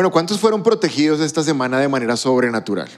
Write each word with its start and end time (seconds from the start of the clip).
Bueno, 0.00 0.12
¿cuántos 0.12 0.40
fueron 0.40 0.62
protegidos 0.62 1.20
esta 1.20 1.42
semana 1.42 1.78
de 1.78 1.86
manera 1.86 2.16
sobrenatural? 2.16 2.88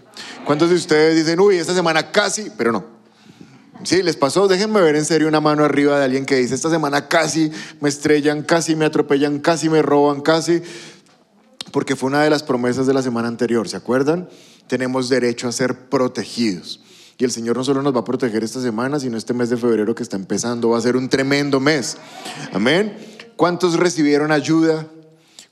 ¿Cuántos 0.45 0.71
de 0.71 0.77
ustedes 0.77 1.17
dicen, 1.17 1.41
uy, 1.41 1.57
esta 1.57 1.75
semana 1.75 2.13
casi, 2.13 2.49
pero 2.57 2.71
no? 2.71 2.85
Sí, 3.83 4.05
les 4.05 4.15
pasó, 4.15 4.47
déjenme 4.47 4.81
ver 4.81 4.95
en 4.95 5.05
serio 5.05 5.27
una 5.27 5.41
mano 5.41 5.65
arriba 5.65 5.99
de 5.99 6.05
alguien 6.05 6.25
que 6.25 6.37
dice, 6.37 6.55
esta 6.55 6.71
semana 6.71 7.09
casi 7.09 7.51
me 7.81 7.89
estrellan, 7.89 8.43
casi 8.43 8.77
me 8.77 8.85
atropellan, 8.85 9.41
casi 9.41 9.69
me 9.69 9.83
roban, 9.83 10.21
casi, 10.21 10.63
porque 11.73 11.97
fue 11.97 12.07
una 12.07 12.23
de 12.23 12.31
las 12.31 12.45
promesas 12.45 12.87
de 12.87 12.95
la 12.95 13.03
semana 13.03 13.27
anterior, 13.27 13.69
¿se 13.69 13.77
acuerdan? 13.77 14.29
Tenemos 14.69 15.09
derecho 15.09 15.49
a 15.49 15.53
ser 15.53 15.89
protegidos. 15.89 16.85
Y 17.19 17.25
el 17.25 17.33
Señor 17.33 17.57
no 17.57 17.65
solo 17.65 17.83
nos 17.83 17.97
va 17.97 18.03
a 18.03 18.05
proteger 18.05 18.45
esta 18.45 18.63
semana, 18.63 19.01
sino 19.01 19.19
este 19.19 19.35
mes 19.35 19.51
de 19.51 19.57
febrero 19.57 19.93
que 19.97 20.05
está 20.05 20.15
empezando, 20.15 20.69
va 20.69 20.79
a 20.79 20.81
ser 20.81 20.97
un 20.97 21.09
tremendo 21.09 21.59
mes. 21.59 21.97
Amén. 22.53 22.97
¿Cuántos 23.35 23.75
recibieron 23.75 24.31
ayuda? 24.31 24.87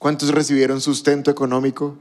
¿Cuántos 0.01 0.31
recibieron 0.31 0.81
sustento 0.81 1.31
económico? 1.31 1.95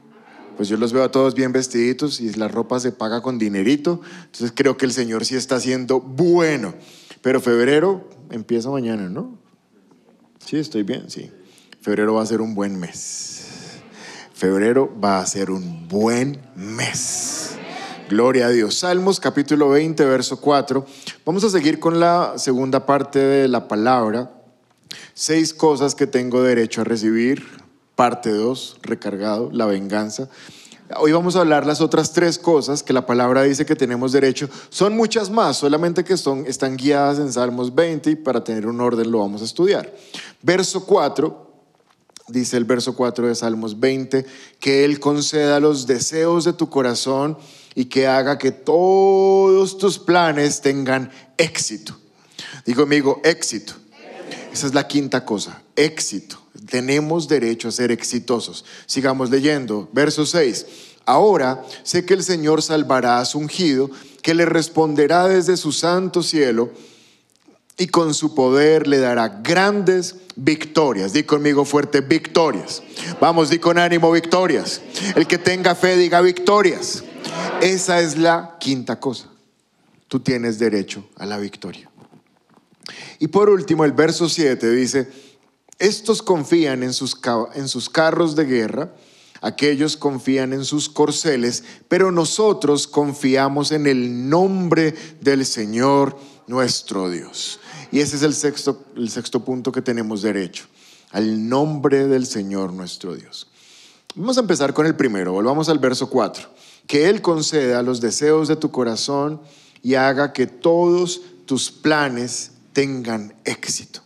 Pues 0.56 0.70
yo 0.70 0.78
los 0.78 0.94
veo 0.94 1.04
a 1.04 1.12
todos 1.12 1.36
bien 1.36 1.52
vestiditos 1.52 2.22
y 2.22 2.32
la 2.32 2.48
ropa 2.48 2.80
se 2.80 2.94
paga 2.94 3.22
con 3.22 3.38
dinerito. 3.38 4.00
Entonces 4.24 4.54
creo 4.56 4.78
que 4.78 4.86
el 4.86 4.94
Señor 4.94 5.26
sí 5.26 5.36
está 5.36 5.58
haciendo 5.58 6.00
bueno. 6.00 6.74
Pero 7.22 7.42
febrero 7.42 8.10
empieza 8.32 8.70
mañana, 8.70 9.10
¿no? 9.10 9.38
Sí, 10.46 10.56
estoy 10.56 10.84
bien, 10.84 11.10
sí. 11.10 11.30
Febrero 11.82 12.14
va 12.14 12.22
a 12.22 12.26
ser 12.26 12.40
un 12.40 12.56
buen 12.56 12.80
mes. 12.80 13.82
Febrero 14.34 14.90
va 15.04 15.20
a 15.20 15.26
ser 15.26 15.52
un 15.52 15.90
buen 15.90 16.40
mes. 16.56 17.58
Gloria 18.10 18.46
a 18.46 18.50
Dios. 18.50 18.76
Salmos 18.76 19.20
capítulo 19.20 19.68
20, 19.72 20.06
verso 20.06 20.40
4. 20.40 20.86
Vamos 21.26 21.44
a 21.44 21.50
seguir 21.50 21.82
con 21.82 22.00
la 22.00 22.36
segunda 22.38 22.86
parte 22.86 23.20
de 23.20 23.50
la 23.50 23.68
palabra. 23.68 24.32
Seis 25.14 25.54
cosas 25.54 25.96
que 25.96 26.08
tengo 26.08 26.42
derecho 26.42 26.80
a 26.80 26.86
recibir 26.86 27.68
parte 28.00 28.32
2, 28.32 28.78
recargado, 28.82 29.50
la 29.52 29.66
venganza. 29.66 30.30
Hoy 30.96 31.12
vamos 31.12 31.36
a 31.36 31.42
hablar 31.42 31.66
las 31.66 31.82
otras 31.82 32.14
tres 32.14 32.40
cosas 32.40 32.82
que 32.82 32.94
la 32.94 33.06
palabra 33.06 33.44
dice 33.44 33.66
que 33.66 33.76
tenemos 33.76 34.14
derecho. 34.14 34.50
Son 34.70 34.96
muchas 34.96 35.30
más, 35.30 35.58
solamente 35.58 36.06
que 36.06 36.16
son, 36.16 36.46
están 36.48 36.78
guiadas 36.78 37.20
en 37.20 37.34
Salmos 37.34 37.76
20 37.76 38.12
y 38.12 38.16
para 38.16 38.42
tener 38.42 38.68
un 38.68 38.80
orden 38.80 39.12
lo 39.12 39.20
vamos 39.20 39.42
a 39.42 39.44
estudiar. 39.44 39.94
Verso 40.42 40.86
4, 40.86 41.52
dice 42.30 42.56
el 42.56 42.64
verso 42.64 42.96
4 42.96 43.28
de 43.28 43.36
Salmos 43.36 43.78
20, 43.78 44.26
que 44.62 44.86
Él 44.86 45.02
conceda 45.02 45.60
los 45.60 45.86
deseos 45.86 46.46
de 46.46 46.54
tu 46.54 46.70
corazón 46.70 47.38
y 47.76 47.84
que 47.84 48.08
haga 48.08 48.38
que 48.38 48.54
todos 48.54 49.78
tus 49.78 50.00
planes 50.00 50.62
tengan 50.62 51.12
éxito. 51.36 51.98
Digo 52.66 52.84
amigo, 52.84 53.20
éxito. 53.26 53.74
Esa 54.52 54.68
es 54.68 54.74
la 54.74 54.88
quinta 54.88 55.26
cosa, 55.26 55.62
éxito. 55.76 56.42
Tenemos 56.70 57.28
derecho 57.28 57.68
a 57.68 57.72
ser 57.72 57.92
exitosos. 57.92 58.66
Sigamos 58.86 59.30
leyendo. 59.30 59.90
Verso 59.94 60.26
6. 60.26 60.66
Ahora 61.06 61.64
sé 61.84 62.06
que 62.06 62.14
el 62.14 62.24
Señor 62.24 62.62
salvará 62.62 63.20
a 63.20 63.26
su 63.26 63.40
ungido, 63.40 63.90
que 64.22 64.34
le 64.34 64.46
responderá 64.46 65.28
desde 65.28 65.58
su 65.58 65.72
santo 65.72 66.22
cielo 66.22 66.72
y 67.78 67.88
con 67.88 68.14
su 68.14 68.36
poder 68.36 68.88
le 68.88 69.00
dará 69.00 69.30
grandes 69.42 70.18
victorias. 70.36 71.14
Di 71.14 71.24
conmigo 71.24 71.64
fuerte, 71.66 72.02
victorias. 72.02 72.84
Vamos, 73.22 73.50
di 73.50 73.58
con 73.58 73.80
ánimo, 73.80 74.12
victorias. 74.12 74.82
El 75.16 75.26
que 75.26 75.38
tenga 75.38 75.76
fe 75.76 75.96
diga 75.96 76.22
victorias. 76.22 77.04
Esa 77.62 78.02
es 78.02 78.18
la 78.18 78.58
quinta 78.60 79.00
cosa. 79.00 79.30
Tú 80.10 80.20
tienes 80.20 80.60
derecho 80.60 81.08
a 81.16 81.26
la 81.26 81.38
victoria. 81.38 81.89
Y 83.20 83.28
por 83.28 83.50
último, 83.50 83.86
el 83.86 83.92
verso 83.92 84.30
7 84.30 84.70
dice, 84.72 85.10
estos 85.80 86.22
confían 86.22 86.84
en 86.84 86.94
sus, 86.94 87.18
en 87.56 87.68
sus 87.68 87.90
carros 87.90 88.36
de 88.36 88.46
guerra, 88.46 88.94
aquellos 89.42 89.96
confían 89.96 90.54
en 90.54 90.66
sus 90.66 90.90
corceles, 90.90 91.64
pero 91.88 92.12
nosotros 92.12 92.88
confiamos 92.88 93.72
en 93.72 93.88
el 93.88 94.30
nombre 94.30 94.94
del 95.22 95.46
Señor 95.46 96.18
nuestro 96.48 97.10
Dios. 97.10 97.60
Y 97.92 98.02
ese 98.02 98.18
es 98.18 98.24
el 98.24 98.34
sexto, 98.34 98.84
el 98.96 99.10
sexto 99.10 99.44
punto 99.44 99.72
que 99.72 99.82
tenemos 99.82 100.22
derecho, 100.22 100.66
al 101.12 101.48
nombre 101.48 102.08
del 102.08 102.26
Señor 102.26 102.74
nuestro 102.74 103.16
Dios. 103.16 103.48
Vamos 104.16 104.38
a 104.38 104.42
empezar 104.42 104.74
con 104.74 104.86
el 104.86 104.96
primero, 104.96 105.32
volvamos 105.32 105.70
al 105.70 105.80
verso 105.80 106.10
4. 106.10 106.50
Que 106.88 107.08
Él 107.08 107.22
conceda 107.22 107.84
los 107.84 108.02
deseos 108.02 108.48
de 108.48 108.56
tu 108.56 108.72
corazón 108.72 109.40
y 109.82 109.94
haga 109.94 110.34
que 110.34 110.48
todos 110.48 111.22
tus 111.46 111.72
planes 111.72 112.52
tengan 112.80 113.34
éxito. 113.44 114.00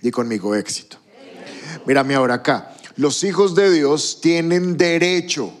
Di 0.00 0.12
conmigo 0.12 0.54
éxito. 0.54 0.96
Mírame 1.86 2.14
ahora 2.14 2.34
acá. 2.34 2.76
Los 2.94 3.24
hijos 3.24 3.56
de 3.56 3.68
Dios 3.72 4.20
tienen 4.20 4.76
derecho, 4.76 5.52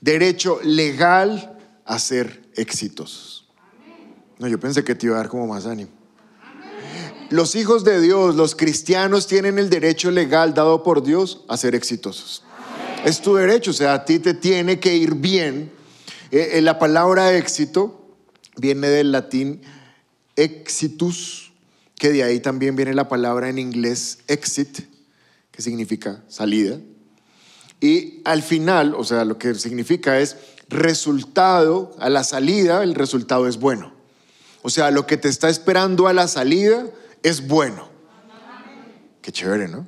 derecho 0.00 0.58
legal 0.64 1.56
a 1.84 2.00
ser 2.00 2.42
exitosos. 2.56 3.48
No, 4.40 4.48
yo 4.48 4.58
pensé 4.58 4.82
que 4.82 4.96
te 4.96 5.06
iba 5.06 5.14
a 5.14 5.18
dar 5.18 5.28
como 5.28 5.46
más 5.46 5.66
ánimo. 5.66 5.92
Los 7.30 7.54
hijos 7.54 7.84
de 7.84 8.00
Dios, 8.00 8.34
los 8.34 8.56
cristianos 8.56 9.28
tienen 9.28 9.60
el 9.60 9.70
derecho 9.70 10.10
legal 10.10 10.52
dado 10.52 10.82
por 10.82 11.04
Dios 11.04 11.44
a 11.46 11.56
ser 11.56 11.76
exitosos. 11.76 12.42
Es 13.04 13.22
tu 13.22 13.36
derecho, 13.36 13.70
o 13.70 13.74
sea, 13.74 13.94
a 13.94 14.04
ti 14.04 14.18
te 14.18 14.34
tiene 14.34 14.80
que 14.80 14.96
ir 14.96 15.14
bien. 15.14 15.70
Eh, 16.32 16.54
eh, 16.54 16.60
la 16.60 16.80
palabra 16.80 17.36
éxito 17.36 18.16
viene 18.56 18.88
del 18.88 19.12
latín 19.12 19.60
exitus, 20.36 21.52
que 21.96 22.12
de 22.12 22.22
ahí 22.22 22.40
también 22.40 22.76
viene 22.76 22.94
la 22.94 23.08
palabra 23.08 23.48
en 23.48 23.58
inglés 23.58 24.18
exit, 24.28 24.80
que 25.50 25.62
significa 25.62 26.22
salida. 26.28 26.78
Y 27.80 28.22
al 28.24 28.42
final, 28.42 28.94
o 28.94 29.04
sea, 29.04 29.24
lo 29.24 29.38
que 29.38 29.54
significa 29.54 30.20
es 30.20 30.36
resultado, 30.68 31.94
a 31.98 32.08
la 32.08 32.24
salida 32.24 32.82
el 32.82 32.94
resultado 32.94 33.46
es 33.46 33.58
bueno. 33.58 33.92
O 34.62 34.70
sea, 34.70 34.90
lo 34.90 35.06
que 35.06 35.16
te 35.16 35.28
está 35.28 35.48
esperando 35.48 36.08
a 36.08 36.12
la 36.12 36.28
salida 36.28 36.86
es 37.22 37.46
bueno. 37.46 37.88
Qué 39.22 39.32
chévere, 39.32 39.68
¿no? 39.68 39.86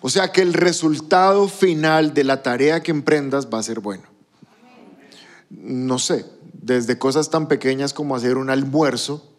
O 0.00 0.10
sea 0.10 0.32
que 0.32 0.42
el 0.42 0.52
resultado 0.52 1.48
final 1.48 2.12
de 2.12 2.24
la 2.24 2.42
tarea 2.42 2.82
que 2.82 2.90
emprendas 2.90 3.48
va 3.48 3.58
a 3.58 3.62
ser 3.62 3.80
bueno. 3.80 4.04
No 5.50 5.98
sé, 5.98 6.26
desde 6.52 6.98
cosas 6.98 7.30
tan 7.30 7.46
pequeñas 7.46 7.94
como 7.94 8.16
hacer 8.16 8.36
un 8.36 8.50
almuerzo, 8.50 9.31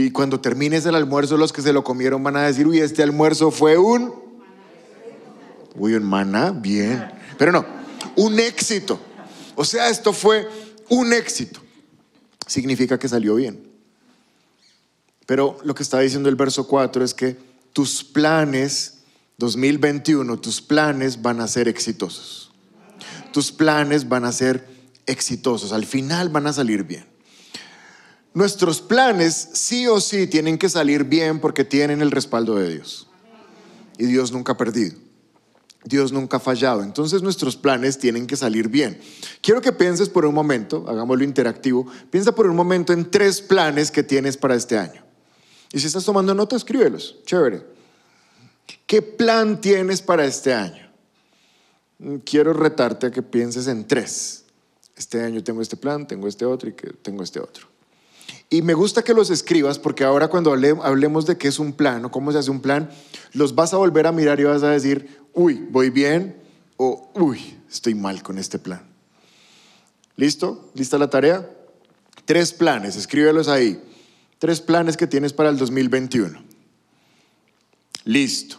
y 0.00 0.12
cuando 0.12 0.40
termines 0.40 0.86
el 0.86 0.94
almuerzo, 0.94 1.36
los 1.36 1.52
que 1.52 1.60
se 1.60 1.72
lo 1.72 1.82
comieron 1.82 2.22
van 2.22 2.36
a 2.36 2.42
decir, 2.42 2.68
uy, 2.68 2.78
este 2.78 3.02
almuerzo 3.02 3.50
fue 3.50 3.76
un... 3.76 4.14
Uy, 5.74 5.94
un 5.94 6.04
maná, 6.04 6.52
bien. 6.52 7.10
Pero 7.36 7.50
no, 7.50 7.66
un 8.14 8.38
éxito. 8.38 9.00
O 9.56 9.64
sea, 9.64 9.88
esto 9.88 10.12
fue 10.12 10.48
un 10.88 11.12
éxito. 11.12 11.58
Significa 12.46 12.96
que 12.96 13.08
salió 13.08 13.34
bien. 13.34 13.60
Pero 15.26 15.58
lo 15.64 15.74
que 15.74 15.82
está 15.82 15.98
diciendo 15.98 16.28
el 16.28 16.36
verso 16.36 16.68
4 16.68 17.02
es 17.02 17.12
que 17.12 17.36
tus 17.72 18.04
planes 18.04 18.98
2021, 19.38 20.38
tus 20.38 20.62
planes 20.62 21.22
van 21.22 21.40
a 21.40 21.48
ser 21.48 21.66
exitosos. 21.66 22.52
Tus 23.32 23.50
planes 23.50 24.08
van 24.08 24.24
a 24.24 24.30
ser 24.30 24.64
exitosos. 25.06 25.72
Al 25.72 25.86
final 25.86 26.28
van 26.28 26.46
a 26.46 26.52
salir 26.52 26.84
bien. 26.84 27.07
Nuestros 28.38 28.80
planes 28.80 29.48
sí 29.54 29.88
o 29.88 30.00
sí 30.00 30.28
tienen 30.28 30.58
que 30.58 30.68
salir 30.68 31.02
bien 31.02 31.40
porque 31.40 31.64
tienen 31.64 32.02
el 32.02 32.12
respaldo 32.12 32.54
de 32.54 32.72
Dios. 32.72 33.08
Y 33.98 34.06
Dios 34.06 34.30
nunca 34.30 34.52
ha 34.52 34.56
perdido. 34.56 34.96
Dios 35.82 36.12
nunca 36.12 36.36
ha 36.36 36.40
fallado. 36.40 36.84
Entonces 36.84 37.20
nuestros 37.20 37.56
planes 37.56 37.98
tienen 37.98 38.28
que 38.28 38.36
salir 38.36 38.68
bien. 38.68 39.00
Quiero 39.40 39.60
que 39.60 39.72
pienses 39.72 40.08
por 40.08 40.24
un 40.24 40.36
momento, 40.36 40.84
hagámoslo 40.86 41.24
interactivo, 41.24 41.90
piensa 42.12 42.32
por 42.32 42.46
un 42.46 42.54
momento 42.54 42.92
en 42.92 43.10
tres 43.10 43.40
planes 43.40 43.90
que 43.90 44.04
tienes 44.04 44.36
para 44.36 44.54
este 44.54 44.78
año. 44.78 45.02
Y 45.72 45.80
si 45.80 45.88
estás 45.88 46.04
tomando 46.04 46.32
nota, 46.32 46.54
escríbelos. 46.54 47.16
Chévere. 47.24 47.66
¿Qué 48.86 49.02
plan 49.02 49.60
tienes 49.60 50.00
para 50.00 50.24
este 50.24 50.54
año? 50.54 50.88
Quiero 52.24 52.52
retarte 52.52 53.08
a 53.08 53.10
que 53.10 53.22
pienses 53.22 53.66
en 53.66 53.84
tres. 53.84 54.44
Este 54.94 55.24
año 55.24 55.42
tengo 55.42 55.60
este 55.60 55.76
plan, 55.76 56.06
tengo 56.06 56.28
este 56.28 56.44
otro 56.44 56.68
y 56.68 56.74
que 56.74 56.92
tengo 57.02 57.24
este 57.24 57.40
otro. 57.40 57.67
Y 58.50 58.62
me 58.62 58.74
gusta 58.74 59.02
que 59.02 59.12
los 59.12 59.30
escribas 59.30 59.78
porque 59.78 60.04
ahora 60.04 60.28
cuando 60.28 60.52
hablemos 60.52 61.26
de 61.26 61.36
qué 61.36 61.48
es 61.48 61.58
un 61.58 61.74
plan 61.74 62.04
o 62.04 62.10
cómo 62.10 62.32
se 62.32 62.38
hace 62.38 62.50
un 62.50 62.60
plan, 62.60 62.90
los 63.32 63.54
vas 63.54 63.74
a 63.74 63.76
volver 63.76 64.06
a 64.06 64.12
mirar 64.12 64.40
y 64.40 64.44
vas 64.44 64.62
a 64.62 64.70
decir, 64.70 65.18
uy, 65.34 65.66
voy 65.70 65.90
bien 65.90 66.40
o 66.78 67.10
uy, 67.14 67.58
estoy 67.70 67.94
mal 67.94 68.22
con 68.22 68.38
este 68.38 68.58
plan. 68.58 68.82
¿Listo? 70.16 70.70
¿Lista 70.74 70.98
la 70.98 71.10
tarea? 71.10 71.48
Tres 72.24 72.52
planes, 72.52 72.96
escríbelos 72.96 73.48
ahí. 73.48 73.82
Tres 74.38 74.60
planes 74.60 74.96
que 74.96 75.06
tienes 75.06 75.32
para 75.32 75.50
el 75.50 75.58
2021. 75.58 76.42
Listo. 78.04 78.56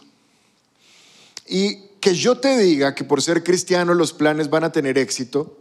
Y 1.48 1.90
que 2.00 2.14
yo 2.14 2.38
te 2.38 2.56
diga 2.56 2.94
que 2.94 3.04
por 3.04 3.20
ser 3.20 3.42
cristiano 3.42 3.94
los 3.94 4.12
planes 4.12 4.48
van 4.48 4.64
a 4.64 4.72
tener 4.72 4.96
éxito, 4.96 5.59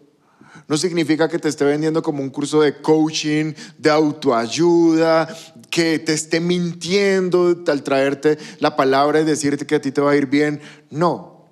no 0.70 0.78
significa 0.78 1.28
que 1.28 1.40
te 1.40 1.50
esté 1.50 1.66
vendiendo 1.66 2.04
como 2.04 2.22
un 2.22 2.30
curso 2.30 2.62
de 2.62 2.80
coaching, 2.80 3.54
de 3.80 3.90
autoayuda, 3.90 5.28
que 5.72 5.98
te 5.98 6.14
esté 6.14 6.40
mintiendo 6.40 7.64
al 7.68 7.84
traerte 7.84 8.38
la 8.60 8.76
palabra 8.76 9.20
y 9.20 9.24
decirte 9.26 9.66
que 9.66 9.76
a 9.76 9.82
ti 9.82 9.92
te 9.92 10.00
va 10.00 10.12
a 10.12 10.16
ir 10.16 10.28
bien. 10.28 10.62
No. 10.92 11.48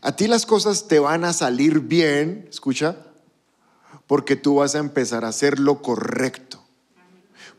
A 0.00 0.14
ti 0.14 0.28
las 0.28 0.46
cosas 0.46 0.86
te 0.86 1.00
van 1.00 1.24
a 1.24 1.32
salir 1.32 1.80
bien, 1.80 2.46
escucha, 2.48 2.96
porque 4.06 4.36
tú 4.36 4.54
vas 4.54 4.76
a 4.76 4.78
empezar 4.78 5.24
a 5.24 5.28
hacer 5.28 5.58
lo 5.58 5.82
correcto. 5.82 6.62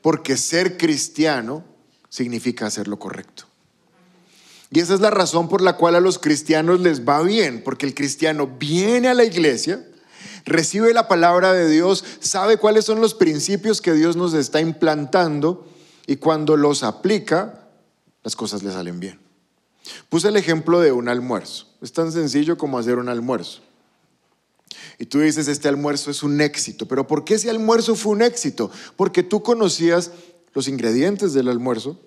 Porque 0.01 0.37
ser 0.37 0.77
cristiano 0.77 1.65
significa 2.07 2.67
hacer 2.67 2.87
lo 2.87 2.97
correcto. 2.97 3.43
Y 4.71 4.79
esa 4.79 4.93
es 4.93 5.01
la 5.01 5.11
razón 5.11 5.49
por 5.49 5.61
la 5.61 5.75
cual 5.75 5.95
a 5.95 5.99
los 5.99 6.17
cristianos 6.17 6.79
les 6.79 7.05
va 7.05 7.21
bien, 7.23 7.61
porque 7.61 7.85
el 7.85 7.93
cristiano 7.93 8.47
viene 8.47 9.09
a 9.09 9.13
la 9.13 9.25
iglesia, 9.25 9.85
recibe 10.45 10.93
la 10.93 11.07
palabra 11.07 11.53
de 11.53 11.69
Dios, 11.69 12.03
sabe 12.19 12.57
cuáles 12.57 12.85
son 12.85 13.01
los 13.01 13.13
principios 13.13 13.81
que 13.81 13.93
Dios 13.93 14.15
nos 14.15 14.33
está 14.33 14.59
implantando 14.61 15.67
y 16.07 16.17
cuando 16.17 16.57
los 16.57 16.83
aplica, 16.83 17.67
las 18.23 18.35
cosas 18.35 18.63
le 18.63 18.71
salen 18.71 18.99
bien. 18.99 19.19
Puse 20.09 20.29
el 20.29 20.37
ejemplo 20.37 20.79
de 20.79 20.91
un 20.91 21.09
almuerzo. 21.09 21.67
Es 21.81 21.91
tan 21.91 22.11
sencillo 22.11 22.57
como 22.57 22.77
hacer 22.79 22.97
un 22.97 23.09
almuerzo. 23.09 23.61
Y 24.99 25.05
tú 25.05 25.19
dices, 25.19 25.47
este 25.47 25.67
almuerzo 25.67 26.11
es 26.11 26.23
un 26.23 26.39
éxito. 26.39 26.87
Pero 26.87 27.07
¿por 27.07 27.25
qué 27.25 27.35
ese 27.35 27.49
almuerzo 27.49 27.95
fue 27.95 28.13
un 28.13 28.21
éxito? 28.21 28.71
Porque 28.95 29.23
tú 29.23 29.43
conocías 29.43 30.11
los 30.53 30.67
ingredientes 30.67 31.33
del 31.33 31.49
almuerzo, 31.49 31.99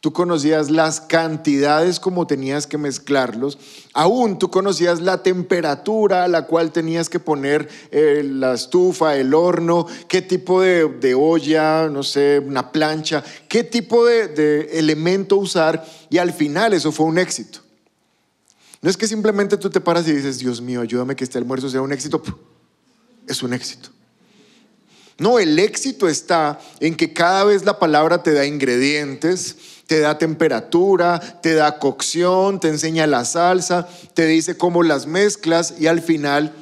Tú 0.00 0.12
conocías 0.12 0.70
las 0.70 1.00
cantidades 1.00 2.00
como 2.00 2.26
tenías 2.26 2.66
que 2.66 2.78
mezclarlos. 2.78 3.58
Aún 3.92 4.38
tú 4.38 4.50
conocías 4.50 5.00
la 5.00 5.22
temperatura 5.22 6.24
a 6.24 6.28
la 6.28 6.46
cual 6.46 6.72
tenías 6.72 7.08
que 7.08 7.20
poner 7.20 7.68
eh, 7.90 8.22
la 8.24 8.54
estufa, 8.54 9.16
el 9.16 9.34
horno, 9.34 9.86
qué 10.08 10.22
tipo 10.22 10.60
de, 10.60 11.14
olla, 11.14 11.88
no 11.88 12.02
sé, 12.02 12.38
una 12.38 12.72
plancha, 12.72 13.24
qué 13.48 13.64
tipo 13.64 14.04
de, 14.04 14.28
de 14.28 14.78
elemento 14.78 15.36
usar. 15.36 15.84
Y 16.10 16.18
al 16.18 16.32
final 16.32 16.72
eso 16.72 16.92
fue 16.92 17.06
un 17.06 17.18
éxito. 17.18 17.60
No 18.82 18.90
es 18.90 18.96
que 18.96 19.08
simplemente 19.08 19.56
tú 19.56 19.70
te 19.70 19.80
paras 19.80 20.06
y 20.06 20.12
dices, 20.12 20.38
Dios 20.38 20.60
mío, 20.60 20.80
ayúdame 20.80 21.16
que 21.16 21.24
este 21.24 21.38
almuerzo 21.38 21.68
sea 21.68 21.80
un 21.80 21.92
éxito. 21.92 22.22
Es 23.26 23.42
un 23.42 23.52
éxito. 23.52 23.95
No, 25.18 25.38
el 25.38 25.58
éxito 25.58 26.08
está 26.08 26.60
en 26.80 26.94
que 26.94 27.12
cada 27.12 27.44
vez 27.44 27.64
la 27.64 27.78
palabra 27.78 28.22
te 28.22 28.32
da 28.32 28.44
ingredientes, 28.44 29.56
te 29.86 30.00
da 30.00 30.18
temperatura, 30.18 31.20
te 31.40 31.54
da 31.54 31.78
cocción, 31.78 32.60
te 32.60 32.68
enseña 32.68 33.06
la 33.06 33.24
salsa, 33.24 33.88
te 34.14 34.26
dice 34.26 34.58
cómo 34.58 34.82
las 34.82 35.06
mezclas 35.06 35.74
y 35.78 35.86
al 35.86 36.02
final 36.02 36.52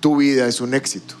tu 0.00 0.16
vida 0.16 0.48
es 0.48 0.60
un 0.60 0.74
éxito. 0.74 1.16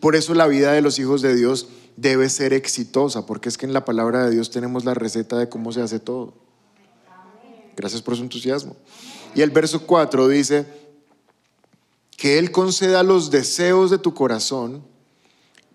Por 0.00 0.16
eso 0.16 0.34
la 0.34 0.48
vida 0.48 0.72
de 0.72 0.80
los 0.80 0.98
hijos 0.98 1.22
de 1.22 1.36
Dios 1.36 1.68
debe 1.96 2.28
ser 2.30 2.52
exitosa, 2.52 3.26
porque 3.26 3.48
es 3.48 3.58
que 3.58 3.66
en 3.66 3.72
la 3.72 3.84
palabra 3.84 4.24
de 4.24 4.30
Dios 4.30 4.50
tenemos 4.50 4.84
la 4.84 4.94
receta 4.94 5.38
de 5.38 5.48
cómo 5.48 5.72
se 5.72 5.82
hace 5.82 6.00
todo. 6.00 6.34
Gracias 7.76 8.02
por 8.02 8.16
su 8.16 8.22
entusiasmo. 8.22 8.76
Y 9.34 9.42
el 9.42 9.50
verso 9.50 9.86
4 9.86 10.26
dice, 10.28 10.66
que 12.20 12.38
Él 12.38 12.50
conceda 12.50 13.02
los 13.02 13.30
deseos 13.30 13.90
de 13.90 13.96
tu 13.96 14.12
corazón 14.12 14.84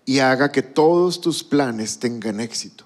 y 0.06 0.20
haga 0.20 0.50
que 0.52 0.62
todos 0.62 1.20
tus 1.20 1.44
planes 1.44 1.98
tengan 1.98 2.40
éxito. 2.40 2.84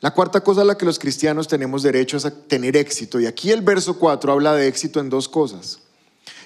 La 0.00 0.12
cuarta 0.12 0.42
cosa 0.42 0.60
a 0.60 0.64
la 0.64 0.76
que 0.76 0.84
los 0.84 0.98
cristianos 0.98 1.48
tenemos 1.48 1.82
derecho 1.82 2.18
es 2.18 2.26
a 2.26 2.30
tener 2.30 2.76
éxito. 2.76 3.20
Y 3.20 3.26
aquí 3.26 3.50
el 3.50 3.62
verso 3.62 3.98
4 3.98 4.32
habla 4.32 4.54
de 4.54 4.68
éxito 4.68 5.00
en 5.00 5.08
dos 5.08 5.30
cosas. 5.30 5.78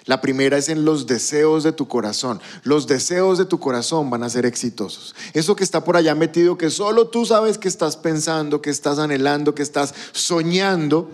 La 0.04 0.20
primera 0.20 0.56
es 0.56 0.68
en 0.68 0.84
los 0.84 1.06
deseos 1.06 1.64
de 1.64 1.72
tu 1.72 1.88
corazón. 1.88 2.40
Los 2.62 2.86
deseos 2.86 3.36
de 3.36 3.46
tu 3.46 3.58
corazón 3.58 4.10
van 4.10 4.22
a 4.22 4.30
ser 4.30 4.46
exitosos. 4.46 5.14
Eso 5.32 5.56
que 5.56 5.64
está 5.64 5.82
por 5.82 5.96
allá 5.96 6.14
metido, 6.14 6.56
que 6.56 6.70
solo 6.70 7.08
tú 7.08 7.26
sabes 7.26 7.58
que 7.58 7.68
estás 7.68 7.96
pensando, 7.96 8.62
que 8.62 8.70
estás 8.70 8.98
anhelando, 8.98 9.54
que 9.54 9.62
estás 9.62 9.94
soñando, 10.12 11.10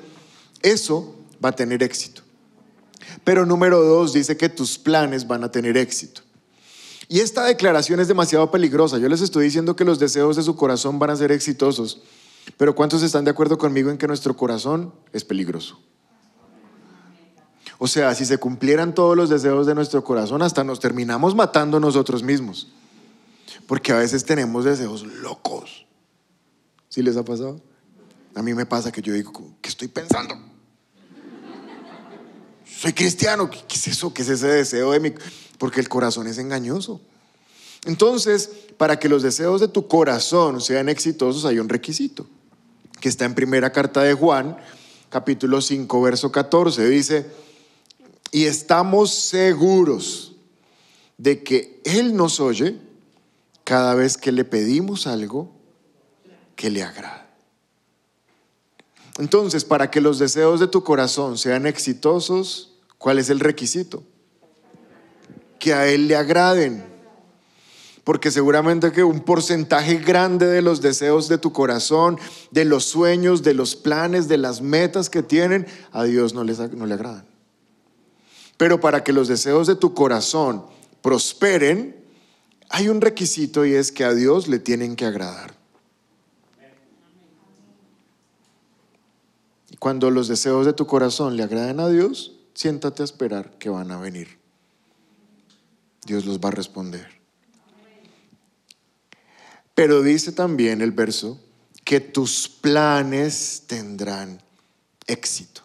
eso 0.61 1.15
va 1.43 1.49
a 1.49 1.57
tener 1.57 1.83
éxito. 1.83 2.23
Pero 3.25 3.47
número 3.47 3.83
dos 3.83 4.13
dice 4.13 4.37
que 4.37 4.49
tus 4.49 4.77
planes 4.79 5.27
van 5.27 5.45
a 5.45 5.51
tener 5.51 5.77
éxito. 5.77 6.24
Y 7.09 7.21
esta 7.21 7.45
declaración 7.45 8.01
es 8.01 8.09
demasiado 8.09 8.51
peligrosa. 8.51 8.99
Yo 8.99 9.09
les 9.09 9.21
estoy 9.21 9.45
diciendo 9.45 9.77
que 9.77 9.85
los 9.85 9.99
deseos 9.99 10.37
de 10.37 10.43
su 10.43 10.57
corazón 10.57 10.99
van 10.99 11.11
a 11.11 11.17
ser 11.17 11.33
exitosos. 11.33 12.03
Pero 12.57 12.75
¿cuántos 12.75 13.03
están 13.03 13.25
de 13.25 13.31
acuerdo 13.31 13.59
conmigo 13.59 13.91
en 13.91 13.99
que 13.99 14.07
nuestro 14.07 14.37
corazón 14.37 14.95
es 15.13 15.25
peligroso? 15.25 15.81
O 17.79 17.87
sea, 17.87 18.15
si 18.15 18.25
se 18.25 18.39
cumplieran 18.39 18.95
todos 18.95 19.17
los 19.17 19.29
deseos 19.29 19.67
de 19.67 19.75
nuestro 19.75 20.05
corazón, 20.05 20.43
hasta 20.43 20.65
nos 20.65 20.81
terminamos 20.81 21.35
matando 21.35 21.81
nosotros 21.81 22.23
mismos. 22.23 22.73
Porque 23.67 23.93
a 23.93 23.97
veces 23.97 24.25
tenemos 24.25 24.65
deseos 24.65 25.05
locos. 25.05 25.87
¿Sí 26.89 27.03
les 27.03 27.17
ha 27.17 27.25
pasado? 27.25 27.61
A 28.35 28.43
mí 28.43 28.55
me 28.55 28.67
pasa 28.67 28.93
que 28.93 29.03
yo 29.03 29.13
digo, 29.13 29.33
¿qué 29.61 29.69
estoy 29.69 29.89
pensando? 29.89 30.35
Soy 32.65 32.93
cristiano, 32.93 33.49
¿qué 33.51 33.75
es 33.75 33.89
eso? 33.89 34.13
¿Qué 34.13 34.23
es 34.23 34.29
ese 34.29 34.47
deseo 34.47 34.93
de 34.93 35.01
mi...? 35.01 35.15
Porque 35.65 35.81
el 35.81 35.89
corazón 35.89 36.27
es 36.27 36.37
engañoso. 36.37 37.01
Entonces, 37.87 38.51
para 38.77 38.99
que 38.99 39.09
los 39.09 39.23
deseos 39.23 39.63
de 39.63 39.69
tu 39.69 39.89
corazón 39.89 40.61
sean 40.61 40.91
exitosos 40.91 41.47
hay 41.47 41.59
un 41.59 41.71
requisito, 41.71 42.27
que 43.01 43.09
está 43.09 43.25
en 43.25 43.35
primera 43.35 43.73
carta 43.73 44.03
de 44.03 44.13
Juan, 44.13 44.59
capítulo 45.09 45.63
5, 45.63 46.03
verso 46.03 46.31
14. 46.31 46.87
Dice, 46.87 47.27
y 48.31 48.45
estamos 48.45 49.15
seguros 49.15 50.37
de 51.17 51.43
que 51.43 51.81
Él 51.87 52.15
nos 52.15 52.41
oye 52.41 52.79
cada 53.65 53.95
vez 53.95 54.19
que 54.19 54.33
le 54.33 54.45
pedimos 54.45 55.07
algo 55.07 55.51
que 56.57 56.69
le 56.69 56.83
agrada. 56.83 57.35
Entonces, 59.17 59.65
para 59.65 59.91
que 59.91 60.03
los 60.03 60.19
deseos 60.19 60.61
de 60.61 60.69
tu 60.69 60.85
corazón 60.85 61.39
sean 61.39 61.67
exitosos, 61.67 62.75
¿cuál 62.99 63.19
es 63.19 63.31
el 63.31 63.41
requisito? 63.41 64.03
Que 65.59 65.75
a 65.75 65.89
Él 65.89 66.09
le 66.09 66.17
agraden 66.17 66.95
porque 68.05 68.31
seguramente 68.31 68.93
que 68.93 69.03
un 69.03 69.21
porcentaje 69.21 69.97
grande 69.97 70.47
de 70.47 70.61
los 70.61 70.83
deseos 70.83 71.27
de 71.29 71.39
tu 71.39 71.53
corazón, 71.53 72.19
de 72.51 72.67
los 72.67 72.85
sueños, 72.85 73.43
de 73.43 73.55
los 73.55 73.75
planes, 73.75 74.29
de 74.29 74.37
las 74.37 74.61
metas 74.61 75.09
que 75.09 75.23
tienen, 75.23 75.67
a 75.91 76.05
Dios 76.05 76.35
no, 76.35 76.45
les, 76.45 76.59
no 76.59 76.85
le 76.85 76.95
agradan. 76.95 77.25
Pero 78.59 78.79
para 78.79 79.03
que 79.03 79.15
los 79.15 79.27
deseos 79.27 79.67
de 79.67 79.75
tu 79.75 79.95
corazón 79.95 80.67
prosperen, 81.01 81.97
hay 82.69 82.89
un 82.89 83.01
requisito 83.01 83.65
y 83.65 83.73
es 83.73 83.91
que 83.91 84.05
a 84.05 84.13
Dios 84.13 84.49
le 84.49 84.59
tienen 84.59 84.97
que 84.97 85.07
agradar. 85.07 85.55
Y 89.71 89.77
cuando 89.79 90.11
los 90.11 90.29
deseos 90.29 90.67
de 90.67 90.75
tu 90.75 90.87
corazón 90.87 91.37
le 91.37 91.43
agraden 91.43 91.81
a 91.81 91.89
Dios, 91.89 92.37
siéntate 92.53 93.03
a 93.03 93.07
esperar 93.07 93.53
que 93.59 93.71
van 93.71 93.91
a 93.91 93.99
venir. 93.99 94.44
Dios 96.05 96.25
los 96.25 96.39
va 96.39 96.49
a 96.49 96.53
responder. 96.53 97.07
Pero 99.75 100.03
dice 100.03 100.33
también 100.33 100.81
el 100.81 100.93
verso 100.93 101.41
que 101.85 102.01
tus 102.01 102.49
planes 102.49 103.65
tendrán 103.67 104.41
éxito. 105.07 105.63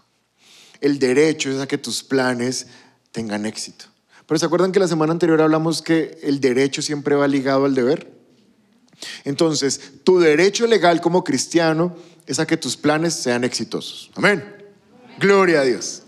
El 0.82 1.00
derecho 1.00 1.52
es 1.52 1.60
a 1.60 1.68
que 1.68 1.78
tus 1.78 2.04
planes 2.04 2.68
tengan 3.12 3.46
éxito. 3.46 3.86
Pero 4.26 4.40
¿se 4.40 4.46
acuerdan 4.46 4.72
que 4.72 4.80
la 4.80 4.88
semana 4.88 5.12
anterior 5.12 5.42
hablamos 5.42 5.82
que 5.82 6.20
el 6.24 6.40
derecho 6.40 6.82
siempre 6.82 7.16
va 7.16 7.28
ligado 7.28 7.66
al 7.66 7.76
deber? 7.76 8.12
Entonces, 9.24 9.80
tu 10.04 10.20
derecho 10.20 10.68
legal 10.68 11.02
como 11.02 11.24
cristiano 11.24 11.96
es 12.28 12.40
a 12.40 12.46
que 12.46 12.58
tus 12.58 12.78
planes 12.78 13.14
sean 13.14 13.44
exitosos. 13.44 14.12
Amén. 14.16 14.44
Gloria 15.20 15.62
a 15.62 15.64
Dios. 15.64 16.04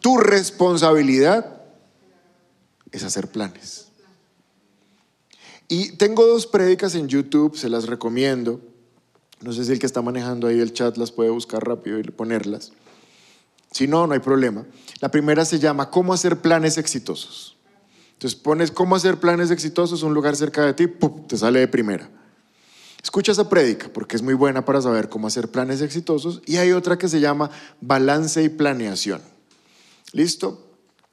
Tu 0.00 0.16
responsabilidad 0.18 1.55
es 2.96 3.04
hacer 3.04 3.28
planes. 3.28 3.88
Y 5.68 5.92
tengo 5.92 6.26
dos 6.26 6.46
prédicas 6.46 6.94
en 6.94 7.08
YouTube, 7.08 7.56
se 7.56 7.68
las 7.68 7.86
recomiendo. 7.86 8.60
No 9.40 9.52
sé 9.52 9.64
si 9.64 9.72
el 9.72 9.78
que 9.78 9.86
está 9.86 10.00
manejando 10.02 10.46
ahí 10.46 10.60
el 10.60 10.72
chat 10.72 10.96
las 10.96 11.10
puede 11.10 11.30
buscar 11.30 11.66
rápido 11.66 11.98
y 11.98 12.04
ponerlas. 12.04 12.72
Si 13.72 13.86
no, 13.86 14.06
no 14.06 14.14
hay 14.14 14.20
problema. 14.20 14.64
La 15.00 15.10
primera 15.10 15.44
se 15.44 15.58
llama 15.58 15.90
¿Cómo 15.90 16.14
hacer 16.14 16.40
planes 16.40 16.78
exitosos? 16.78 17.56
Entonces 18.12 18.38
pones 18.38 18.70
¿Cómo 18.70 18.96
hacer 18.96 19.18
planes 19.18 19.50
exitosos? 19.50 20.02
Un 20.02 20.14
lugar 20.14 20.36
cerca 20.36 20.64
de 20.64 20.72
ti, 20.72 20.86
te 21.26 21.36
sale 21.36 21.60
de 21.60 21.68
primera. 21.68 22.08
Escucha 23.02 23.32
esa 23.32 23.48
prédica 23.48 23.88
porque 23.92 24.16
es 24.16 24.22
muy 24.22 24.34
buena 24.34 24.64
para 24.64 24.80
saber 24.80 25.08
cómo 25.08 25.26
hacer 25.26 25.50
planes 25.50 25.82
exitosos. 25.82 26.42
Y 26.46 26.56
hay 26.56 26.72
otra 26.72 26.96
que 26.96 27.08
se 27.08 27.20
llama 27.20 27.50
Balance 27.80 28.42
y 28.42 28.48
Planeación. 28.48 29.20
¿Listo? 30.12 30.65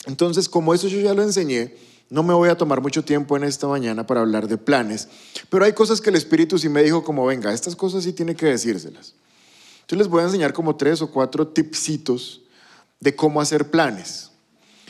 Entonces, 0.05 0.50
como 0.50 0.74
eso 0.74 0.88
yo 0.88 1.00
ya 1.00 1.13
lo 1.13 1.24
enseñé, 1.24 1.75
no 2.10 2.24
me 2.24 2.33
voy 2.33 2.50
a 2.50 2.55
tomar 2.55 2.81
mucho 2.81 3.03
tiempo 3.03 3.36
en 3.38 3.43
esta 3.43 3.67
mañana 3.67 4.05
para 4.05 4.22
hablar 4.22 4.48
de 4.48 4.57
planes, 4.57 5.07
pero 5.50 5.65
hay 5.65 5.74
cosas 5.74 6.01
que 6.01 6.10
el 6.10 6.15
Espíritu 6.15 6.57
sí 6.60 6.69
me 6.69 6.83
dijo 6.83 7.03
como, 7.03 7.25
venga, 7.25 7.53
estas 7.53 7.75
cosas 7.75 8.03
sí 8.03 8.13
tiene 8.13 8.36
que 8.36 8.45
decírselas. 8.45 9.15
Entonces 9.81 9.98
les 9.98 10.07
voy 10.07 10.22
a 10.22 10.25
enseñar 10.25 10.53
como 10.53 10.75
tres 10.75 11.01
o 11.01 11.10
cuatro 11.10 11.48
tipsitos 11.48 12.41
de 13.00 13.15
cómo 13.15 13.41
hacer 13.41 13.72
planes. 13.72 14.31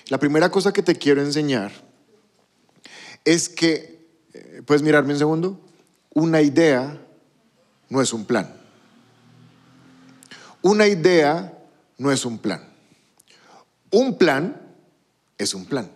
La 0.09 0.19
primera 0.19 0.49
cosa 0.51 0.73
que 0.73 0.83
te 0.83 0.95
quiero 0.95 1.21
enseñar 1.21 1.71
es 3.23 3.47
que, 3.47 4.05
eh, 4.33 4.61
¿puedes 4.65 4.81
mirarme 4.83 5.13
un 5.13 5.19
segundo? 5.19 5.59
Una 6.13 6.41
idea 6.41 6.99
no 7.89 8.01
es 8.01 8.11
un 8.11 8.25
plan. 8.25 8.53
Una 10.61 10.87
idea 10.87 11.57
no 11.97 12.11
es 12.11 12.25
un 12.25 12.37
plan. 12.37 12.69
un 13.91 14.17
plan 14.17 14.62
es 15.43 15.53
un 15.53 15.65
plan. 15.65 15.91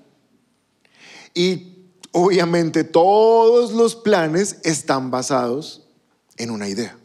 Y 1.34 1.90
obviamente 2.12 2.84
todos 2.84 3.74
los 3.74 3.96
planes 3.96 4.58
están 4.64 5.12
basados 5.12 5.88
en 6.38 6.52
una 6.52 6.68
idea. 6.68 6.98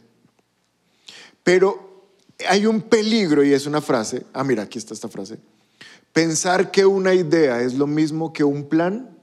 Pero 1.43 2.07
hay 2.47 2.65
un 2.65 2.81
peligro 2.81 3.43
y 3.43 3.53
es 3.53 3.65
una 3.65 3.81
frase, 3.81 4.25
ah 4.33 4.43
mira, 4.43 4.63
aquí 4.63 4.77
está 4.77 4.93
esta 4.93 5.09
frase. 5.09 5.39
Pensar 6.11 6.71
que 6.71 6.85
una 6.85 7.13
idea 7.13 7.61
es 7.61 7.73
lo 7.73 7.87
mismo 7.87 8.33
que 8.33 8.43
un 8.43 8.69
plan 8.69 9.17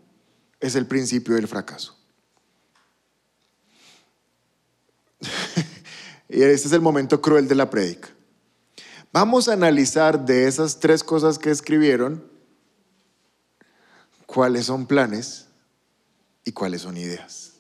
es 0.59 0.75
el 0.75 0.87
principio 0.87 1.35
del 1.35 1.49
fracaso. 1.49 1.97
y 6.29 6.43
este 6.43 6.69
es 6.69 6.73
el 6.73 6.81
momento 6.81 7.21
cruel 7.21 7.47
de 7.49 7.55
la 7.55 7.71
prédica. 7.71 8.09
Vamos 9.12 9.49
a 9.49 9.55
analizar 9.55 10.25
de 10.25 10.47
esas 10.47 10.79
tres 10.79 11.03
cosas 11.03 11.39
que 11.39 11.50
escribieron, 11.50 12.29
cuáles 14.32 14.66
son 14.66 14.87
planes 14.87 15.46
y 16.44 16.52
cuáles 16.52 16.82
son 16.82 16.96
ideas. 16.96 17.54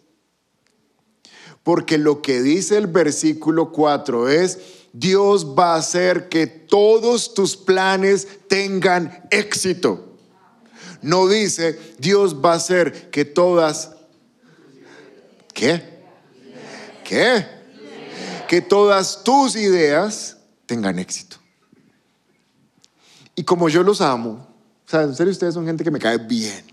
Porque 1.64 1.98
lo 1.98 2.22
que 2.22 2.40
dice 2.40 2.78
el 2.78 2.86
versículo 2.86 3.72
4 3.72 4.28
es, 4.28 4.58
Dios 4.92 5.54
va 5.58 5.74
a 5.74 5.78
hacer 5.78 6.28
que 6.28 6.46
todos 6.46 7.34
tus 7.34 7.56
planes 7.56 8.26
tengan 8.48 9.26
éxito. 9.30 10.16
No 11.02 11.28
dice, 11.28 11.78
Dios 11.98 12.36
va 12.36 12.52
a 12.52 12.56
hacer 12.56 13.10
que 13.10 13.24
todas... 13.24 13.92
¿Qué? 15.52 15.82
¿Qué? 17.04 17.46
Que 18.48 18.60
todas 18.60 19.24
tus 19.24 19.56
ideas 19.56 20.38
tengan 20.66 20.98
éxito. 20.98 21.36
Y 23.34 23.42
como 23.42 23.68
yo 23.68 23.82
los 23.82 24.00
amo, 24.00 24.49
o 24.90 24.92
sea, 24.92 25.02
en 25.02 25.14
serio 25.14 25.30
ustedes 25.30 25.54
son 25.54 25.64
gente 25.66 25.84
que 25.84 25.92
me 25.92 26.00
cae 26.00 26.18
bien. 26.18 26.64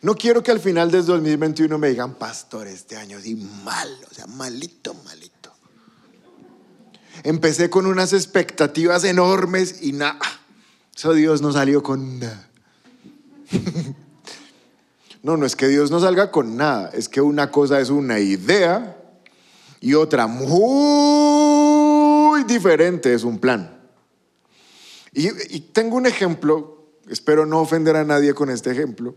No 0.00 0.14
quiero 0.14 0.44
que 0.44 0.52
al 0.52 0.60
final 0.60 0.92
del 0.92 1.04
2021 1.04 1.76
me 1.76 1.88
digan, 1.88 2.14
pastor, 2.14 2.68
este 2.68 2.96
año 2.96 3.18
sí 3.20 3.34
malo, 3.64 4.06
o 4.08 4.14
sea, 4.14 4.28
malito, 4.28 4.94
malito. 5.04 5.52
Empecé 7.24 7.68
con 7.68 7.86
unas 7.86 8.12
expectativas 8.12 9.02
enormes 9.02 9.82
y 9.82 9.90
nada. 9.90 10.20
Eso 10.94 11.14
Dios 11.14 11.42
no 11.42 11.50
salió 11.50 11.82
con 11.82 12.20
nada. 12.20 12.48
No, 15.20 15.36
no 15.36 15.46
es 15.46 15.56
que 15.56 15.66
Dios 15.66 15.90
no 15.90 15.98
salga 15.98 16.30
con 16.30 16.56
nada, 16.56 16.90
es 16.94 17.08
que 17.08 17.20
una 17.20 17.50
cosa 17.50 17.80
es 17.80 17.90
una 17.90 18.20
idea 18.20 18.96
y 19.80 19.94
otra 19.94 20.28
muy 20.28 20.54
diferente 22.44 23.12
es 23.12 23.24
un 23.24 23.40
plan. 23.40 23.77
Y, 25.20 25.60
tengo 25.72 25.96
un 25.96 26.06
ejemplo, 26.06 26.86
espero 27.08 27.44
no 27.44 27.60
ofender 27.60 27.96
a 27.96 28.04
nadie 28.04 28.34
con 28.34 28.50
este 28.50 28.70
ejemplo 28.70 29.16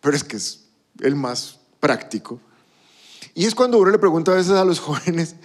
pero 0.00 0.16
es 0.16 0.24
que 0.24 0.36
es 0.36 0.60
el 1.00 1.14
más 1.14 1.58
práctico. 1.78 2.40
Y 3.34 3.46
es 3.46 3.54
cuando 3.54 3.78
uno 3.78 3.90
le 3.90 3.98
pregunta 3.98 4.32
a 4.32 4.36
veces 4.36 4.52
a 4.52 4.64
los 4.64 4.80
jóvenes, 4.80 5.36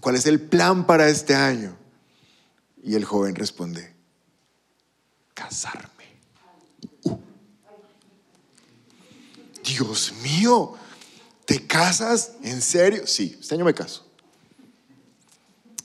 ¿cuál 0.00 0.16
es 0.16 0.26
el 0.26 0.40
plan 0.40 0.86
para 0.86 1.08
este 1.08 1.34
año? 1.34 1.76
Y 2.82 2.94
el 2.94 3.04
joven 3.04 3.34
responde, 3.34 3.94
casarme. 5.34 5.88
Uh. 7.04 7.18
Dios 9.64 10.12
mío, 10.22 10.74
¿te 11.44 11.64
casas? 11.66 12.32
¿En 12.42 12.60
serio? 12.60 13.06
Sí, 13.06 13.36
este 13.40 13.54
año 13.54 13.64
me 13.64 13.74
caso. 13.74 14.04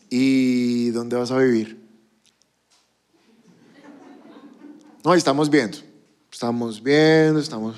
¿Y 0.10 0.90
dónde 0.90 1.16
vas 1.16 1.30
a 1.32 1.38
vivir? 1.38 1.77
No, 5.08 5.14
estamos 5.14 5.50
viendo. 5.50 5.78
Estamos 6.30 6.84
viendo, 6.84 7.40
estamos... 7.40 7.78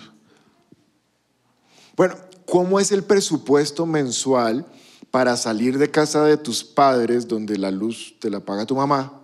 Bueno, 1.96 2.16
¿cómo 2.48 2.80
es 2.80 2.92
el 2.92 3.04
presupuesto 3.04 3.86
mensual 3.86 4.66
para 5.12 5.38
salir 5.38 5.78
de 5.78 5.92
casa 5.92 6.24
de 6.24 6.38
tus 6.38 6.64
padres 6.64 7.28
donde 7.28 7.60
la 7.60 7.70
luz 7.70 8.16
te 8.20 8.32
la 8.32 8.40
paga 8.40 8.66
tu 8.66 8.76
mamá 8.76 9.22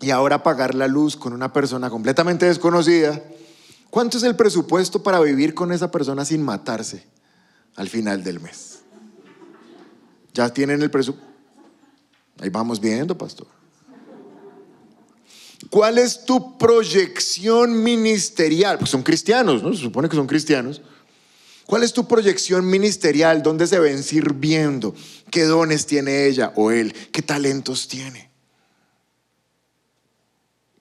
y 0.00 0.10
ahora 0.10 0.42
pagar 0.42 0.74
la 0.74 0.88
luz 0.88 1.14
con 1.14 1.32
una 1.32 1.52
persona 1.52 1.88
completamente 1.88 2.46
desconocida? 2.46 3.22
¿Cuánto 3.88 4.18
es 4.18 4.24
el 4.24 4.34
presupuesto 4.34 5.04
para 5.04 5.20
vivir 5.20 5.54
con 5.54 5.70
esa 5.70 5.88
persona 5.88 6.24
sin 6.24 6.42
matarse 6.42 7.06
al 7.76 7.88
final 7.88 8.24
del 8.24 8.40
mes? 8.40 8.80
¿Ya 10.34 10.52
tienen 10.52 10.82
el 10.82 10.90
presupuesto? 10.90 11.32
Ahí 12.40 12.48
vamos 12.48 12.80
viendo, 12.80 13.16
pastor. 13.16 13.61
¿Cuál 15.70 15.98
es 15.98 16.24
tu 16.24 16.58
proyección 16.58 17.82
ministerial? 17.82 18.78
Porque 18.78 18.90
son 18.90 19.02
cristianos, 19.02 19.62
¿no? 19.62 19.72
Se 19.72 19.82
supone 19.82 20.08
que 20.08 20.16
son 20.16 20.26
cristianos. 20.26 20.82
¿Cuál 21.66 21.84
es 21.84 21.92
tu 21.92 22.06
proyección 22.06 22.68
ministerial? 22.68 23.42
¿Dónde 23.42 23.66
se 23.66 23.78
ven 23.78 24.02
sirviendo? 24.02 24.94
¿Qué 25.30 25.44
dones 25.44 25.86
tiene 25.86 26.26
ella 26.26 26.52
o 26.56 26.70
él? 26.70 26.92
¿Qué 27.12 27.22
talentos 27.22 27.88
tiene? 27.88 28.30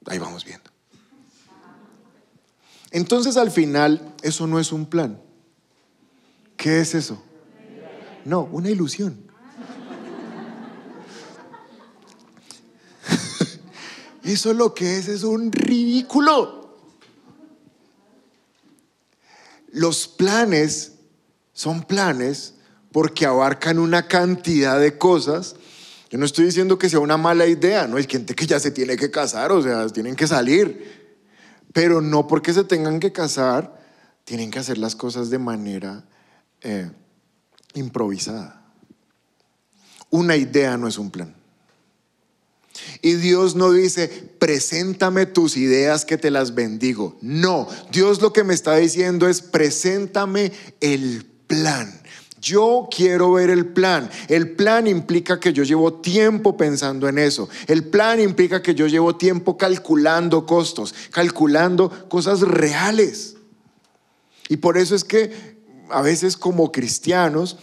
Ahí 0.08 0.18
vamos 0.18 0.44
viendo. 0.44 0.70
Entonces 2.90 3.38
al 3.38 3.52
final, 3.52 4.16
eso 4.22 4.48
no 4.48 4.60
es 4.60 4.72
un 4.72 4.86
plan. 4.86 5.22
¿Qué 6.58 6.82
es 6.82 6.94
eso? 6.94 7.24
No, 8.26 8.42
una 8.52 8.70
ilusión. 8.70 9.31
Eso 14.24 14.54
lo 14.54 14.74
que 14.74 14.98
es 14.98 15.08
es 15.08 15.24
un 15.24 15.52
ridículo. 15.52 16.62
Los 19.72 20.08
planes 20.08 20.94
son 21.54 21.84
planes 21.84 22.56
porque 22.92 23.26
abarcan 23.26 23.80
una 23.80 24.08
cantidad 24.08 24.80
de 24.80 24.98
cosas. 24.98 25.56
Yo 26.10 26.18
no 26.18 26.26
estoy 26.26 26.46
diciendo 26.46 26.78
que 26.78 26.90
sea 26.90 27.00
una 27.00 27.18
mala 27.18 27.48
idea, 27.48 27.88
no 27.88 27.98
hay 27.98 28.06
gente 28.06 28.36
que 28.36 28.46
ya 28.46 28.60
se 28.60 28.72
tiene 28.72 28.98
que 28.98 29.10
casar, 29.10 29.52
o 29.52 29.62
sea, 29.62 29.88
tienen 29.88 30.16
que 30.16 30.28
salir. 30.28 31.18
Pero 31.74 32.02
no 32.02 32.28
porque 32.28 32.54
se 32.54 32.66
tengan 32.66 33.00
que 33.00 33.14
casar, 33.14 33.80
tienen 34.26 34.52
que 34.52 34.60
hacer 34.60 34.78
las 34.78 34.96
cosas 34.96 35.30
de 35.30 35.40
manera 35.40 36.04
eh, 36.60 36.92
improvisada. 37.76 38.62
Una 40.10 40.36
idea 40.36 40.76
no 40.76 40.90
es 40.90 40.98
un 40.98 41.10
plan. 41.10 41.41
Y 43.02 43.14
Dios 43.14 43.56
no 43.56 43.72
dice, 43.72 44.08
preséntame 44.40 45.26
tus 45.26 45.58
ideas 45.58 46.06
que 46.06 46.18
te 46.18 46.32
las 46.32 46.56
bendigo. 46.56 47.18
No, 47.22 47.68
Dios 47.92 48.22
lo 48.22 48.34
que 48.34 48.44
me 48.44 48.54
está 48.54 48.76
diciendo 48.76 49.28
es, 49.28 49.42
preséntame 49.42 50.52
el 50.80 51.26
plan. 51.48 52.02
Yo 52.42 52.88
quiero 52.90 53.34
ver 53.34 53.52
el 53.52 53.68
plan. 53.68 54.10
El 54.28 54.52
plan 54.56 54.88
implica 54.88 55.40
que 55.40 55.54
yo 55.54 55.64
llevo 55.64 55.94
tiempo 55.94 56.58
pensando 56.58 57.08
en 57.08 57.20
eso. 57.20 57.48
El 57.68 57.86
plan 57.86 58.20
implica 58.20 58.64
que 58.64 58.74
yo 58.74 58.88
llevo 58.88 59.16
tiempo 59.16 59.58
calculando 59.58 60.48
costos, 60.48 60.96
calculando 61.12 62.10
cosas 62.10 62.42
reales. 62.42 63.36
Y 64.50 64.58
por 64.58 64.78
eso 64.78 64.96
es 64.96 65.04
que 65.04 65.62
a 65.92 66.02
veces 66.02 66.36
como 66.36 66.72
cristianos 66.72 67.58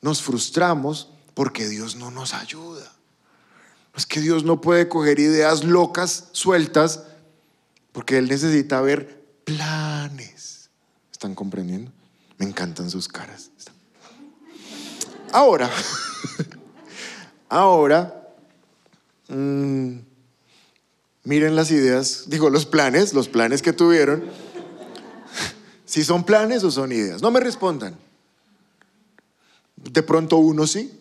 nos 0.00 0.22
frustramos 0.22 1.10
porque 1.34 1.68
Dios 1.68 1.96
no 1.96 2.10
nos 2.10 2.32
ayuda. 2.32 2.95
Es 3.96 4.04
que 4.04 4.20
Dios 4.20 4.44
no 4.44 4.60
puede 4.60 4.88
coger 4.88 5.18
ideas 5.18 5.64
locas, 5.64 6.28
sueltas, 6.32 7.04
porque 7.92 8.18
Él 8.18 8.28
necesita 8.28 8.82
ver 8.82 9.24
planes. 9.44 10.68
¿Están 11.10 11.34
comprendiendo? 11.34 11.90
Me 12.36 12.44
encantan 12.44 12.90
sus 12.90 13.08
caras. 13.08 13.50
Ahora, 15.32 15.70
ahora, 17.48 18.32
mm, 19.28 19.96
miren 21.24 21.56
las 21.56 21.70
ideas, 21.70 22.24
digo 22.26 22.50
los 22.50 22.66
planes, 22.66 23.14
los 23.14 23.28
planes 23.28 23.62
que 23.62 23.72
tuvieron. 23.72 24.24
Si 25.88 26.02
son 26.02 26.24
planes 26.24 26.64
o 26.64 26.70
son 26.70 26.90
ideas. 26.90 27.22
No 27.22 27.30
me 27.30 27.38
respondan. 27.38 27.96
De 29.76 30.02
pronto 30.02 30.36
uno 30.36 30.66
sí, 30.66 30.92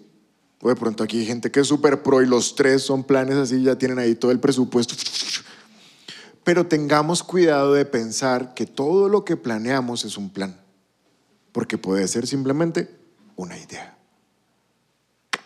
o 0.62 0.70
de 0.70 0.76
pronto 0.76 1.04
aquí 1.04 1.20
hay 1.20 1.26
gente 1.26 1.52
que 1.52 1.60
es 1.60 1.68
súper 1.68 2.02
pro 2.02 2.22
y 2.22 2.28
los 2.28 2.56
tres 2.56 2.84
son 2.84 3.04
planes 3.04 3.36
así, 3.36 3.62
ya 3.64 3.78
tienen 3.78 4.00
ahí 4.00 4.16
todo 4.16 4.32
el 4.32 4.40
presupuesto. 4.40 4.96
Pero 6.44 6.68
tengamos 6.68 7.24
cuidado 7.24 7.74
de 7.74 7.86
pensar 7.86 8.54
que 8.54 8.66
todo 8.66 9.10
lo 9.10 9.26
que 9.26 9.38
planeamos 9.38 10.06
es 10.06 10.18
un 10.18 10.30
plan, 10.30 10.60
porque 11.52 11.78
puede 11.78 12.08
ser 12.08 12.28
simplemente 12.28 12.90
una 13.36 13.58
idea. 13.58 13.98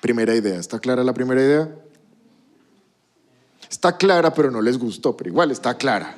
Primera 0.02 0.36
idea, 0.36 0.60
¿está 0.60 0.80
clara 0.80 1.04
la 1.04 1.14
primera 1.14 1.42
idea? 1.42 1.76
Está 3.70 3.98
clara, 3.98 4.34
pero 4.34 4.52
no 4.52 4.62
les 4.62 4.78
gustó, 4.78 5.16
pero 5.16 5.30
igual 5.30 5.52
está 5.52 5.78
clara. 5.78 6.16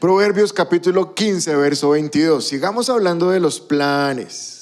Proverbios 0.00 0.52
capítulo 0.52 1.14
15, 1.14 1.56
verso 1.56 1.90
22. 1.90 2.46
Sigamos 2.46 2.90
hablando 2.90 3.30
de 3.30 3.40
los 3.40 3.60
planes. 3.60 4.53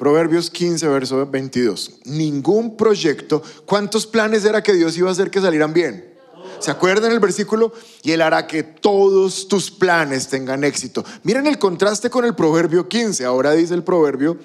Proverbios 0.00 0.48
15, 0.48 0.88
verso 0.88 1.26
22. 1.26 2.00
Ningún 2.06 2.74
proyecto, 2.78 3.42
¿cuántos 3.66 4.06
planes 4.06 4.46
era 4.46 4.62
que 4.62 4.72
Dios 4.72 4.96
iba 4.96 5.10
a 5.10 5.12
hacer 5.12 5.30
que 5.30 5.42
salieran 5.42 5.74
bien? 5.74 6.14
¿Se 6.58 6.70
acuerdan 6.70 7.12
el 7.12 7.20
versículo? 7.20 7.74
Y 8.02 8.12
Él 8.12 8.22
hará 8.22 8.46
que 8.46 8.62
todos 8.62 9.46
tus 9.46 9.70
planes 9.70 10.26
tengan 10.28 10.64
éxito. 10.64 11.04
Miren 11.22 11.46
el 11.46 11.58
contraste 11.58 12.08
con 12.08 12.24
el 12.24 12.34
Proverbio 12.34 12.88
15. 12.88 13.26
Ahora 13.26 13.52
dice 13.52 13.74
el 13.74 13.84
Proverbio, 13.84 14.38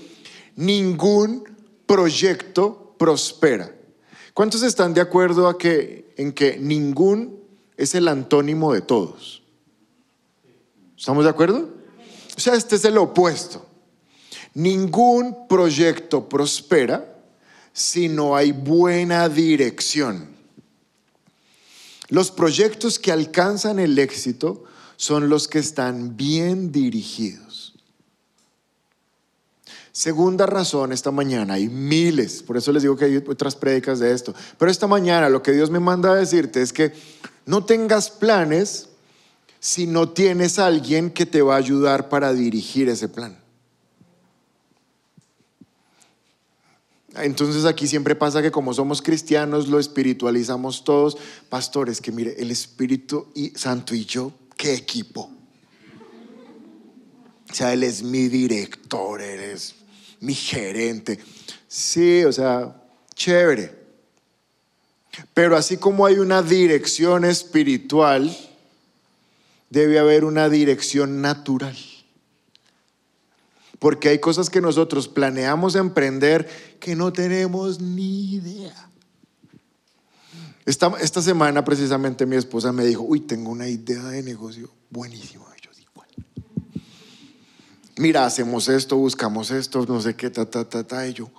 ningún 0.58 1.46
proyecto 1.86 2.94
prospera. 3.00 3.74
¿Cuántos 4.34 4.62
están 4.62 4.94
de 4.94 5.00
acuerdo 5.00 5.48
a 5.48 5.58
que, 5.58 6.14
en 6.18 6.34
que 6.34 6.58
ningún 6.58 7.40
es 7.78 7.96
el 7.96 8.10
antónimo 8.10 8.74
de 8.74 8.82
todos? 8.82 9.42
¿Estamos 10.98 11.24
de 11.24 11.30
acuerdo? 11.30 11.70
O 12.36 12.42
sea, 12.42 12.56
este 12.56 12.76
es 12.76 12.84
el 12.84 12.98
opuesto. 12.98 13.66
Ningún 14.56 15.48
proyecto 15.48 16.28
prospera 16.28 17.14
si 17.74 18.08
no 18.08 18.36
hay 18.36 18.54
buena 18.54 19.30
dirección. 19.30 20.30
Los 22.08 22.32
proyectos 22.32 22.98
que 22.98 23.12
alcanzan 23.12 23.80
el 23.80 24.00
éxito 24.00 24.64
son 24.96 25.30
los 25.30 25.48
que 25.48 25.60
están 25.60 26.16
bien 26.16 26.72
dirigidos. 26.72 27.74
Segunda 29.92 30.46
razón, 30.46 30.92
esta 30.92 31.12
mañana 31.12 31.54
hay 31.54 31.70
miles, 31.70 32.44
por 32.44 32.58
eso 32.58 32.72
les 32.72 32.84
digo 32.84 32.98
que 32.98 33.06
hay 33.06 33.18
otras 33.18 33.56
prédicas 33.56 34.00
de 34.00 34.14
esto, 34.14 34.34
pero 34.58 34.70
esta 34.70 34.88
mañana 34.88 35.30
lo 35.30 35.42
que 35.42 35.54
Dios 35.54 35.70
me 35.70 35.80
manda 35.80 36.12
a 36.12 36.16
decirte 36.16 36.62
es 36.62 36.74
que 36.74 36.92
no 37.46 37.64
tengas 37.66 38.10
planes 38.10 38.90
si 39.60 39.88
no 39.88 40.10
tienes 40.10 40.60
a 40.60 40.68
alguien 40.68 41.12
que 41.12 41.26
te 41.26 41.42
va 41.42 41.56
a 41.56 41.60
ayudar 41.60 42.10
para 42.10 42.34
dirigir 42.34 42.90
ese 42.90 43.08
plan. 43.08 43.45
Entonces 47.18 47.66
aquí 47.66 47.88
siempre 47.88 48.16
pasa 48.16 48.42
que 48.42 48.52
como 48.52 48.74
somos 48.74 49.02
cristianos 49.02 49.68
lo 49.68 49.80
espiritualizamos 49.80 50.84
todos. 50.84 51.18
Pastores, 51.50 52.02
que 52.02 52.12
mire, 52.12 52.36
el 52.38 52.52
Espíritu 52.52 53.32
Santo 53.56 53.96
y 53.96 54.06
yo, 54.06 54.32
qué 54.58 54.74
equipo. 54.74 55.32
O 57.50 57.54
sea, 57.54 57.74
Él 57.74 57.84
es 57.84 58.04
mi 58.04 58.28
director, 58.28 59.22
eres 59.22 59.76
mi 60.20 60.34
gerente. 60.34 61.20
Sí, 61.68 62.24
o 62.26 62.32
sea, 62.32 62.84
chévere. 63.14 63.86
Pero 65.34 65.56
así 65.56 65.78
como 65.78 66.06
hay 66.06 66.20
una 66.20 66.42
dirección 66.42 67.24
espiritual, 67.24 68.36
debe 69.70 70.00
haber 70.00 70.26
una 70.26 70.50
dirección 70.50 71.22
natural. 71.22 71.78
Porque 73.80 74.10
hay 74.10 74.20
cosas 74.20 74.50
que 74.50 74.62
nosotros 74.62 75.08
planeamos 75.08 75.76
emprender 75.76 76.48
que 76.80 76.96
no 76.96 77.12
tenemos 77.12 77.80
ni 77.80 78.36
idea. 78.36 78.90
Esta, 80.66 80.94
esta 81.00 81.22
semana 81.22 81.64
precisamente 81.64 82.26
mi 82.26 82.36
esposa 82.36 82.72
me 82.72 82.86
dijo, 82.86 83.04
uy, 83.04 83.20
tengo 83.20 83.52
una 83.52 83.68
idea 83.68 84.04
de 84.06 84.24
negocio 84.24 84.72
buenísima. 84.90 85.46
Yo 85.62 85.70
igual. 85.80 86.08
Mira, 87.98 88.26
hacemos 88.26 88.68
esto, 88.68 88.98
buscamos 88.98 89.52
esto, 89.52 89.86
no 89.86 90.02
sé 90.02 90.16
qué, 90.16 90.30
ta, 90.30 90.50
ta, 90.50 90.68
ta, 90.68 90.84
ta. 90.84 91.08
Y 91.08 91.14
yo. 91.14 91.30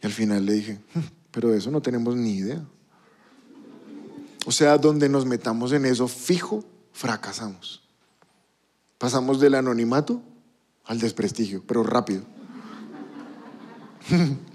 Y 0.00 0.06
al 0.06 0.12
final 0.12 0.44
le 0.44 0.52
dije, 0.52 0.80
hmm, 0.94 1.00
pero 1.30 1.50
de 1.50 1.58
eso 1.58 1.70
no 1.70 1.80
tenemos 1.80 2.14
ni 2.14 2.36
idea. 2.36 2.64
O 4.46 4.52
sea, 4.52 4.76
donde 4.76 5.08
nos 5.08 5.24
metamos 5.24 5.72
en 5.72 5.86
eso 5.86 6.08
fijo, 6.08 6.64
fracasamos. 6.92 7.82
Pasamos 8.98 9.40
del 9.40 9.54
anonimato 9.54 10.22
al 10.84 10.98
desprestigio, 10.98 11.62
pero 11.66 11.82
rápido. 11.82 12.22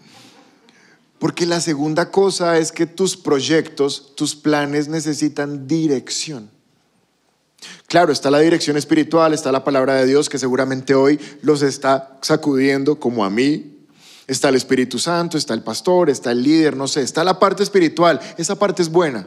Porque 1.19 1.45
la 1.45 1.59
segunda 1.61 2.11
cosa 2.11 2.57
es 2.57 2.71
que 2.71 2.85
tus 2.85 3.17
proyectos, 3.17 4.13
tus 4.15 4.35
planes 4.35 4.87
necesitan 4.87 5.67
dirección. 5.67 6.51
Claro, 7.87 8.11
está 8.11 8.29
la 8.29 8.39
dirección 8.39 8.77
espiritual, 8.77 9.33
está 9.33 9.51
la 9.51 9.63
palabra 9.63 9.95
de 9.95 10.05
Dios 10.05 10.29
que 10.29 10.37
seguramente 10.37 10.93
hoy 10.93 11.19
los 11.41 11.63
está 11.63 12.17
sacudiendo 12.21 12.99
como 12.99 13.25
a 13.25 13.29
mí. 13.29 13.73
Está 14.27 14.49
el 14.49 14.55
Espíritu 14.55 14.99
Santo, 14.99 15.37
está 15.37 15.53
el 15.53 15.63
pastor, 15.63 16.09
está 16.09 16.31
el 16.31 16.43
líder, 16.43 16.75
no 16.75 16.87
sé, 16.87 17.01
está 17.01 17.23
la 17.23 17.39
parte 17.39 17.63
espiritual. 17.63 18.19
Esa 18.37 18.59
parte 18.59 18.81
es 18.81 18.89
buena. 18.89 19.25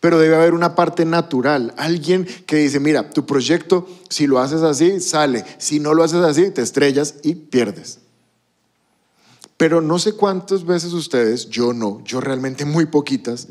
Pero 0.00 0.18
debe 0.18 0.36
haber 0.36 0.54
una 0.54 0.74
parte 0.74 1.04
natural, 1.04 1.74
alguien 1.76 2.24
que 2.46 2.56
dice, 2.56 2.78
mira, 2.78 3.10
tu 3.10 3.26
proyecto, 3.26 3.88
si 4.08 4.26
lo 4.26 4.38
haces 4.38 4.62
así, 4.62 5.00
sale, 5.00 5.44
si 5.58 5.80
no 5.80 5.92
lo 5.92 6.04
haces 6.04 6.22
así, 6.24 6.50
te 6.50 6.62
estrellas 6.62 7.16
y 7.22 7.34
pierdes. 7.34 7.98
Pero 9.56 9.80
no 9.80 9.98
sé 9.98 10.12
cuántas 10.12 10.64
veces 10.64 10.92
ustedes, 10.92 11.48
yo 11.48 11.72
no, 11.72 12.00
yo 12.04 12.20
realmente 12.20 12.64
muy 12.64 12.86
poquitas, 12.86 13.48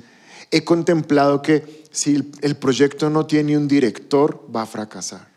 he 0.52 0.64
contemplado 0.64 1.42
que 1.42 1.84
si 1.92 2.32
el 2.42 2.56
proyecto 2.56 3.10
no 3.10 3.26
tiene 3.26 3.58
un 3.58 3.68
director, 3.68 4.46
va 4.56 4.62
a 4.62 4.66
fracasar. 4.66 5.28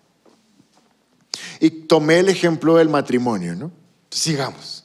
Y 1.59 1.71
tomé 1.71 2.21
el 2.21 2.29
ejemplo 2.29 2.77
del 2.77 2.89
matrimonio, 2.89 3.57
¿no? 3.57 3.73
Sigamos. 4.11 4.85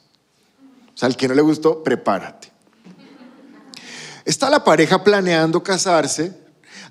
O 0.94 0.98
sea, 0.98 1.06
al 1.06 1.16
que 1.16 1.28
no 1.28 1.34
le 1.34 1.42
gustó, 1.42 1.82
prepárate. 1.82 2.55
Está 4.26 4.50
la 4.50 4.64
pareja 4.64 5.04
planeando 5.04 5.62
casarse. 5.62 6.36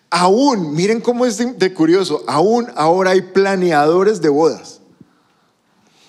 Aún, 0.10 0.74
miren 0.74 1.02
cómo 1.02 1.26
es 1.26 1.38
de, 1.38 1.74
curioso, 1.74 2.24
aún 2.28 2.67
ahora 2.76 3.12
hay 3.12 3.21
planeadores 3.21 4.21
de 4.21 4.30
bodas. 4.30 4.80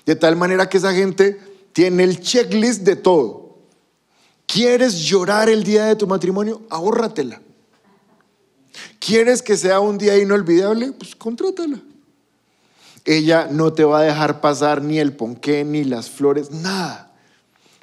De 0.07 0.15
tal 0.15 0.37
manera 0.37 0.69
que 0.69 0.79
esa 0.79 0.95
gente 0.95 1.41
tiene 1.73 2.05
el 2.05 2.21
checklist 2.21 2.83
de 2.83 2.95
todo. 2.95 3.59
¿Quieres 4.47 5.01
llorar 5.01 5.49
el 5.49 5.65
día 5.65 5.87
de 5.87 5.97
tu 5.97 6.07
matrimonio? 6.07 6.63
Ahórratela. 6.71 7.43
¿Quieres 9.01 9.43
que 9.43 9.57
sea 9.57 9.81
un 9.81 9.99
día 9.99 10.17
inolvidable? 10.17 10.93
Pues 10.93 11.17
contrátala. 11.17 11.81
Ella 13.05 13.49
no 13.51 13.73
te 13.73 13.83
va 13.83 13.99
a 13.99 14.03
dejar 14.03 14.41
pasar 14.41 14.81
ni 14.81 15.01
el 15.01 15.13
ponqué, 15.17 15.65
ni 15.65 15.83
las 15.83 16.09
flores, 16.09 16.53
nada. 16.53 17.13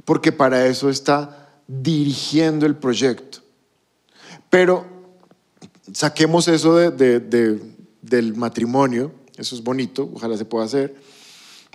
Porque 0.05 0.31
para 0.31 0.65
eso 0.67 0.89
está 0.89 1.42
dirigiendo 1.67 2.65
el 2.65 2.75
proyecto. 2.75 3.39
Pero 4.49 4.85
saquemos 5.91 6.47
eso 6.47 6.75
del 6.75 8.35
matrimonio, 8.35 9.11
eso 9.37 9.55
es 9.55 9.63
bonito, 9.63 10.09
ojalá 10.13 10.37
se 10.37 10.45
pueda 10.45 10.65
hacer. 10.65 10.95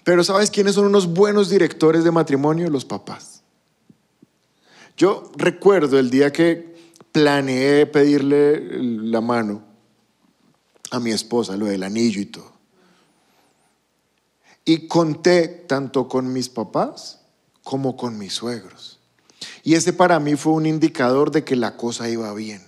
Pero 0.05 0.25
¿sabes 0.25 0.51
quiénes 0.51 0.75
son 0.75 0.87
unos 0.87 1.13
buenos 1.13 1.51
directores 1.51 2.05
de 2.05 2.11
matrimonio? 2.11 2.71
Los 2.71 2.85
papás. 2.85 3.43
Yo 4.97 5.31
recuerdo 5.37 5.99
el 5.99 6.11
día 6.11 6.33
que 6.33 6.77
planeé 7.13 7.87
pedirle 7.87 8.83
la 8.83 9.21
mano 9.21 9.63
a 10.91 11.01
mi 11.01 11.11
esposa, 11.11 11.57
lo 11.57 11.67
del 11.67 11.83
anillo 11.83 12.21
y 12.21 12.27
todo. 12.27 12.53
Y 14.65 14.87
conté 14.87 15.49
tanto 15.49 16.09
con 16.09 16.33
mis 16.33 16.49
papás 16.49 17.21
como 17.63 17.97
con 17.97 18.19
mis 18.19 18.35
suegros. 18.35 18.98
Y 19.63 19.75
ese 19.75 19.93
para 19.93 20.21
mí 20.21 20.37
fue 20.37 20.53
un 20.53 20.67
indicador 20.67 21.31
de 21.31 21.45
que 21.45 21.57
la 21.57 21.77
cosa 21.77 22.09
iba 22.09 22.33
bien. 22.35 22.63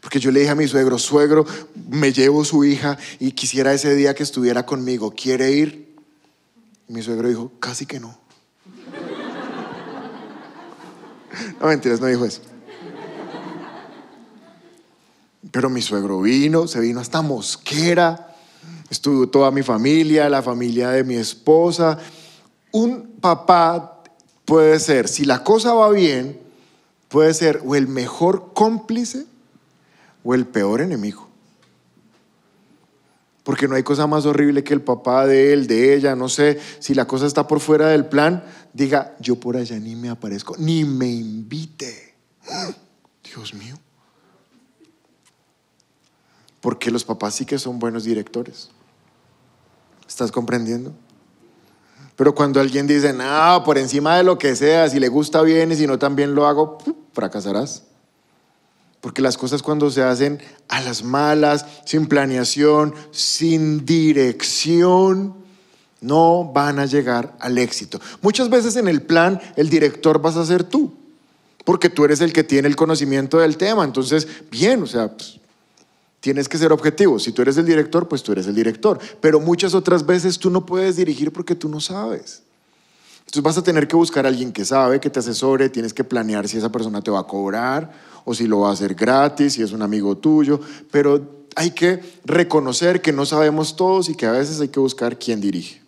Porque 0.00 0.20
yo 0.20 0.30
le 0.30 0.40
dije 0.40 0.52
a 0.52 0.54
mi 0.54 0.68
suegro, 0.68 0.98
suegro, 0.98 1.46
me 1.88 2.12
llevo 2.12 2.44
su 2.44 2.64
hija 2.64 2.98
y 3.18 3.32
quisiera 3.32 3.72
ese 3.72 3.94
día 3.94 4.14
que 4.14 4.22
estuviera 4.22 4.66
conmigo, 4.66 5.12
¿quiere 5.12 5.52
ir? 5.52 5.96
Y 6.88 6.92
mi 6.92 7.02
suegro 7.02 7.28
dijo, 7.28 7.52
casi 7.60 7.86
que 7.86 8.00
no. 8.00 8.18
No 11.60 11.66
mentiras, 11.66 12.00
no 12.00 12.06
dijo 12.06 12.24
eso. 12.24 12.40
Pero 15.50 15.70
mi 15.70 15.82
suegro 15.82 16.20
vino, 16.20 16.66
se 16.66 16.80
vino 16.80 17.00
hasta 17.00 17.22
Mosquera, 17.22 18.34
estuvo 18.90 19.28
toda 19.28 19.50
mi 19.50 19.62
familia, 19.62 20.28
la 20.28 20.42
familia 20.42 20.90
de 20.90 21.04
mi 21.04 21.16
esposa. 21.16 21.98
Un 22.72 23.18
papá 23.20 23.95
puede 24.46 24.78
ser, 24.78 25.08
si 25.08 25.26
la 25.26 25.44
cosa 25.44 25.74
va 25.74 25.90
bien, 25.90 26.40
puede 27.08 27.34
ser 27.34 27.60
o 27.66 27.74
el 27.74 27.88
mejor 27.88 28.52
cómplice 28.54 29.26
o 30.24 30.34
el 30.34 30.46
peor 30.46 30.80
enemigo. 30.80 31.28
Porque 33.42 33.68
no 33.68 33.74
hay 33.74 33.82
cosa 33.82 34.06
más 34.06 34.24
horrible 34.24 34.64
que 34.64 34.74
el 34.74 34.80
papá 34.80 35.26
de 35.26 35.52
él, 35.52 35.66
de 35.66 35.94
ella, 35.94 36.16
no 36.16 36.28
sé, 36.28 36.58
si 36.80 36.94
la 36.94 37.06
cosa 37.06 37.26
está 37.26 37.46
por 37.46 37.60
fuera 37.60 37.88
del 37.88 38.06
plan, 38.06 38.44
diga, 38.72 39.14
yo 39.20 39.36
por 39.36 39.56
allá 39.56 39.78
ni 39.78 39.94
me 39.94 40.08
aparezco, 40.08 40.56
ni 40.58 40.84
me 40.84 41.06
invite. 41.06 42.14
Dios 43.22 43.54
mío. 43.54 43.78
Porque 46.60 46.90
los 46.90 47.04
papás 47.04 47.34
sí 47.34 47.44
que 47.44 47.58
son 47.58 47.78
buenos 47.78 48.04
directores. 48.04 48.70
¿Estás 50.08 50.32
comprendiendo? 50.32 50.92
Pero 52.16 52.34
cuando 52.34 52.60
alguien 52.60 52.86
dice, 52.86 53.12
no, 53.12 53.62
por 53.64 53.76
encima 53.76 54.16
de 54.16 54.24
lo 54.24 54.38
que 54.38 54.56
sea, 54.56 54.88
si 54.88 54.98
le 54.98 55.08
gusta 55.08 55.42
bien 55.42 55.70
y 55.70 55.76
si 55.76 55.86
no 55.86 55.98
también 55.98 56.34
lo 56.34 56.46
hago, 56.46 56.78
fracasarás. 57.12 57.82
Porque 59.02 59.20
las 59.20 59.36
cosas 59.36 59.62
cuando 59.62 59.90
se 59.90 60.02
hacen 60.02 60.40
a 60.68 60.80
las 60.80 61.04
malas, 61.04 61.66
sin 61.84 62.06
planeación, 62.06 62.94
sin 63.12 63.84
dirección, 63.84 65.34
No 66.00 66.50
van 66.52 66.78
a 66.78 66.86
llegar 66.86 67.36
al 67.40 67.58
éxito. 67.58 68.00
Muchas 68.20 68.50
veces 68.50 68.76
en 68.76 68.86
el 68.86 69.02
plan 69.02 69.40
el 69.56 69.70
director 69.70 70.20
vas 70.20 70.36
a 70.36 70.44
ser 70.44 70.62
tú, 70.64 70.94
porque 71.64 71.88
tú 71.88 72.04
eres 72.04 72.20
el 72.20 72.32
que 72.32 72.44
tiene 72.44 72.68
el 72.68 72.76
conocimiento 72.76 73.38
del 73.38 73.56
tema. 73.56 73.82
Entonces, 73.84 74.28
bien, 74.50 74.82
o 74.82 74.86
sea, 74.86 75.08
pues, 75.08 75.40
tienes 76.26 76.48
que 76.48 76.58
ser 76.58 76.72
objetivo. 76.72 77.20
Si 77.20 77.30
tú 77.30 77.42
eres 77.42 77.56
el 77.56 77.64
director, 77.64 78.08
pues 78.08 78.24
tú 78.24 78.32
eres 78.32 78.48
el 78.48 78.54
director. 78.56 78.98
Pero 79.20 79.38
muchas 79.38 79.74
otras 79.74 80.04
veces 80.04 80.40
tú 80.40 80.50
no 80.50 80.66
puedes 80.66 80.96
dirigir 80.96 81.32
porque 81.32 81.54
tú 81.54 81.68
no 81.68 81.78
sabes. 81.78 82.42
Entonces 83.20 83.44
vas 83.44 83.56
a 83.58 83.62
tener 83.62 83.86
que 83.86 83.94
buscar 83.94 84.26
a 84.26 84.28
alguien 84.28 84.50
que 84.52 84.64
sabe, 84.64 84.98
que 84.98 85.08
te 85.08 85.20
asesore, 85.20 85.68
tienes 85.68 85.94
que 85.94 86.02
planear 86.02 86.48
si 86.48 86.58
esa 86.58 86.72
persona 86.72 87.00
te 87.00 87.12
va 87.12 87.20
a 87.20 87.26
cobrar 87.28 87.92
o 88.24 88.34
si 88.34 88.48
lo 88.48 88.58
va 88.58 88.70
a 88.70 88.72
hacer 88.72 88.96
gratis, 88.96 89.52
si 89.52 89.62
es 89.62 89.70
un 89.70 89.82
amigo 89.82 90.16
tuyo, 90.16 90.58
pero 90.90 91.46
hay 91.54 91.70
que 91.70 92.02
reconocer 92.24 93.00
que 93.00 93.12
no 93.12 93.24
sabemos 93.24 93.76
todos 93.76 94.08
y 94.08 94.16
que 94.16 94.26
a 94.26 94.32
veces 94.32 94.60
hay 94.60 94.66
que 94.66 94.80
buscar 94.80 95.20
quién 95.20 95.40
dirige. 95.40 95.80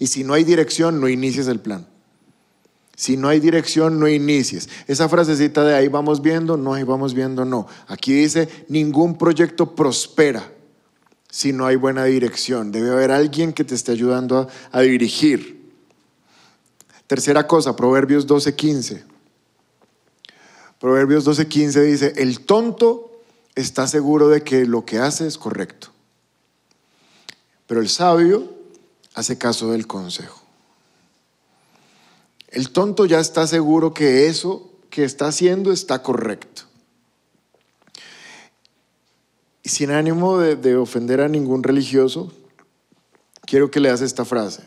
Y 0.00 0.08
si 0.08 0.24
no 0.24 0.34
hay 0.34 0.42
dirección, 0.42 1.00
no 1.00 1.08
inicies 1.08 1.46
el 1.46 1.60
plan. 1.60 1.86
Si 3.00 3.16
no 3.16 3.28
hay 3.28 3.40
dirección, 3.40 3.98
no 3.98 4.06
inicies. 4.08 4.68
Esa 4.86 5.08
frasecita 5.08 5.64
de 5.64 5.74
ahí 5.74 5.88
vamos 5.88 6.20
viendo, 6.20 6.58
no, 6.58 6.74
ahí 6.74 6.82
vamos 6.82 7.14
viendo, 7.14 7.46
no. 7.46 7.66
Aquí 7.86 8.12
dice, 8.12 8.46
ningún 8.68 9.16
proyecto 9.16 9.74
prospera 9.74 10.52
si 11.30 11.54
no 11.54 11.64
hay 11.64 11.76
buena 11.76 12.04
dirección. 12.04 12.70
Debe 12.70 12.90
haber 12.90 13.10
alguien 13.10 13.54
que 13.54 13.64
te 13.64 13.74
esté 13.74 13.92
ayudando 13.92 14.40
a, 14.40 14.48
a 14.78 14.82
dirigir. 14.82 15.72
Tercera 17.06 17.46
cosa, 17.46 17.74
Proverbios 17.74 18.26
12:15. 18.26 19.02
Proverbios 20.78 21.26
12:15 21.26 21.82
dice, 21.82 22.12
el 22.16 22.40
tonto 22.44 23.22
está 23.54 23.86
seguro 23.86 24.28
de 24.28 24.42
que 24.42 24.66
lo 24.66 24.84
que 24.84 24.98
hace 24.98 25.26
es 25.26 25.38
correcto, 25.38 25.88
pero 27.66 27.80
el 27.80 27.88
sabio 27.88 28.52
hace 29.14 29.38
caso 29.38 29.70
del 29.70 29.86
consejo. 29.86 30.39
El 32.50 32.70
tonto 32.70 33.06
ya 33.06 33.20
está 33.20 33.46
seguro 33.46 33.94
que 33.94 34.26
eso 34.26 34.70
que 34.90 35.04
está 35.04 35.28
haciendo 35.28 35.72
está 35.72 36.02
correcto. 36.02 36.62
Y 39.62 39.68
sin 39.68 39.90
ánimo 39.90 40.38
de, 40.38 40.56
de 40.56 40.76
ofender 40.76 41.20
a 41.20 41.28
ningún 41.28 41.62
religioso, 41.62 42.32
quiero 43.46 43.70
que 43.70 43.80
leas 43.80 44.00
esta 44.00 44.24
frase 44.24 44.62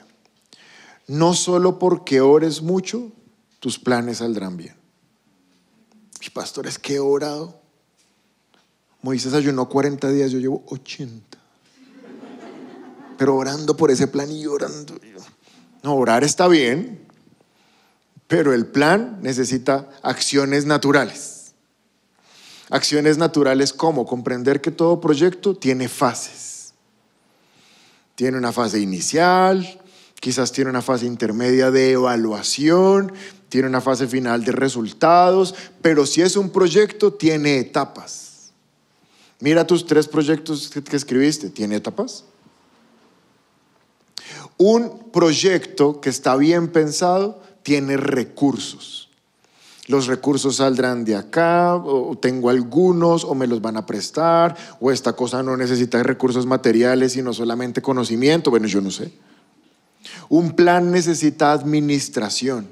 no 1.07 1.33
solo 1.33 1.79
porque 1.79 2.21
ores 2.21 2.61
mucho, 2.61 3.11
tus 3.59 3.79
planes 3.79 4.19
saldrán 4.19 4.57
bien. 4.57 4.75
Mi 6.21 6.29
pastor, 6.29 6.67
es 6.67 6.79
que 6.79 6.95
he 6.95 6.99
orado. 6.99 7.59
Moisés 9.01 9.33
ayunó 9.33 9.67
40 9.67 10.09
días, 10.09 10.31
yo 10.31 10.39
llevo 10.39 10.63
80. 10.67 11.37
Pero 13.17 13.35
orando 13.35 13.75
por 13.75 13.91
ese 13.91 14.07
plan 14.07 14.31
y 14.31 14.45
orando. 14.45 14.95
No, 15.83 15.95
orar 15.95 16.23
está 16.23 16.47
bien, 16.47 17.02
pero 18.27 18.53
el 18.53 18.65
plan 18.65 19.19
necesita 19.21 19.89
acciones 20.01 20.65
naturales. 20.65 21.53
Acciones 22.69 23.17
naturales 23.17 23.73
como 23.73 24.05
comprender 24.05 24.61
que 24.61 24.71
todo 24.71 24.99
proyecto 25.01 25.55
tiene 25.55 25.87
fases. 25.87 26.73
Tiene 28.15 28.37
una 28.37 28.51
fase 28.51 28.79
inicial, 28.79 29.79
quizás 30.19 30.51
tiene 30.51 30.69
una 30.69 30.81
fase 30.81 31.05
intermedia 31.05 31.71
de 31.71 31.91
evaluación, 31.91 33.11
tiene 33.49 33.67
una 33.67 33.81
fase 33.81 34.07
final 34.07 34.43
de 34.43 34.51
resultados, 34.51 35.53
pero 35.81 36.05
si 36.05 36.21
es 36.21 36.35
un 36.35 36.49
proyecto, 36.49 37.13
tiene 37.13 37.59
etapas. 37.59 38.51
Mira 39.39 39.67
tus 39.67 39.85
tres 39.85 40.07
proyectos 40.07 40.69
que 40.69 40.95
escribiste, 40.95 41.49
¿tiene 41.49 41.75
etapas? 41.75 42.23
Un 44.57 45.11
proyecto 45.11 45.99
que 45.99 46.09
está 46.09 46.35
bien 46.37 46.69
pensado 46.69 47.43
tiene 47.63 47.97
recursos. 47.97 49.09
Los 49.87 50.07
recursos 50.07 50.57
saldrán 50.57 51.03
de 51.03 51.15
acá, 51.15 51.75
o 51.75 52.17
tengo 52.17 52.49
algunos, 52.49 53.25
o 53.25 53.35
me 53.35 53.47
los 53.47 53.61
van 53.61 53.75
a 53.75 53.85
prestar, 53.85 54.55
o 54.79 54.91
esta 54.91 55.13
cosa 55.13 55.43
no 55.43 55.57
necesita 55.57 56.01
recursos 56.03 56.45
materiales, 56.45 57.13
sino 57.13 57.33
solamente 57.33 57.81
conocimiento. 57.81 58.49
Bueno, 58.49 58.67
yo 58.67 58.79
no 58.79 58.91
sé. 58.91 59.11
Un 60.29 60.53
plan 60.53 60.91
necesita 60.91 61.51
administración. 61.51 62.67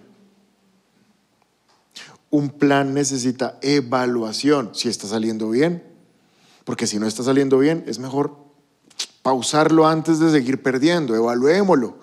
Un 2.30 2.50
plan 2.50 2.94
necesita 2.94 3.60
evaluación, 3.62 4.72
si 4.74 4.88
está 4.88 5.06
saliendo 5.06 5.50
bien. 5.50 5.84
Porque 6.64 6.88
si 6.88 6.98
no 6.98 7.08
está 7.08 7.24
saliendo 7.24 7.58
bien, 7.58 7.84
es 7.88 8.00
mejor 8.00 8.38
pausarlo 9.22 9.86
antes 9.86 10.20
de 10.20 10.32
seguir 10.32 10.64
perdiendo. 10.64 11.14
Evaluémoslo. 11.14 11.98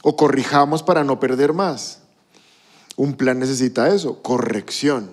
O 0.00 0.16
corrijamos 0.16 0.82
para 0.82 1.04
no 1.04 1.20
perder 1.20 1.52
más. 1.52 1.99
Un 2.96 3.14
plan 3.14 3.38
necesita 3.38 3.94
eso, 3.94 4.22
corrección. 4.22 5.10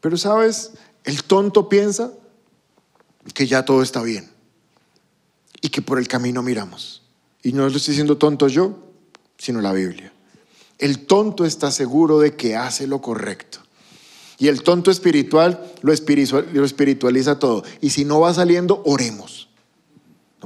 Pero 0.00 0.16
sabes, 0.16 0.72
el 1.04 1.24
tonto 1.24 1.68
piensa 1.68 2.12
que 3.32 3.46
ya 3.46 3.64
todo 3.64 3.82
está 3.82 4.02
bien 4.02 4.30
y 5.60 5.68
que 5.68 5.82
por 5.82 5.98
el 5.98 6.08
camino 6.08 6.42
miramos. 6.42 7.02
Y 7.42 7.52
no 7.52 7.68
lo 7.68 7.76
estoy 7.76 7.92
diciendo 7.92 8.18
tonto 8.18 8.48
yo, 8.48 8.76
sino 9.38 9.60
la 9.60 9.72
Biblia. 9.72 10.12
El 10.78 11.06
tonto 11.06 11.44
está 11.44 11.70
seguro 11.70 12.18
de 12.18 12.34
que 12.34 12.56
hace 12.56 12.86
lo 12.86 13.00
correcto. 13.00 13.60
Y 14.38 14.48
el 14.48 14.62
tonto 14.62 14.90
espiritual 14.90 15.72
lo, 15.82 15.92
espiritualiza 15.92 17.38
todo. 17.38 17.62
Y 17.80 17.90
si 17.90 18.04
no 18.04 18.20
va 18.20 18.34
saliendo, 18.34 18.82
oremos. 18.84 19.48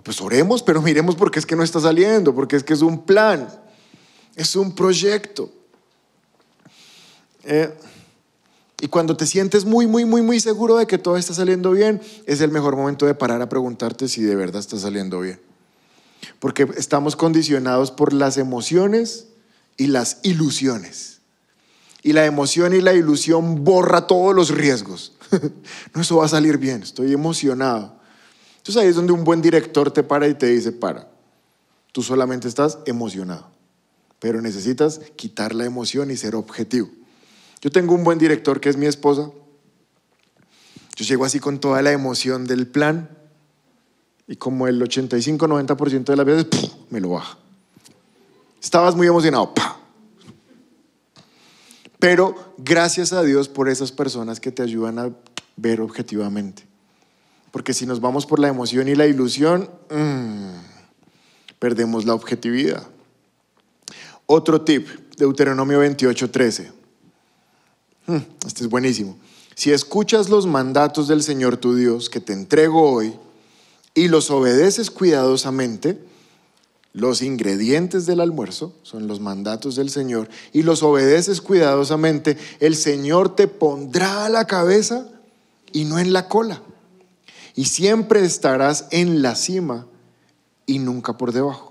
Pues 0.04 0.20
oremos, 0.20 0.62
pero 0.62 0.80
miremos 0.80 1.16
porque 1.16 1.40
es 1.40 1.46
que 1.46 1.56
no 1.56 1.64
está 1.64 1.80
saliendo, 1.80 2.34
porque 2.34 2.56
es 2.56 2.62
que 2.62 2.72
es 2.72 2.82
un 2.82 3.04
plan, 3.04 3.48
es 4.36 4.54
un 4.54 4.74
proyecto. 4.74 5.50
Eh, 7.44 7.72
y 8.80 8.88
cuando 8.88 9.16
te 9.16 9.26
sientes 9.26 9.64
muy, 9.64 9.86
muy, 9.86 10.04
muy, 10.04 10.22
muy 10.22 10.40
seguro 10.40 10.76
de 10.76 10.86
que 10.86 10.98
todo 10.98 11.16
está 11.16 11.34
saliendo 11.34 11.72
bien, 11.72 12.00
es 12.26 12.40
el 12.40 12.50
mejor 12.50 12.76
momento 12.76 13.06
de 13.06 13.14
parar 13.14 13.42
a 13.42 13.48
preguntarte 13.48 14.08
si 14.08 14.22
de 14.22 14.36
verdad 14.36 14.60
está 14.60 14.78
saliendo 14.78 15.20
bien 15.20 15.40
porque 16.38 16.68
estamos 16.76 17.16
condicionados 17.16 17.90
por 17.90 18.12
las 18.12 18.36
emociones 18.36 19.26
y 19.76 19.88
las 19.88 20.18
ilusiones. 20.22 21.18
Y 22.02 22.12
la 22.12 22.26
emoción 22.26 22.74
y 22.74 22.80
la 22.80 22.94
ilusión 22.94 23.64
borra 23.64 24.06
todos 24.06 24.34
los 24.34 24.50
riesgos. 24.50 25.12
no, 25.94 26.00
eso 26.00 26.16
va 26.16 26.26
a 26.26 26.28
salir 26.28 26.58
bien, 26.58 26.82
estoy 26.82 27.12
emocionado. 27.12 27.96
Entonces 28.58 28.82
ahí 28.82 28.88
es 28.88 28.96
donde 28.96 29.12
un 29.12 29.24
buen 29.24 29.42
director 29.42 29.90
te 29.90 30.02
para 30.02 30.28
y 30.28 30.34
te 30.34 30.46
dice, 30.46 30.72
para, 30.72 31.08
tú 31.92 32.02
solamente 32.02 32.48
estás 32.48 32.78
emocionado, 32.86 33.48
pero 34.20 34.40
necesitas 34.40 35.00
quitar 35.16 35.54
la 35.54 35.64
emoción 35.64 36.10
y 36.10 36.16
ser 36.16 36.34
objetivo. 36.34 36.88
Yo 37.60 37.70
tengo 37.70 37.94
un 37.94 38.04
buen 38.04 38.18
director 38.18 38.60
que 38.60 38.68
es 38.68 38.76
mi 38.76 38.86
esposa. 38.86 39.30
Yo 40.96 41.04
llego 41.04 41.24
así 41.24 41.40
con 41.40 41.60
toda 41.60 41.82
la 41.82 41.92
emoción 41.92 42.46
del 42.46 42.66
plan 42.66 43.08
y 44.26 44.36
como 44.36 44.68
el 44.68 44.80
85-90% 44.80 46.04
de 46.04 46.16
las 46.16 46.26
veces, 46.26 46.46
me 46.90 47.00
lo 47.00 47.10
baja. 47.10 47.38
Estabas 48.62 48.94
muy 48.94 49.06
emocionado, 49.06 49.52
Pero 51.98 52.54
gracias 52.58 53.12
a 53.12 53.22
Dios 53.22 53.48
por 53.48 53.68
esas 53.68 53.90
personas 53.90 54.38
que 54.38 54.52
te 54.52 54.62
ayudan 54.62 54.98
a 54.98 55.10
ver 55.56 55.80
objetivamente. 55.80 56.64
Porque 57.50 57.72
si 57.72 57.86
nos 57.86 58.00
vamos 58.00 58.26
por 58.26 58.38
la 58.38 58.48
emoción 58.48 58.88
y 58.88 58.94
la 58.94 59.06
ilusión, 59.06 59.70
mm, 59.90 60.50
perdemos 61.58 62.04
la 62.04 62.14
objetividad. 62.14 62.86
Otro 64.26 64.60
tip, 64.60 64.86
Deuteronomio 65.16 65.80
28:13. 65.80 66.70
Mm, 66.70 66.77
este 68.46 68.64
es 68.64 68.70
buenísimo. 68.70 69.16
Si 69.54 69.72
escuchas 69.72 70.28
los 70.28 70.46
mandatos 70.46 71.08
del 71.08 71.22
Señor 71.22 71.56
tu 71.56 71.74
Dios 71.74 72.08
que 72.08 72.20
te 72.20 72.32
entrego 72.32 72.90
hoy, 72.90 73.14
y 73.94 74.06
los 74.06 74.30
obedeces 74.30 74.90
cuidadosamente, 74.90 75.98
los 76.92 77.20
ingredientes 77.20 78.06
del 78.06 78.20
almuerzo 78.20 78.72
son 78.82 79.08
los 79.08 79.20
mandatos 79.20 79.76
del 79.76 79.90
Señor 79.90 80.28
y 80.52 80.62
los 80.62 80.82
obedeces 80.82 81.40
cuidadosamente, 81.40 82.38
el 82.60 82.76
Señor 82.76 83.34
te 83.34 83.48
pondrá 83.48 84.26
a 84.26 84.28
la 84.28 84.46
cabeza 84.46 85.08
y 85.72 85.84
no 85.84 85.98
en 85.98 86.12
la 86.12 86.28
cola. 86.28 86.62
Y 87.54 87.64
siempre 87.64 88.24
estarás 88.24 88.86
en 88.90 89.20
la 89.20 89.34
cima 89.34 89.86
y 90.64 90.78
nunca 90.78 91.18
por 91.18 91.32
debajo. 91.32 91.67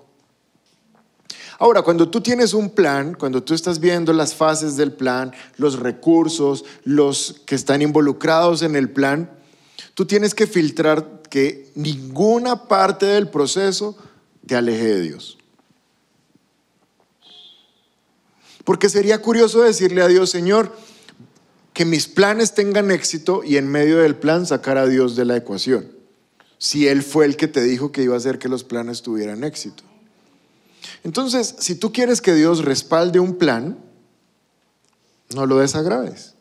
Ahora, 1.60 1.82
cuando 1.82 2.10
tú 2.10 2.22
tienes 2.22 2.54
un 2.54 2.70
plan, 2.70 3.16
cuando 3.16 3.42
tú 3.42 3.54
estás 3.54 3.80
viendo 3.80 4.14
las 4.14 4.36
fases 4.36 4.78
del 4.78 4.92
plan, 4.92 5.34
los 5.58 5.80
recursos, 5.80 6.66
los 6.84 7.42
que 7.46 7.56
están 7.56 7.82
involucrados 7.82 8.62
en 8.62 8.76
el 8.76 8.92
plan, 8.92 9.32
tú 9.96 10.06
tienes 10.06 10.36
que 10.36 10.46
filtrar 10.46 11.24
que 11.30 11.72
ninguna 11.74 12.68
parte 12.68 13.08
del 13.08 13.30
proceso 13.30 13.98
te 14.46 14.56
aleje 14.56 14.86
de 14.86 15.02
Dios. 15.02 15.38
Porque 18.64 18.90
sería 18.90 19.22
curioso 19.22 19.62
decirle 19.62 20.02
a 20.02 20.08
Dios, 20.08 20.30
Señor, 20.30 20.76
que 21.74 21.86
mis 21.86 22.08
planes 22.08 22.54
tengan 22.54 22.92
éxito 22.92 23.44
y 23.44 23.58
en 23.58 23.68
medio 23.68 23.98
del 23.98 24.16
plan 24.16 24.46
sacar 24.46 24.78
a 24.78 24.88
Dios 24.88 25.16
de 25.16 25.26
la 25.26 25.38
ecuación. 25.38 25.90
Si 26.60 26.88
Él 26.88 27.02
fue 27.02 27.26
el 27.26 27.38
que 27.38 27.48
te 27.48 27.62
dijo 27.62 27.92
que 27.92 28.04
iba 28.04 28.14
a 28.14 28.18
hacer 28.18 28.40
que 28.40 28.50
los 28.50 28.64
planes 28.64 29.02
tuvieran 29.02 29.44
éxito. 29.44 29.87
Entonces, 31.04 31.56
si 31.60 31.76
tú 31.76 31.92
quieres 31.94 32.22
que 32.22 32.34
Dios 32.34 32.66
respalde 32.66 33.20
un 33.20 33.38
plan, 33.38 33.78
no 35.34 35.46
lo 35.46 35.58
desagrades. 35.58 36.34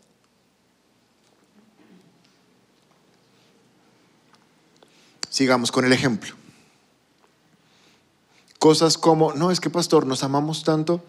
Sigamos 5.28 5.70
con 5.70 5.84
el 5.84 5.92
ejemplo. 5.92 6.34
Cosas 8.58 8.96
como, 8.96 9.34
no, 9.34 9.50
es 9.50 9.60
que 9.60 9.70
pastor, 9.70 10.06
nos 10.06 10.22
amamos 10.22 10.64
tanto 10.64 11.04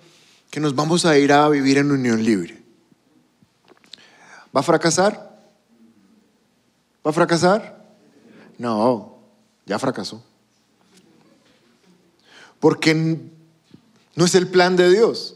que 0.52 0.60
nos 0.60 0.76
vamos 0.76 1.06
a 1.06 1.18
ir 1.18 1.32
a 1.32 1.48
vivir 1.50 1.78
en 1.78 1.92
unión 1.92 2.24
libre. 2.24 2.62
¿Va 4.56 4.62
a 4.62 4.64
fracasar? 4.64 5.38
¿Va 7.06 7.12
a 7.12 7.14
fracasar? 7.14 7.86
No, 8.58 9.18
ya 9.66 9.80
fracasó. 9.80 10.24
Porque 12.60 13.20
no 14.18 14.26
es 14.26 14.36
el 14.36 14.48
plan 14.48 14.76
de 14.76 14.90
Dios. 14.90 15.36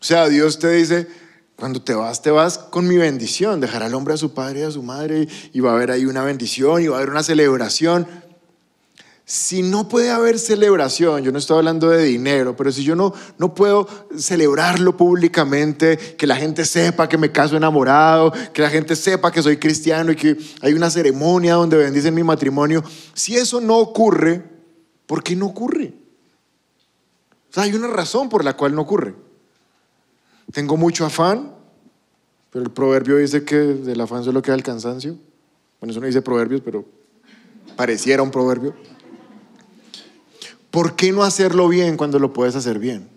O 0.00 0.04
sea, 0.04 0.28
Dios 0.28 0.58
te 0.58 0.70
dice, 0.70 1.08
cuando 1.56 1.80
te 1.80 1.94
vas, 1.94 2.20
te 2.20 2.30
vas 2.30 2.58
con 2.58 2.86
mi 2.86 2.98
bendición. 2.98 3.58
Dejar 3.58 3.82
al 3.82 3.94
hombre 3.94 4.12
a 4.14 4.18
su 4.18 4.34
padre 4.34 4.60
y 4.60 4.62
a 4.64 4.70
su 4.70 4.82
madre 4.82 5.26
y 5.52 5.60
va 5.60 5.70
a 5.70 5.74
haber 5.74 5.90
ahí 5.90 6.04
una 6.04 6.22
bendición 6.22 6.82
y 6.82 6.88
va 6.88 6.96
a 6.96 6.98
haber 6.98 7.10
una 7.10 7.22
celebración. 7.22 8.06
Si 9.24 9.62
no 9.62 9.88
puede 9.88 10.10
haber 10.10 10.38
celebración, 10.38 11.22
yo 11.22 11.32
no 11.32 11.38
estoy 11.38 11.56
hablando 11.56 11.88
de 11.88 12.04
dinero, 12.04 12.54
pero 12.54 12.70
si 12.70 12.84
yo 12.84 12.94
no, 12.94 13.14
no 13.38 13.54
puedo 13.54 13.88
celebrarlo 14.14 14.96
públicamente, 14.98 15.96
que 15.96 16.26
la 16.26 16.36
gente 16.36 16.66
sepa 16.66 17.08
que 17.08 17.16
me 17.16 17.32
caso 17.32 17.56
enamorado, 17.56 18.30
que 18.52 18.60
la 18.60 18.68
gente 18.68 18.94
sepa 18.94 19.32
que 19.32 19.42
soy 19.42 19.56
cristiano 19.56 20.12
y 20.12 20.16
que 20.16 20.36
hay 20.60 20.74
una 20.74 20.90
ceremonia 20.90 21.54
donde 21.54 21.78
bendicen 21.78 22.14
mi 22.14 22.24
matrimonio, 22.24 22.84
si 23.14 23.36
eso 23.36 23.58
no 23.58 23.78
ocurre, 23.78 24.42
¿por 25.06 25.22
qué 25.22 25.34
no 25.34 25.46
ocurre? 25.46 25.99
O 27.50 27.52
sea, 27.52 27.64
hay 27.64 27.74
una 27.74 27.88
razón 27.88 28.28
por 28.28 28.44
la 28.44 28.56
cual 28.56 28.74
no 28.74 28.82
ocurre. 28.82 29.14
Tengo 30.52 30.76
mucho 30.76 31.04
afán, 31.04 31.52
pero 32.50 32.64
el 32.64 32.70
proverbio 32.70 33.16
dice 33.16 33.44
que 33.44 33.56
del 33.56 34.00
afán 34.00 34.24
solo 34.24 34.40
queda 34.40 34.54
el 34.54 34.62
cansancio. 34.62 35.16
Bueno, 35.80 35.90
eso 35.90 36.00
no 36.00 36.06
dice 36.06 36.22
proverbios, 36.22 36.60
pero 36.64 36.84
pareciera 37.76 38.22
un 38.22 38.30
proverbio. 38.30 38.74
¿Por 40.70 40.94
qué 40.94 41.10
no 41.10 41.24
hacerlo 41.24 41.68
bien 41.68 41.96
cuando 41.96 42.18
lo 42.18 42.32
puedes 42.32 42.54
hacer 42.54 42.78
bien? 42.78 43.08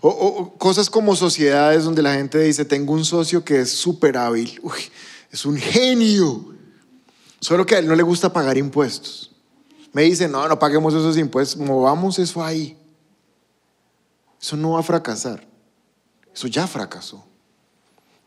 O, 0.00 0.54
cosas 0.58 0.90
como 0.90 1.16
sociedades 1.16 1.84
donde 1.84 2.02
la 2.02 2.14
gente 2.14 2.38
dice, 2.38 2.64
tengo 2.64 2.92
un 2.92 3.04
socio 3.04 3.44
que 3.44 3.60
es 3.60 3.70
súper 3.70 4.16
hábil, 4.16 4.60
es 5.32 5.46
un 5.46 5.56
genio, 5.56 6.54
solo 7.40 7.66
que 7.66 7.74
a 7.74 7.78
él 7.78 7.88
no 7.88 7.96
le 7.96 8.02
gusta 8.02 8.32
pagar 8.32 8.56
impuestos. 8.58 9.35
Me 9.96 10.02
dice, 10.02 10.28
no, 10.28 10.46
no 10.46 10.58
paguemos 10.58 10.92
esos 10.92 11.16
impuestos, 11.16 11.56
movamos 11.56 12.18
eso 12.18 12.44
ahí. 12.44 12.76
Eso 14.38 14.54
no 14.54 14.72
va 14.72 14.80
a 14.80 14.82
fracasar. 14.82 15.42
Eso 16.34 16.48
ya 16.48 16.66
fracasó. 16.66 17.24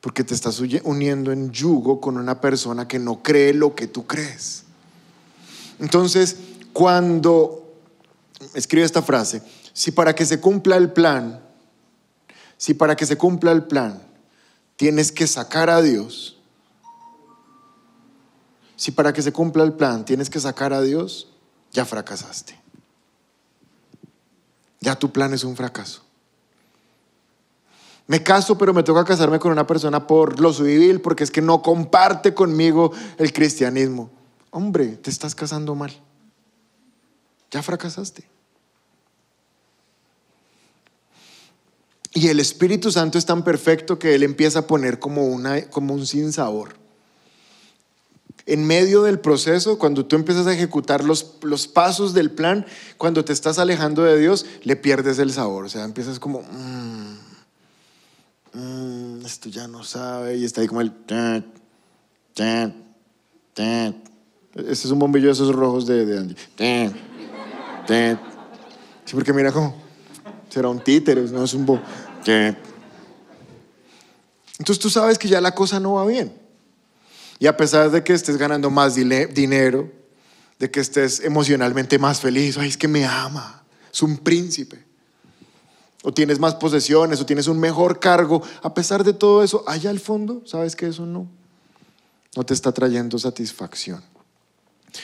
Porque 0.02 0.24
te 0.24 0.34
estás 0.34 0.60
uniendo 0.60 1.32
en 1.32 1.52
yugo 1.52 2.02
con 2.02 2.18
una 2.18 2.42
persona 2.42 2.88
que 2.88 2.98
no 2.98 3.22
cree 3.22 3.54
lo 3.54 3.76
que 3.76 3.86
tú 3.86 4.08
crees. 4.08 4.64
Entonces, 5.78 6.38
cuando 6.74 7.72
escribe 8.56 8.84
esta 8.84 9.04
frase, 9.04 9.44
si 9.72 9.92
para 9.92 10.16
que 10.16 10.26
se 10.26 10.40
cumpla 10.42 10.76
el 10.76 10.92
plan, 10.92 11.40
si 12.58 12.74
para 12.74 12.96
que 12.96 13.06
se 13.06 13.16
cumpla 13.16 13.52
el 13.52 13.66
plan 13.66 14.02
tienes 14.76 15.12
que 15.12 15.28
sacar 15.28 15.70
a 15.70 15.84
Dios, 15.84 16.40
si 18.76 18.90
para 18.90 19.14
que 19.14 19.22
se 19.22 19.32
cumpla 19.32 19.64
el 19.64 19.74
plan 19.74 20.04
tienes 20.04 20.32
que 20.32 20.40
sacar 20.40 20.74
a 20.74 20.82
Dios, 20.82 21.29
ya 21.72 21.86
fracasaste. 21.86 22.58
Ya 24.82 24.96
tu 24.96 25.12
plan 25.12 25.34
es 25.34 25.44
un 25.44 25.56
fracaso. 25.56 26.04
Me 28.08 28.24
caso, 28.24 28.58
pero 28.58 28.74
me 28.74 28.82
toca 28.82 29.06
casarme 29.06 29.40
con 29.40 29.52
una 29.52 29.68
persona 29.68 30.08
por 30.08 30.40
lo 30.40 30.52
civil, 30.52 31.00
porque 31.02 31.24
es 31.24 31.32
que 31.32 31.42
no 31.42 31.62
comparte 31.62 32.34
conmigo 32.34 32.92
el 33.18 33.32
cristianismo. 33.34 34.10
Hombre, 34.52 34.88
te 34.98 35.12
estás 35.12 35.36
casando 35.36 35.76
mal 35.76 35.94
ya 37.52 37.64
fracasaste. 37.64 38.24
Y 42.14 42.28
el 42.28 42.40
Espíritu 42.40 42.92
Santo 42.92 43.18
es 43.18 43.26
tan 43.26 43.44
perfecto 43.44 44.00
que 44.00 44.16
Él 44.16 44.24
empieza 44.24 44.60
a 44.60 44.68
poner 44.68 45.00
como, 45.00 45.28
una, 45.28 45.70
como 45.70 45.94
un 45.94 46.06
sinsabor. 46.06 46.76
En 48.46 48.66
medio 48.66 49.04
del 49.04 49.20
proceso, 49.20 49.78
cuando 49.78 50.06
tú 50.06 50.16
empiezas 50.16 50.48
a 50.48 50.54
ejecutar 50.54 51.04
los, 51.04 51.36
los 51.42 51.68
pasos 51.68 52.14
del 52.14 52.32
plan, 52.32 52.66
cuando 52.98 53.24
te 53.26 53.34
estás 53.34 53.60
alejando 53.60 54.04
de 54.04 54.18
Dios, 54.20 54.46
le 54.64 54.76
pierdes 54.76 55.20
el 55.20 55.32
sabor. 55.32 55.66
O 55.66 55.70
sea, 55.70 55.84
empiezas 55.84 56.20
como, 56.20 56.42
mm, 56.42 57.18
mm, 58.54 59.26
esto 59.26 59.50
ya 59.50 59.68
no 59.68 59.84
sabe, 59.84 60.38
y 60.38 60.46
está 60.46 60.62
ahí 60.62 60.68
como 60.68 60.82
el... 60.82 60.94
Este 64.56 64.72
es 64.72 64.86
un 64.86 65.00
bombillo 65.00 65.28
de 65.28 65.34
esos 65.34 65.54
rojos 65.54 65.86
de, 65.86 66.18
Andy. 66.18 66.36
Sí, 69.06 69.16
porque 69.16 69.34
mira 69.34 69.52
cómo 69.52 69.76
será 70.50 70.70
un 70.70 70.80
títere, 70.80 71.22
no 71.24 71.44
es 71.44 71.54
un 71.54 71.66
bo. 71.66 71.80
Entonces 74.58 74.80
tú 74.80 74.90
sabes 74.90 75.18
que 75.18 75.28
ya 75.28 75.42
la 75.42 75.54
cosa 75.54 75.80
no 75.80 75.94
va 75.94 76.06
bien. 76.06 76.39
Y 77.40 77.48
a 77.48 77.56
pesar 77.56 77.90
de 77.90 78.04
que 78.04 78.14
estés 78.14 78.38
ganando 78.38 78.70
más 78.70 78.96
dinero, 78.96 79.90
de 80.60 80.70
que 80.70 80.82
estés 80.82 81.22
emocionalmente 81.22 81.98
más 81.98 82.20
feliz, 82.20 82.58
ay, 82.58 82.68
es 82.68 82.78
que 82.78 82.90
me 82.90 83.06
ama, 83.06 83.64
es 83.92 84.04
un 84.04 84.18
príncipe. 84.18 84.84
O 86.04 86.14
tienes 86.14 86.40
más 86.40 86.56
posesiones, 86.56 87.20
o 87.22 87.26
tienes 87.26 87.48
un 87.48 87.60
mejor 87.60 88.00
cargo. 88.00 88.42
A 88.62 88.74
pesar 88.74 89.04
de 89.04 89.14
todo 89.14 89.44
eso, 89.44 89.64
allá 89.68 89.90
al 89.90 90.00
fondo, 90.00 90.44
sabes 90.46 90.76
que 90.76 90.88
eso 90.88 91.06
no, 91.06 91.28
no 92.36 92.44
te 92.44 92.54
está 92.54 92.74
trayendo 92.74 93.18
satisfacción. 93.18 94.04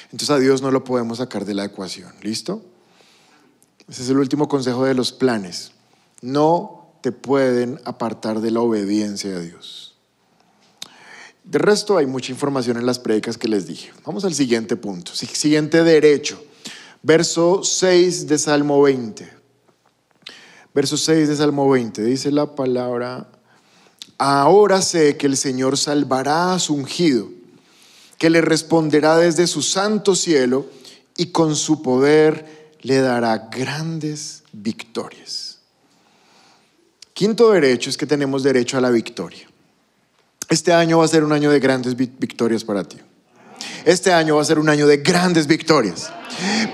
Entonces 0.06 0.30
a 0.30 0.40
Dios 0.40 0.62
no 0.62 0.72
lo 0.72 0.84
podemos 0.84 1.20
sacar 1.20 1.46
de 1.46 1.54
la 1.54 1.66
ecuación. 1.66 2.14
¿Listo? 2.22 2.64
Ese 3.88 4.04
es 4.04 4.10
el 4.10 4.18
último 4.18 4.48
consejo 4.48 4.86
de 4.86 4.94
los 4.94 5.12
planes. 5.12 5.72
No 6.22 6.88
te 7.02 7.12
pueden 7.12 7.80
apartar 7.86 8.42
de 8.42 8.52
la 8.52 8.62
obediencia 8.62 9.36
a 9.36 9.40
Dios. 9.40 9.95
De 11.46 11.60
resto, 11.60 11.98
hay 11.98 12.08
mucha 12.08 12.32
información 12.32 12.78
en 12.78 12.88
las 12.88 12.98
predicas 12.98 13.38
que 13.38 13.48
les 13.48 13.68
dije. 13.68 13.92
Vamos 14.04 14.26
al 14.26 14.34
siguiente 14.34 14.76
punto. 14.76 15.14
Siguiente 15.14 15.84
derecho. 15.84 16.44
Verso 17.04 17.64
6 17.64 18.28
de 18.28 18.38
Salmo 18.40 18.82
20. 18.82 19.32
Verso 20.74 20.98
6 20.98 21.30
de 21.30 21.36
Salmo 21.36 21.70
20. 21.70 22.04
Dice 22.04 22.32
la 22.32 22.56
palabra, 22.56 23.30
ahora 24.18 24.82
sé 24.82 25.18
que 25.18 25.28
el 25.28 25.38
Señor 25.38 25.78
salvará 25.78 26.56
a 26.56 26.60
su 26.60 26.74
ungido, 26.74 27.30
que 28.18 28.32
le 28.32 28.42
responderá 28.42 29.16
desde 29.18 29.46
su 29.46 29.62
santo 29.62 30.16
cielo 30.16 30.66
y 31.16 31.28
con 31.28 31.56
su 31.56 31.84
poder 31.84 32.74
le 32.82 32.98
dará 33.02 33.50
grandes 33.52 34.44
victorias. 34.52 35.60
Quinto 37.14 37.52
derecho 37.52 37.92
es 37.92 37.98
que 37.98 38.08
tenemos 38.08 38.42
derecho 38.42 38.78
a 38.78 38.82
la 38.82 38.90
victoria. 38.90 39.48
Este 40.50 40.74
año 40.74 41.00
va 41.00 41.06
a 41.06 41.08
ser 41.08 41.24
un 41.24 41.32
año 41.32 41.50
de 41.52 41.60
grandes 41.60 41.96
victorias 41.96 42.64
para 42.64 42.84
ti. 42.84 42.98
Este 43.86 44.14
año 44.14 44.36
va 44.36 44.42
a 44.42 44.46
ser 44.46 44.60
un 44.60 44.70
año 44.70 44.88
de 44.88 44.98
grandes 44.98 45.48
victorias. 45.48 46.12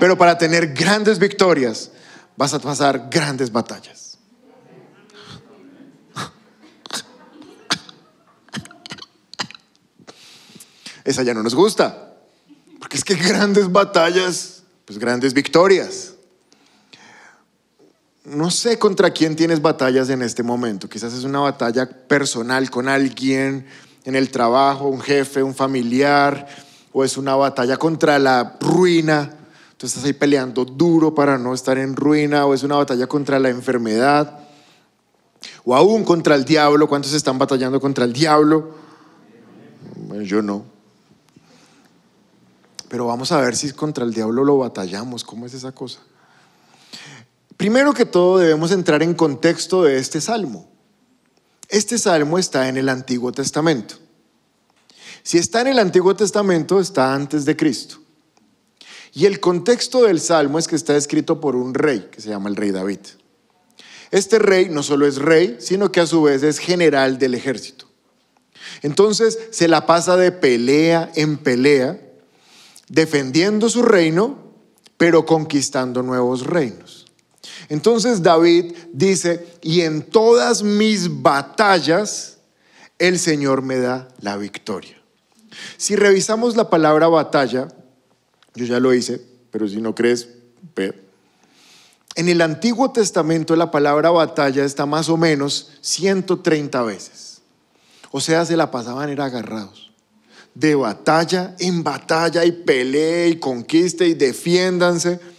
Pero 0.00 0.16
para 0.16 0.38
tener 0.38 0.74
grandes 0.74 1.18
victorias 1.18 1.90
vas 2.36 2.54
a 2.54 2.58
pasar 2.58 3.08
grandes 3.10 3.52
batallas. 3.52 4.18
Esa 11.04 11.22
ya 11.22 11.34
no 11.34 11.42
nos 11.42 11.54
gusta. 11.54 12.14
Porque 12.78 12.96
es 12.96 13.04
que 13.04 13.14
grandes 13.14 13.70
batallas 13.70 14.62
pues 14.84 14.98
grandes 14.98 15.32
victorias. 15.32 16.11
No 18.24 18.50
sé 18.50 18.78
contra 18.78 19.10
quién 19.10 19.34
tienes 19.34 19.60
batallas 19.60 20.08
en 20.08 20.22
este 20.22 20.44
momento. 20.44 20.88
Quizás 20.88 21.12
es 21.12 21.24
una 21.24 21.40
batalla 21.40 21.86
personal 21.86 22.70
con 22.70 22.88
alguien 22.88 23.66
en 24.04 24.16
el 24.16 24.30
trabajo, 24.30 24.86
un 24.86 25.00
jefe, 25.00 25.42
un 25.42 25.54
familiar, 25.54 26.46
o 26.92 27.02
es 27.04 27.16
una 27.16 27.34
batalla 27.34 27.76
contra 27.76 28.18
la 28.20 28.56
ruina. 28.60 29.34
Tú 29.76 29.86
estás 29.86 30.04
ahí 30.04 30.12
peleando 30.12 30.64
duro 30.64 31.12
para 31.14 31.36
no 31.36 31.52
estar 31.52 31.78
en 31.78 31.96
ruina, 31.96 32.46
o 32.46 32.54
es 32.54 32.62
una 32.62 32.76
batalla 32.76 33.08
contra 33.08 33.40
la 33.40 33.48
enfermedad, 33.48 34.38
o 35.64 35.74
aún 35.74 36.04
contra 36.04 36.36
el 36.36 36.44
diablo. 36.44 36.88
¿Cuántos 36.88 37.14
están 37.14 37.38
batallando 37.38 37.80
contra 37.80 38.04
el 38.04 38.12
diablo? 38.12 38.76
Yo 40.22 40.42
no. 40.42 40.64
Pero 42.88 43.06
vamos 43.06 43.32
a 43.32 43.40
ver 43.40 43.56
si 43.56 43.72
contra 43.72 44.04
el 44.04 44.14
diablo 44.14 44.44
lo 44.44 44.58
batallamos. 44.58 45.24
¿Cómo 45.24 45.46
es 45.46 45.54
esa 45.54 45.72
cosa? 45.72 45.98
Primero 47.62 47.94
que 47.94 48.06
todo 48.06 48.38
debemos 48.38 48.72
entrar 48.72 49.04
en 49.04 49.14
contexto 49.14 49.84
de 49.84 49.96
este 49.96 50.20
salmo. 50.20 50.68
Este 51.68 51.96
salmo 51.96 52.36
está 52.36 52.68
en 52.68 52.76
el 52.76 52.88
Antiguo 52.88 53.30
Testamento. 53.30 53.94
Si 55.22 55.38
está 55.38 55.60
en 55.60 55.68
el 55.68 55.78
Antiguo 55.78 56.16
Testamento, 56.16 56.80
está 56.80 57.14
antes 57.14 57.44
de 57.44 57.56
Cristo. 57.56 57.98
Y 59.14 59.26
el 59.26 59.38
contexto 59.38 60.02
del 60.02 60.20
salmo 60.20 60.58
es 60.58 60.66
que 60.66 60.74
está 60.74 60.96
escrito 60.96 61.40
por 61.40 61.54
un 61.54 61.72
rey, 61.72 62.08
que 62.10 62.20
se 62.20 62.30
llama 62.30 62.48
el 62.48 62.56
rey 62.56 62.72
David. 62.72 62.98
Este 64.10 64.40
rey 64.40 64.68
no 64.68 64.82
solo 64.82 65.06
es 65.06 65.18
rey, 65.18 65.58
sino 65.60 65.92
que 65.92 66.00
a 66.00 66.06
su 66.08 66.20
vez 66.20 66.42
es 66.42 66.58
general 66.58 67.16
del 67.20 67.36
ejército. 67.36 67.86
Entonces 68.82 69.38
se 69.52 69.68
la 69.68 69.86
pasa 69.86 70.16
de 70.16 70.32
pelea 70.32 71.12
en 71.14 71.38
pelea, 71.38 72.00
defendiendo 72.88 73.68
su 73.68 73.82
reino, 73.82 74.50
pero 74.96 75.24
conquistando 75.26 76.02
nuevos 76.02 76.44
reinos. 76.44 77.01
Entonces 77.72 78.22
David 78.22 78.74
dice, 78.92 79.46
y 79.62 79.80
en 79.80 80.02
todas 80.02 80.62
mis 80.62 81.22
batallas, 81.22 82.36
el 82.98 83.18
Señor 83.18 83.62
me 83.62 83.78
da 83.78 84.08
la 84.20 84.36
victoria. 84.36 85.00
Si 85.78 85.96
revisamos 85.96 86.54
la 86.54 86.68
palabra 86.68 87.08
batalla, 87.08 87.68
yo 88.54 88.66
ya 88.66 88.78
lo 88.78 88.92
hice, 88.92 89.22
pero 89.50 89.66
si 89.66 89.80
no 89.80 89.94
crees, 89.94 90.28
ve. 90.76 91.02
En 92.14 92.28
el 92.28 92.42
Antiguo 92.42 92.92
Testamento 92.92 93.56
la 93.56 93.70
palabra 93.70 94.10
batalla 94.10 94.66
está 94.66 94.84
más 94.84 95.08
o 95.08 95.16
menos 95.16 95.70
130 95.80 96.82
veces. 96.82 97.40
O 98.10 98.20
sea, 98.20 98.44
se 98.44 98.54
la 98.54 98.70
pasaban 98.70 99.08
era 99.08 99.24
agarrados. 99.24 99.92
De 100.54 100.74
batalla 100.74 101.56
en 101.58 101.82
batalla 101.82 102.44
y 102.44 102.52
pelea 102.52 103.28
y 103.28 103.36
conquiste 103.36 104.06
y 104.08 104.12
defiéndanse. 104.12 105.31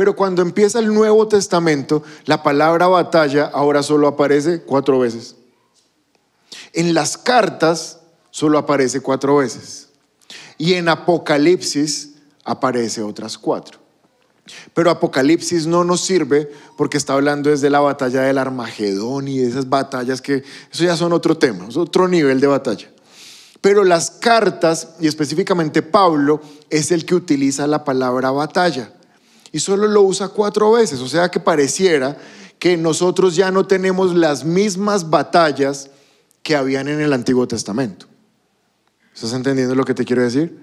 Pero 0.00 0.16
cuando 0.16 0.40
empieza 0.40 0.78
el 0.78 0.94
Nuevo 0.94 1.28
Testamento, 1.28 2.02
la 2.24 2.42
palabra 2.42 2.86
batalla 2.86 3.50
ahora 3.52 3.82
solo 3.82 4.08
aparece 4.08 4.62
cuatro 4.62 4.98
veces. 4.98 5.36
En 6.72 6.94
las 6.94 7.18
cartas 7.18 8.00
solo 8.30 8.56
aparece 8.56 9.02
cuatro 9.02 9.36
veces. 9.36 9.90
Y 10.56 10.72
en 10.72 10.88
Apocalipsis 10.88 12.14
aparece 12.44 13.02
otras 13.02 13.36
cuatro. 13.36 13.78
Pero 14.72 14.88
Apocalipsis 14.88 15.66
no 15.66 15.84
nos 15.84 16.00
sirve 16.00 16.50
porque 16.78 16.96
está 16.96 17.12
hablando 17.12 17.50
desde 17.50 17.68
la 17.68 17.80
batalla 17.80 18.22
del 18.22 18.38
Armagedón 18.38 19.28
y 19.28 19.40
de 19.40 19.50
esas 19.50 19.68
batallas 19.68 20.22
que 20.22 20.44
eso 20.72 20.82
ya 20.82 20.96
son 20.96 21.12
otro 21.12 21.36
tema, 21.36 21.68
es 21.68 21.76
otro 21.76 22.08
nivel 22.08 22.40
de 22.40 22.46
batalla. 22.46 22.90
Pero 23.60 23.84
las 23.84 24.10
cartas, 24.10 24.94
y 24.98 25.08
específicamente 25.08 25.82
Pablo, 25.82 26.40
es 26.70 26.90
el 26.90 27.04
que 27.04 27.14
utiliza 27.14 27.66
la 27.66 27.84
palabra 27.84 28.30
batalla. 28.30 28.94
Y 29.52 29.60
solo 29.60 29.88
lo 29.88 30.02
usa 30.02 30.28
cuatro 30.28 30.72
veces, 30.72 31.00
o 31.00 31.08
sea 31.08 31.30
que 31.30 31.40
pareciera 31.40 32.16
que 32.58 32.76
nosotros 32.76 33.34
ya 33.34 33.50
no 33.50 33.66
tenemos 33.66 34.14
las 34.14 34.44
mismas 34.44 35.08
batallas 35.08 35.90
que 36.42 36.54
habían 36.54 36.88
en 36.88 37.00
el 37.00 37.12
Antiguo 37.12 37.48
Testamento. 37.48 38.06
¿Estás 39.14 39.32
entendiendo 39.32 39.74
lo 39.74 39.84
que 39.84 39.94
te 39.94 40.04
quiero 40.04 40.22
decir? 40.22 40.58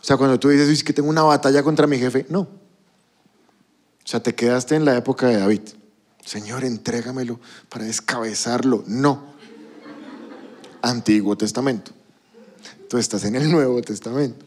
O 0.00 0.04
sea, 0.04 0.16
cuando 0.16 0.38
tú 0.38 0.48
dices, 0.48 0.68
es 0.68 0.84
que 0.84 0.92
tengo 0.92 1.08
una 1.08 1.22
batalla 1.22 1.62
contra 1.62 1.86
mi 1.86 1.98
jefe, 1.98 2.26
no. 2.28 2.40
O 2.40 4.10
sea, 4.10 4.20
te 4.20 4.34
quedaste 4.34 4.74
en 4.74 4.84
la 4.84 4.96
época 4.96 5.26
de 5.26 5.36
David. 5.38 5.62
Señor, 6.24 6.64
entrégamelo 6.64 7.40
para 7.68 7.84
descabezarlo. 7.84 8.84
No. 8.86 9.34
Antiguo 10.82 11.36
Testamento. 11.36 11.92
Tú 12.88 12.98
estás 12.98 13.24
en 13.24 13.36
el 13.36 13.50
Nuevo 13.50 13.80
Testamento. 13.82 14.44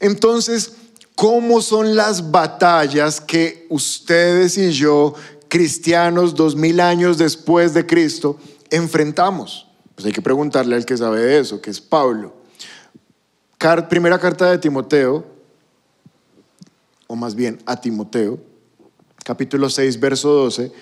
Entonces, 0.00 0.72
¿cómo 1.14 1.60
son 1.60 1.96
las 1.96 2.30
batallas 2.30 3.20
que 3.20 3.66
ustedes 3.70 4.58
y 4.58 4.72
yo, 4.72 5.14
cristianos 5.48 6.34
dos 6.34 6.56
mil 6.56 6.80
años 6.80 7.18
después 7.18 7.74
de 7.74 7.86
Cristo, 7.86 8.38
enfrentamos? 8.70 9.68
Pues 9.94 10.06
hay 10.06 10.12
que 10.12 10.22
preguntarle 10.22 10.76
al 10.76 10.84
que 10.84 10.96
sabe 10.96 11.20
de 11.20 11.38
eso, 11.38 11.60
que 11.60 11.70
es 11.70 11.80
Pablo. 11.80 12.34
primera 13.88 14.18
carta 14.18 14.50
de 14.50 14.58
Timoteo, 14.58 15.24
o 17.06 17.16
más 17.16 17.34
bien 17.34 17.58
a 17.66 17.80
Timoteo, 17.80 18.38
capítulo 19.24 19.70
6, 19.70 20.00
verso 20.00 20.30
12, 20.30 20.72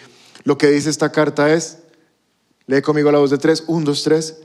lo 0.45 0.57
que 0.59 0.69
dice 0.69 0.91
esta 0.91 1.13
carta 1.13 1.53
es, 1.53 1.79
lee 2.67 2.81
conmigo 2.81 3.13
la 3.13 3.19
voz 3.19 3.31
de 3.31 3.39
tres, 3.39 3.65
un, 3.67 3.85
dos, 3.85 4.03
tres. 4.03 4.41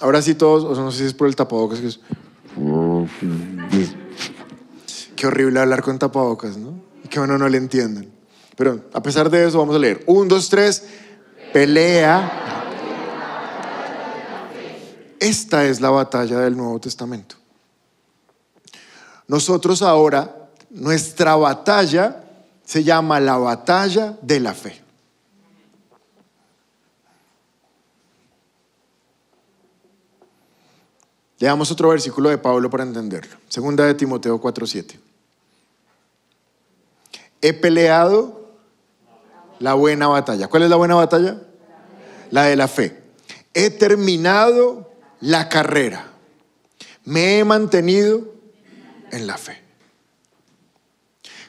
Ahora 0.00 0.22
sí 0.22 0.34
todos, 0.34 0.64
o 0.64 0.74
sea, 0.74 0.84
no 0.84 0.92
sé 0.92 0.98
si 0.98 1.04
es 1.04 1.14
por 1.14 1.28
el 1.28 1.36
tapabocas, 1.36 1.80
que 1.80 1.88
es... 1.88 2.00
Qué 5.16 5.26
horrible 5.26 5.60
hablar 5.60 5.82
con 5.82 5.98
tapabocas, 5.98 6.56
¿no? 6.56 6.80
Que 7.10 7.18
bueno 7.18 7.38
no 7.38 7.48
le 7.48 7.58
entiendan. 7.58 8.08
Pero 8.56 8.84
a 8.92 9.02
pesar 9.02 9.30
de 9.30 9.46
eso, 9.46 9.58
vamos 9.58 9.76
a 9.76 9.78
leer. 9.78 10.02
Un, 10.06 10.28
dos, 10.28 10.48
tres. 10.48 10.84
Pelea. 11.52 12.32
Esta 15.20 15.64
es 15.64 15.80
la 15.80 15.90
batalla 15.90 16.40
del 16.40 16.56
Nuevo 16.56 16.78
Testamento. 16.80 17.36
Nosotros 19.26 19.82
ahora, 19.82 20.48
nuestra 20.70 21.36
batalla 21.36 22.24
se 22.64 22.84
llama 22.84 23.20
la 23.20 23.36
batalla 23.38 24.16
de 24.22 24.40
la 24.40 24.54
fe. 24.54 24.87
Leamos 31.38 31.70
otro 31.70 31.90
versículo 31.90 32.30
de 32.30 32.38
Pablo 32.38 32.68
para 32.68 32.82
entenderlo. 32.82 33.36
Segunda 33.48 33.84
de 33.84 33.94
Timoteo 33.94 34.40
4:7. 34.40 34.98
He 37.40 37.52
peleado 37.52 38.50
la 39.60 39.74
buena 39.74 40.08
batalla. 40.08 40.48
¿Cuál 40.48 40.64
es 40.64 40.70
la 40.70 40.76
buena 40.76 40.96
batalla? 40.96 41.40
La 42.30 42.44
de 42.44 42.56
la 42.56 42.66
fe. 42.66 43.00
He 43.54 43.70
terminado 43.70 44.90
la 45.20 45.48
carrera. 45.48 46.12
Me 47.04 47.38
he 47.38 47.44
mantenido 47.44 48.34
en 49.12 49.26
la 49.26 49.38
fe. 49.38 49.62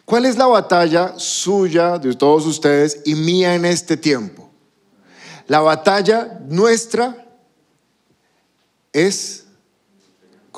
¿Cuál 0.05 0.25
es 0.25 0.37
la 0.37 0.47
batalla 0.47 1.13
suya, 1.17 1.99
de 1.99 2.15
todos 2.15 2.45
ustedes 2.45 3.01
y 3.05 3.15
mía 3.15 3.53
en 3.55 3.65
este 3.65 3.97
tiempo? 3.97 4.49
La 5.47 5.59
batalla 5.59 6.39
nuestra 6.47 7.27
es 8.93 9.45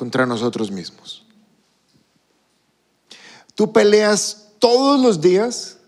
contra 0.02 0.26
nosotros 0.26 0.72
mismos. 0.72 1.24
Tú 3.54 3.72
peleas 3.72 4.48
todos 4.58 5.00
los 5.00 5.20
días 5.20 5.78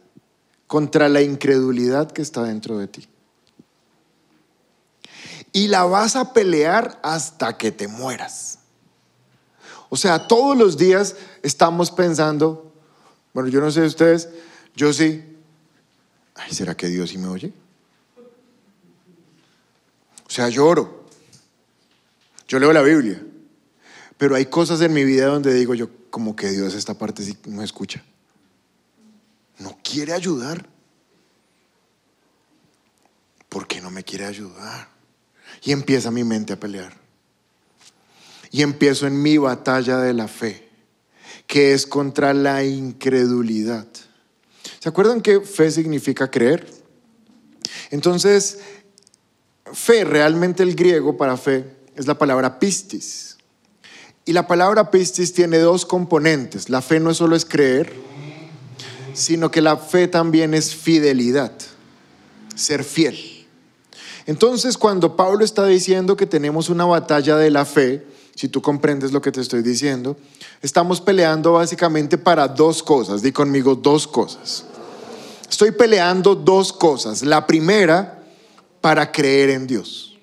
contra 0.68 1.08
la 1.08 1.20
incredulidad 1.20 2.12
que 2.12 2.22
está 2.22 2.44
dentro 2.44 2.78
de 2.78 2.86
ti. 2.86 3.08
Y 5.52 5.66
la 5.66 5.82
vas 5.82 6.14
a 6.14 6.32
pelear 6.32 7.00
hasta 7.02 7.58
que 7.58 7.72
te 7.72 7.88
mueras. 7.88 8.60
O 9.88 9.96
sea, 9.96 10.28
todos 10.28 10.56
los 10.56 10.78
días 10.78 11.16
estamos 11.42 11.90
pensando, 11.90 12.72
bueno, 13.32 13.48
yo 13.48 13.60
no 13.60 13.72
sé 13.72 13.82
ustedes, 13.82 14.28
yo 14.76 14.92
sí, 14.92 15.24
ay, 16.36 16.54
¿será 16.54 16.76
que 16.76 16.86
Dios 16.86 17.10
sí 17.10 17.18
me 17.18 17.26
oye? 17.26 17.52
O 20.24 20.30
sea, 20.30 20.48
lloro, 20.50 21.04
yo 22.46 22.60
leo 22.60 22.72
la 22.72 22.82
Biblia, 22.82 23.20
pero 24.18 24.34
hay 24.34 24.46
cosas 24.46 24.80
en 24.80 24.92
mi 24.92 25.04
vida 25.04 25.26
donde 25.26 25.54
digo 25.54 25.74
yo, 25.74 25.88
como 26.10 26.36
que 26.36 26.50
Dios 26.50 26.74
esta 26.74 26.94
parte 26.94 27.22
sí 27.22 27.36
no 27.46 27.62
escucha. 27.62 28.02
No 29.58 29.78
quiere 29.82 30.12
ayudar. 30.12 30.66
¿Por 33.48 33.66
qué 33.66 33.80
no 33.80 33.90
me 33.90 34.04
quiere 34.04 34.24
ayudar? 34.24 34.88
Y 35.62 35.72
empieza 35.72 36.10
mi 36.10 36.24
mente 36.24 36.52
a 36.52 36.60
pelear 36.60 37.04
y 38.54 38.62
empiezo 38.62 39.08
en 39.08 39.20
mi 39.20 39.36
batalla 39.36 39.98
de 39.98 40.14
la 40.14 40.28
fe, 40.28 40.68
que 41.48 41.72
es 41.72 41.88
contra 41.88 42.32
la 42.32 42.62
incredulidad. 42.62 43.84
¿Se 44.78 44.88
acuerdan 44.88 45.20
que 45.22 45.40
fe 45.40 45.72
significa 45.72 46.30
creer? 46.30 46.64
Entonces, 47.90 48.60
fe, 49.72 50.04
realmente 50.04 50.62
el 50.62 50.76
griego 50.76 51.16
para 51.16 51.36
fe 51.36 51.64
es 51.96 52.06
la 52.06 52.16
palabra 52.16 52.60
pistis. 52.60 53.33
Y 54.24 54.32
la 54.32 54.46
palabra 54.46 54.90
pistis 54.90 55.32
tiene 55.32 55.58
dos 55.58 55.84
componentes. 55.84 56.70
La 56.70 56.80
fe 56.80 56.98
no 56.98 57.12
solo 57.12 57.36
es 57.36 57.44
creer, 57.44 57.92
sino 59.12 59.50
que 59.50 59.60
la 59.60 59.76
fe 59.76 60.08
también 60.08 60.54
es 60.54 60.74
fidelidad, 60.74 61.52
ser 62.54 62.84
fiel. 62.84 63.46
Entonces, 64.26 64.78
cuando 64.78 65.16
Pablo 65.16 65.44
está 65.44 65.66
diciendo 65.66 66.16
que 66.16 66.26
tenemos 66.26 66.70
una 66.70 66.86
batalla 66.86 67.36
de 67.36 67.50
la 67.50 67.64
fe, 67.66 68.06
si 68.34 68.48
tú 68.48 68.62
comprendes 68.62 69.12
lo 69.12 69.20
que 69.20 69.30
te 69.30 69.40
estoy 69.40 69.62
diciendo, 69.62 70.16
estamos 70.62 71.00
peleando 71.00 71.52
básicamente 71.52 72.16
para 72.18 72.48
dos 72.48 72.82
cosas. 72.82 73.22
Di 73.22 73.30
conmigo 73.30 73.74
dos 73.74 74.06
cosas. 74.06 74.64
Estoy 75.48 75.72
peleando 75.72 76.34
dos 76.34 76.72
cosas. 76.72 77.22
La 77.22 77.46
primera, 77.46 78.24
para 78.80 79.12
creer 79.12 79.50
en 79.50 79.66
Dios. 79.66 80.18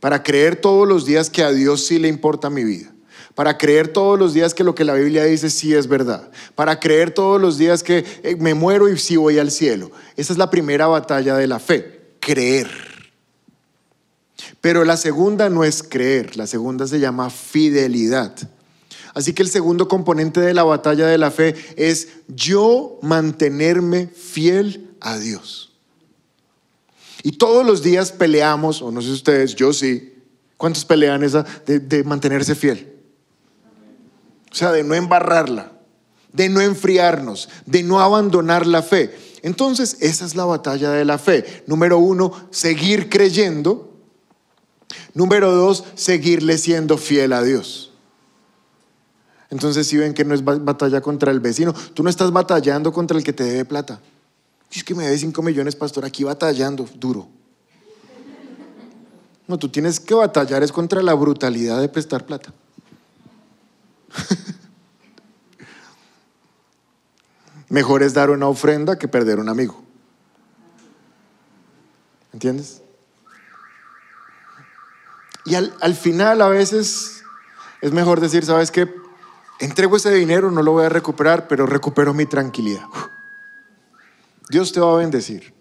Para 0.00 0.22
creer 0.22 0.56
todos 0.56 0.86
los 0.88 1.04
días 1.04 1.28
que 1.28 1.42
a 1.42 1.52
Dios 1.52 1.84
sí 1.84 1.98
le 1.98 2.08
importa 2.08 2.48
mi 2.48 2.64
vida. 2.64 2.91
Para 3.34 3.56
creer 3.56 3.88
todos 3.88 4.18
los 4.18 4.34
días 4.34 4.52
que 4.52 4.64
lo 4.64 4.74
que 4.74 4.84
la 4.84 4.94
Biblia 4.94 5.24
dice 5.24 5.48
sí 5.48 5.74
es 5.74 5.86
verdad. 5.86 6.30
Para 6.54 6.78
creer 6.78 7.12
todos 7.12 7.40
los 7.40 7.56
días 7.56 7.82
que 7.82 8.04
eh, 8.22 8.36
me 8.38 8.54
muero 8.54 8.88
y 8.88 8.98
sí 8.98 9.16
voy 9.16 9.38
al 9.38 9.50
cielo. 9.50 9.90
Esa 10.16 10.32
es 10.32 10.38
la 10.38 10.50
primera 10.50 10.86
batalla 10.86 11.36
de 11.36 11.46
la 11.46 11.58
fe. 11.58 12.00
Creer. 12.20 12.68
Pero 14.60 14.84
la 14.84 14.96
segunda 14.96 15.48
no 15.48 15.64
es 15.64 15.82
creer, 15.82 16.36
la 16.36 16.46
segunda 16.46 16.86
se 16.86 17.00
llama 17.00 17.30
fidelidad. 17.30 18.36
Así 19.14 19.32
que 19.32 19.42
el 19.42 19.48
segundo 19.48 19.88
componente 19.88 20.40
de 20.40 20.54
la 20.54 20.62
batalla 20.62 21.06
de 21.06 21.18
la 21.18 21.30
fe 21.30 21.54
es 21.76 22.08
yo 22.28 22.98
mantenerme 23.02 24.06
fiel 24.06 24.90
a 25.00 25.18
Dios. 25.18 25.72
Y 27.22 27.32
todos 27.32 27.64
los 27.64 27.82
días 27.82 28.12
peleamos, 28.12 28.82
o 28.82 28.90
no 28.90 29.00
sé 29.00 29.10
ustedes, 29.10 29.54
yo 29.54 29.72
sí. 29.72 30.14
¿Cuántos 30.56 30.84
pelean 30.84 31.22
esa 31.24 31.44
de, 31.66 31.80
de 31.80 32.04
mantenerse 32.04 32.54
fiel? 32.54 32.91
O 34.52 34.54
sea, 34.54 34.70
de 34.70 34.84
no 34.84 34.94
embarrarla, 34.94 35.72
de 36.32 36.48
no 36.50 36.60
enfriarnos, 36.60 37.48
de 37.64 37.82
no 37.82 38.00
abandonar 38.00 38.66
la 38.66 38.82
fe. 38.82 39.16
Entonces, 39.42 39.96
esa 40.00 40.26
es 40.26 40.36
la 40.36 40.44
batalla 40.44 40.90
de 40.90 41.04
la 41.04 41.18
fe. 41.18 41.64
Número 41.66 41.98
uno, 41.98 42.32
seguir 42.50 43.08
creyendo. 43.08 43.90
Número 45.14 45.52
dos, 45.52 45.84
seguirle 45.94 46.58
siendo 46.58 46.98
fiel 46.98 47.32
a 47.32 47.42
Dios. 47.42 47.92
Entonces, 49.50 49.86
si 49.86 49.96
ven 49.96 50.14
que 50.14 50.24
no 50.24 50.34
es 50.34 50.44
batalla 50.44 51.00
contra 51.00 51.30
el 51.30 51.40
vecino, 51.40 51.74
tú 51.94 52.02
no 52.02 52.10
estás 52.10 52.30
batallando 52.30 52.92
contra 52.92 53.16
el 53.16 53.24
que 53.24 53.32
te 53.32 53.44
debe 53.44 53.64
plata. 53.64 54.00
Es 54.70 54.84
que 54.84 54.94
me 54.94 55.04
debe 55.04 55.18
5 55.18 55.42
millones, 55.42 55.76
pastor, 55.76 56.04
aquí 56.04 56.24
batallando, 56.24 56.88
duro. 56.94 57.28
No, 59.46 59.58
tú 59.58 59.68
tienes 59.68 60.00
que 60.00 60.14
batallar 60.14 60.62
es 60.62 60.72
contra 60.72 61.02
la 61.02 61.12
brutalidad 61.12 61.80
de 61.80 61.88
prestar 61.88 62.24
plata. 62.24 62.54
Mejor 67.68 68.02
es 68.02 68.14
dar 68.14 68.30
una 68.30 68.48
ofrenda 68.48 68.98
que 68.98 69.06
perder 69.08 69.38
un 69.38 69.48
amigo. 69.48 69.82
¿Entiendes? 72.32 72.82
Y 75.44 75.54
al, 75.54 75.74
al 75.80 75.94
final 75.94 76.42
a 76.42 76.48
veces 76.48 77.22
es 77.80 77.92
mejor 77.92 78.20
decir, 78.20 78.44
¿sabes 78.44 78.70
qué? 78.70 79.02
entrego 79.62 79.96
ese 79.96 80.12
dinero, 80.12 80.50
no 80.50 80.62
lo 80.62 80.72
voy 80.72 80.84
a 80.84 80.88
recuperar, 80.88 81.46
pero 81.46 81.66
recupero 81.66 82.12
mi 82.12 82.26
tranquilidad. 82.26 82.84
Dios 84.50 84.72
te 84.72 84.80
va 84.80 84.92
a 84.92 84.96
bendecir. 84.96 85.54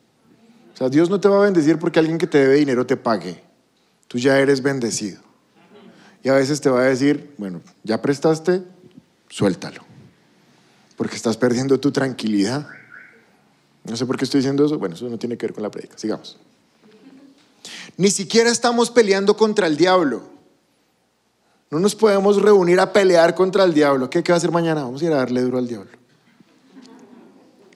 O 0.74 0.78
sea, 0.78 0.89
Dios 0.89 1.10
no 1.10 1.20
te 1.20 1.30
va 1.30 1.38
a 1.38 1.45
bendecir 1.45 1.78
porque 1.78 1.99
alguien 1.99 2.18
que 2.18 2.26
te 2.26 2.39
debe 2.39 2.56
dinero 2.56 2.86
te 2.86 2.97
pague. 2.97 3.43
Tú 4.08 4.18
ya 4.18 4.39
eres 4.39 4.64
bendecido. 4.64 5.22
Y 6.24 6.30
a 6.30 6.34
veces 6.34 6.61
te 6.61 6.69
va 6.69 6.82
a 6.82 6.86
decir, 6.86 7.34
bueno, 7.38 7.61
ya 7.84 8.01
prestaste, 8.01 8.63
suéltalo. 9.30 9.84
Porque 10.95 11.15
estás 11.15 11.38
perdiendo 11.38 11.80
tu 11.80 11.91
tranquilidad. 11.91 12.67
No 13.84 13.97
sé 13.97 14.05
por 14.05 14.17
qué 14.17 14.26
estoy 14.26 14.39
diciendo 14.39 14.65
eso. 14.65 14.78
Bueno, 14.78 14.95
eso 14.95 15.09
no 15.09 15.17
tiene 15.17 15.38
que 15.38 15.47
ver 15.47 15.53
con 15.53 15.63
la 15.63 15.72
predica. 15.72 15.97
Sigamos. 15.97 16.38
Ni 17.97 18.11
siquiera 18.11 18.51
estamos 18.51 18.91
peleando 18.91 19.36
contra 19.36 19.67
el 19.67 19.78
diablo. 19.78 20.24
No 21.72 21.80
nos 21.80 21.95
podemos 21.95 22.41
reunir 22.41 22.80
a 22.80 22.91
pelear 22.91 23.34
contra 23.34 23.63
el 23.63 23.74
diablo. 23.74 24.09
¿Qué, 24.09 24.22
va 24.22 24.36
a 24.36 24.38
hacer 24.38 24.51
mañana? 24.51 24.84
Vamos 24.84 25.01
a 25.01 25.05
ir 25.05 25.13
a 25.13 25.17
darle 25.17 25.41
duro 25.41 25.57
al 25.57 25.67
diablo. 25.67 25.89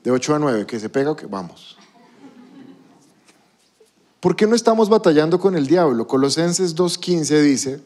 De 0.03 0.11
8 0.11 0.35
a 0.35 0.39
9, 0.39 0.65
que 0.67 0.79
se 0.79 0.89
pega 0.89 1.11
o 1.11 1.15
que 1.15 1.25
vamos. 1.25 1.77
¿Por 4.19 4.35
qué 4.35 4.45
no 4.45 4.55
estamos 4.55 4.89
batallando 4.89 5.39
con 5.39 5.55
el 5.55 5.65
diablo? 5.65 6.07
Colosenses 6.07 6.75
2.15 6.75 7.41
dice, 7.41 7.79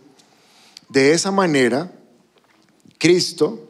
de 0.89 1.13
esa 1.13 1.31
manera, 1.31 1.91
Cristo 2.97 3.69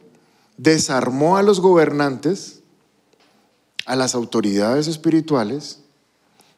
desarmó 0.58 1.38
a 1.38 1.44
los 1.44 1.60
gobernantes, 1.60 2.62
a 3.86 3.96
las 3.96 4.16
autoridades 4.16 4.88
espirituales, 4.88 5.82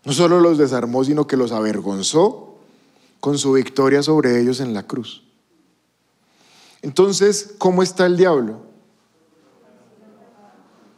no 0.05 0.13
solo 0.13 0.39
los 0.39 0.57
desarmó, 0.57 1.03
sino 1.03 1.27
que 1.27 1.37
los 1.37 1.51
avergonzó 1.51 2.55
con 3.19 3.37
su 3.37 3.53
victoria 3.53 4.01
sobre 4.01 4.39
ellos 4.39 4.59
en 4.59 4.73
la 4.73 4.87
cruz. 4.87 5.23
Entonces, 6.81 7.53
¿cómo 7.57 7.83
está 7.83 8.05
el 8.05 8.17
diablo? 8.17 8.61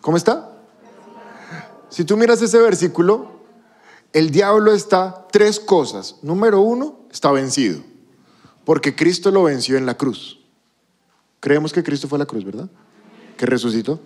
¿Cómo 0.02 0.18
está? 0.18 0.50
Si 1.90 2.06
tú 2.06 2.18
miras 2.18 2.42
ese 2.42 2.60
versículo, 2.60 3.32
el 4.14 4.32
diablo 4.32 4.74
está 4.74 5.28
tres 5.32 5.60
cosas. 5.60 6.18
Número 6.22 6.62
uno, 6.62 7.00
está 7.12 7.32
vencido, 7.32 7.82
porque 8.66 8.96
Cristo 8.96 9.32
lo 9.32 9.44
venció 9.44 9.78
en 9.78 9.86
la 9.86 9.96
cruz. 9.96 10.40
Creemos 11.40 11.74
que 11.74 11.84
Cristo 11.84 12.08
fue 12.08 12.18
a 12.18 12.20
la 12.20 12.26
cruz, 12.26 12.46
¿verdad? 12.46 12.70
Que 13.38 13.46
resucitó. 13.46 14.00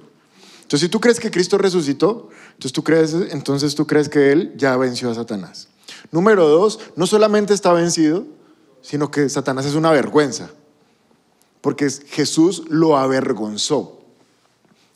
Entonces, 0.64 0.82
si 0.82 0.90
tú 0.90 1.00
crees 1.00 1.20
que 1.20 1.32
Cristo 1.32 1.58
resucitó, 1.58 2.30
entonces 2.48 2.74
tú 2.74 2.84
crees, 2.84 3.14
entonces 3.32 3.76
tú 3.76 3.88
crees 3.88 4.10
que 4.10 4.32
Él 4.32 4.54
ya 4.58 4.76
venció 4.76 5.10
a 5.10 5.16
Satanás. 5.16 5.70
Número 6.12 6.48
dos, 6.48 6.80
no 6.96 7.08
solamente 7.08 7.54
está 7.54 7.72
vencido, 7.74 8.26
sino 8.82 9.12
que 9.12 9.30
Satanás 9.30 9.66
es 9.66 9.76
una 9.76 9.92
vergüenza 9.92 10.50
porque 11.62 11.90
Jesús 11.90 12.64
lo 12.70 12.98
avergonzó. 12.98 14.00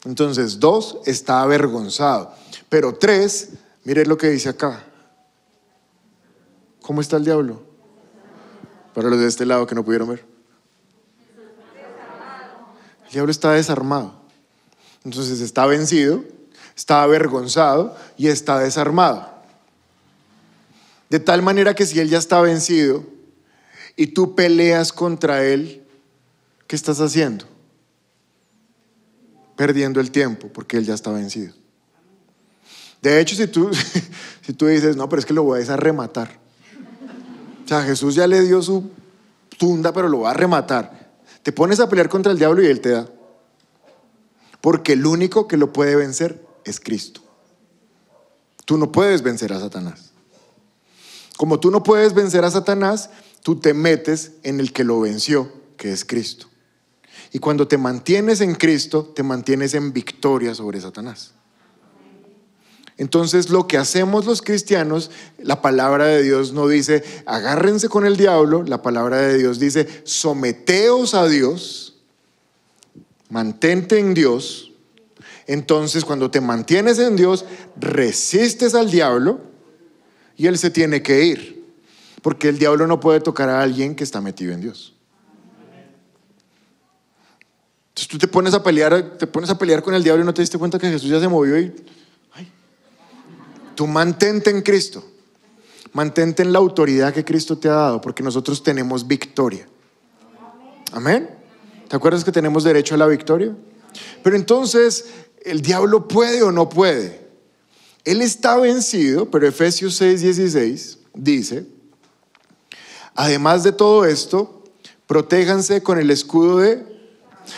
Entonces, 0.06 0.60
dos, 0.60 1.00
está 1.06 1.42
avergonzado. 1.42 2.34
Pero 2.70 2.96
tres, 2.96 3.50
mire 3.84 4.06
lo 4.06 4.18
que 4.18 4.30
dice 4.30 4.50
acá. 4.50 4.84
¿Cómo 6.82 7.02
está 7.02 7.18
el 7.18 7.26
diablo? 7.26 7.62
Para 8.94 9.10
los 9.10 9.20
de 9.20 9.28
este 9.28 9.46
lado 9.46 9.68
que 9.68 9.76
no 9.76 9.84
pudieron 9.84 10.10
ver. 10.10 10.26
El 13.06 13.12
diablo 13.12 13.32
está 13.32 13.52
desarmado. 13.54 14.16
Entonces 15.04 15.42
está 15.42 15.66
vencido, 15.66 16.24
está 16.76 17.04
avergonzado 17.04 17.96
y 18.18 18.28
está 18.28 18.60
desarmado. 18.60 19.30
De 21.10 21.20
tal 21.20 21.42
manera 21.42 21.74
que 21.74 21.86
si 21.86 22.00
él 22.00 22.10
ya 22.10 22.20
está 22.20 22.40
vencido 22.42 23.04
y 23.96 24.08
tú 24.08 24.36
peleas 24.36 24.94
contra 24.94 25.44
él, 25.44 25.84
¿qué 26.68 26.76
estás 26.76 27.02
haciendo? 27.02 27.46
Perdiendo 29.58 30.00
el 30.00 30.10
tiempo 30.10 30.48
porque 30.48 30.78
Él 30.78 30.86
ya 30.86 30.94
está 30.94 31.12
vencido. 31.12 31.54
De 33.02 33.20
hecho, 33.20 33.36
si 33.36 33.46
tú, 33.48 33.70
si 34.42 34.54
tú 34.54 34.68
dices, 34.68 34.96
no, 34.96 35.10
pero 35.10 35.20
es 35.20 35.26
que 35.26 35.34
lo 35.34 35.44
voy 35.44 35.62
a 35.62 35.78
rematar. 35.78 36.41
Sea, 37.72 37.84
Jesús 37.84 38.16
ya 38.16 38.28
le 38.28 38.42
dio 38.42 38.62
su 38.62 38.84
tunda, 39.58 39.94
pero 39.94 40.10
lo 40.10 40.20
va 40.20 40.32
a 40.32 40.34
rematar. 40.34 41.10
Te 41.42 41.54
pones 41.54 41.80
a 41.80 41.88
pelear 41.88 42.10
contra 42.10 42.34
el 42.34 42.38
diablo 42.38 42.62
y 42.62 42.66
Él 42.66 42.82
te 42.82 42.90
da. 42.90 43.08
Porque 44.60 44.92
el 44.92 45.06
único 45.06 45.48
que 45.48 45.56
lo 45.56 45.72
puede 45.72 45.96
vencer 45.96 46.46
es 46.66 46.82
Cristo. 46.82 47.22
Tú 48.66 48.78
no 48.78 48.92
puedes 48.92 49.22
vencer 49.22 49.54
a 49.54 49.60
Satanás. 49.62 50.12
Como 51.38 51.62
tú 51.62 51.72
no 51.72 51.82
puedes 51.82 52.14
vencer 52.14 52.44
a 52.44 52.52
Satanás, 52.52 53.10
tú 53.42 53.56
te 53.56 53.74
metes 53.74 54.34
en 54.44 54.60
el 54.60 54.74
que 54.74 54.84
lo 54.84 55.00
venció, 55.00 55.50
que 55.78 55.94
es 55.94 56.04
Cristo. 56.04 56.48
Y 57.32 57.40
cuando 57.40 57.70
te 57.70 57.78
mantienes 57.78 58.42
en 58.42 58.56
Cristo, 58.56 59.14
te 59.16 59.24
mantienes 59.24 59.76
en 59.76 59.94
victoria 59.94 60.54
sobre 60.56 60.82
Satanás. 60.82 61.32
Entonces 63.02 63.50
lo 63.50 63.68
que 63.68 63.80
hacemos 63.80 64.28
los 64.28 64.44
cristianos, 64.44 65.10
la 65.40 65.60
palabra 65.60 66.06
de 66.06 66.22
Dios 66.22 66.54
no 66.54 66.68
dice, 66.68 67.04
agárrense 67.26 67.90
con 67.90 68.06
el 68.06 68.16
diablo, 68.16 68.62
la 68.62 68.84
palabra 68.84 69.18
de 69.18 69.40
Dios 69.40 69.58
dice, 69.58 69.88
someteos 70.04 71.16
a 71.16 71.28
Dios, 71.28 71.96
mantente 73.28 73.98
en 73.98 74.14
Dios. 74.14 74.72
Entonces 75.48 76.06
cuando 76.06 76.30
te 76.30 76.42
mantienes 76.42 77.00
en 77.00 77.16
Dios, 77.16 77.44
resistes 77.76 78.76
al 78.76 78.92
diablo 78.92 79.42
y 80.38 80.46
él 80.46 80.60
se 80.60 80.70
tiene 80.70 81.02
que 81.02 81.26
ir, 81.26 81.66
porque 82.22 82.50
el 82.50 82.60
diablo 82.60 82.86
no 82.86 83.00
puede 83.00 83.20
tocar 83.20 83.50
a 83.50 83.64
alguien 83.64 83.96
que 83.96 84.04
está 84.04 84.22
metido 84.22 84.54
en 84.54 84.62
Dios. 84.62 84.94
Entonces 87.90 88.08
tú 88.08 88.20
te 88.20 88.28
pones 88.28 88.54
a 88.54 88.62
pelear, 88.62 89.18
te 89.18 89.26
pones 89.26 89.50
a 89.50 89.58
pelear 89.58 89.82
con 89.82 89.96
el 89.96 90.04
diablo 90.04 90.22
y 90.22 90.26
no 90.28 90.36
te 90.36 90.44
diste 90.44 90.60
cuenta 90.60 90.78
que 90.78 90.88
Jesús 90.88 91.10
ya 91.10 91.20
se 91.20 91.28
movió 91.28 91.60
y 91.60 91.74
tú 93.76 93.88
mantente 93.88 94.50
en 94.50 94.62
Cristo. 94.62 95.04
Mantente 95.94 96.44
en 96.44 96.54
la 96.54 96.60
autoridad 96.60 97.14
que 97.14 97.26
Cristo 97.26 97.58
te 97.58 97.68
ha 97.68 97.74
dado, 97.74 98.02
porque 98.02 98.24
nosotros 98.24 98.64
tenemos 98.64 99.08
victoria. 99.08 99.68
Amén. 100.94 101.30
¿Te 101.88 101.96
acuerdas 101.96 102.24
que 102.24 102.32
tenemos 102.32 102.64
derecho 102.64 102.96
a 102.96 102.98
la 102.98 103.08
victoria? 103.08 103.56
Pero 104.24 104.36
entonces, 104.36 105.06
¿el 105.44 105.62
diablo 105.62 106.08
puede 106.08 106.44
o 106.44 106.52
no 106.52 106.70
puede? 106.70 107.28
Él 108.06 108.22
está 108.22 108.58
vencido, 108.58 109.30
pero 109.30 109.48
Efesios 109.48 109.96
6, 109.96 110.22
16 110.22 111.00
dice, 111.14 111.66
además 113.14 113.64
de 113.64 113.74
todo 113.74 114.06
esto, 114.06 114.64
protéjanse 115.08 115.84
con 115.84 116.00
el 116.00 116.10
escudo 116.10 116.60
de 116.60 116.92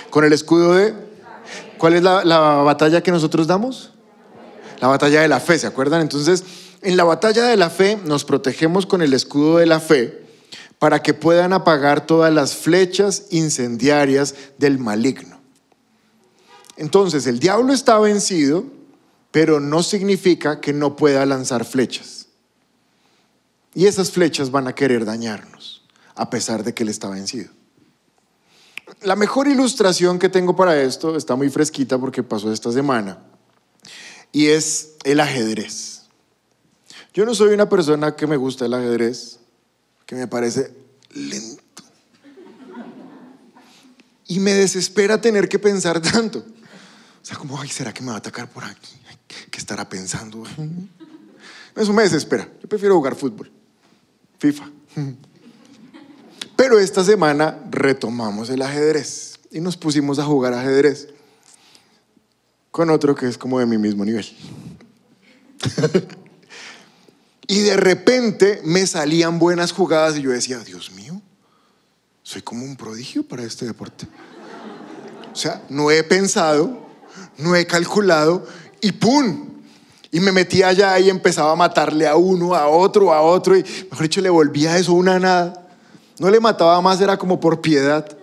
con 0.10 0.24
el 0.24 0.34
escudo 0.34 0.74
de... 0.74 0.94
¿Cuál 1.78 1.94
es 1.96 2.04
la, 2.04 2.62
batalla 2.64 3.02
que 3.02 3.12
nosotros 3.12 3.48
damos? 3.48 3.93
La 4.84 4.90
batalla 4.90 5.22
de 5.22 5.30
la 5.30 5.40
fe, 5.40 5.58
¿se 5.58 5.66
acuerdan? 5.66 6.02
Entonces, 6.02 6.44
en 6.82 6.98
la 6.98 7.06
batalla 7.06 7.46
de 7.46 7.56
la 7.56 7.70
fe 7.70 7.98
nos 8.04 8.26
protegemos 8.26 8.86
con 8.86 9.02
el 9.02 9.14
escudo 9.14 9.60
de 9.60 9.66
la 9.66 9.80
fe 9.80 10.26
para 10.78 11.02
que 11.02 11.14
puedan 11.14 11.54
apagar 11.54 12.06
todas 12.06 12.34
las 12.34 12.54
flechas 12.54 13.28
incendiarias 13.30 14.36
del 14.58 14.80
maligno. 14.80 15.40
Entonces, 16.76 17.28
el 17.28 17.40
diablo 17.40 17.72
está 17.72 17.98
vencido, 17.98 18.66
pero 19.32 19.62
no 19.62 19.84
significa 19.84 20.60
que 20.60 20.74
no 20.74 20.98
pueda 20.98 21.26
lanzar 21.26 21.64
flechas. 21.64 22.28
Y 23.74 23.86
esas 23.86 24.12
flechas 24.12 24.52
van 24.52 24.68
a 24.68 24.76
querer 24.76 25.06
dañarnos, 25.06 25.86
a 26.14 26.30
pesar 26.30 26.66
de 26.66 26.74
que 26.74 26.84
Él 26.84 26.90
está 26.90 27.08
vencido. 27.08 27.54
La 29.02 29.16
mejor 29.16 29.48
ilustración 29.48 30.20
que 30.20 30.28
tengo 30.28 30.58
para 30.58 30.82
esto 30.82 31.16
está 31.16 31.38
muy 31.38 31.50
fresquita 31.50 31.98
porque 31.98 32.22
pasó 32.22 32.52
esta 32.52 32.70
semana. 32.70 33.18
Y 34.34 34.48
es 34.48 34.96
el 35.06 35.22
ajedrez. 35.22 36.02
Yo 37.14 37.26
no 37.26 37.36
soy 37.36 37.54
una 37.54 37.70
persona 37.70 38.16
que 38.16 38.28
me 38.28 38.36
gusta 38.36 38.66
el 38.66 38.74
ajedrez, 38.74 39.40
que 40.06 40.16
me 40.16 40.28
parece 40.28 40.74
lento. 41.12 41.84
Y 44.28 44.40
me 44.40 44.54
desespera 44.54 45.22
tener 45.22 45.48
que 45.48 45.60
pensar 45.60 46.02
tanto. 46.02 46.40
O 46.40 47.26
sea, 47.26 47.38
como, 47.38 47.62
ay, 47.62 47.70
¿será 47.70 47.94
que 47.94 48.02
me 48.02 48.10
va 48.10 48.16
a 48.16 48.18
atacar 48.18 48.50
por 48.50 48.64
aquí? 48.64 48.96
¿Qué 49.52 49.60
estará 49.60 49.88
pensando? 49.88 50.44
Eso 51.76 51.94
me 51.94 52.04
desespera. 52.04 52.50
Yo 52.62 52.68
prefiero 52.68 52.96
jugar 52.96 53.16
fútbol, 53.16 53.52
FIFA. 54.40 54.70
Pero 56.56 56.80
esta 56.80 57.04
semana 57.04 57.64
retomamos 57.70 58.50
el 58.50 58.62
ajedrez 58.64 59.40
y 59.52 59.60
nos 59.60 59.78
pusimos 59.78 60.18
a 60.18 60.24
jugar 60.24 60.54
ajedrez 60.54 61.13
con 62.74 62.90
otro 62.90 63.14
que 63.14 63.28
es 63.28 63.38
como 63.38 63.60
de 63.60 63.68
mi 63.68 63.78
mismo 63.78 64.04
nivel. 64.04 64.26
y 67.48 67.60
de 67.60 67.78
repente 67.78 68.62
me 68.66 68.88
salían 68.88 69.38
buenas 69.38 69.72
jugadas 69.72 70.18
y 70.18 70.24
yo 70.24 70.32
decía, 70.32 70.58
Dios 70.58 70.92
mío, 70.92 71.22
soy 72.24 72.42
como 72.42 72.66
un 72.66 72.76
prodigio 72.76 73.22
para 73.22 73.44
este 73.44 73.68
deporte. 73.68 74.08
O 75.32 75.36
sea, 75.36 75.62
no 75.70 75.92
he 75.92 76.04
pensado, 76.04 76.84
no 77.38 77.56
he 77.56 77.68
calculado 77.68 78.44
y 78.82 78.92
¡pum! 78.92 79.52
Y 80.10 80.20
me 80.20 80.32
metía 80.32 80.70
allá 80.70 80.98
y 80.98 81.12
empezaba 81.12 81.52
a 81.52 81.56
matarle 81.56 82.08
a 82.08 82.16
uno, 82.16 82.56
a 82.56 82.68
otro, 82.68 83.14
a 83.14 83.22
otro 83.22 83.56
y 83.56 83.62
mejor 83.92 84.02
dicho 84.02 84.20
le 84.20 84.32
volvía 84.32 84.76
eso 84.80 84.94
una 84.94 85.20
nada. 85.20 85.68
No 86.18 86.28
le 86.32 86.40
mataba 86.40 86.82
más, 86.82 87.00
era 87.02 87.18
como 87.18 87.40
por 87.40 87.62
piedad. 87.62 88.18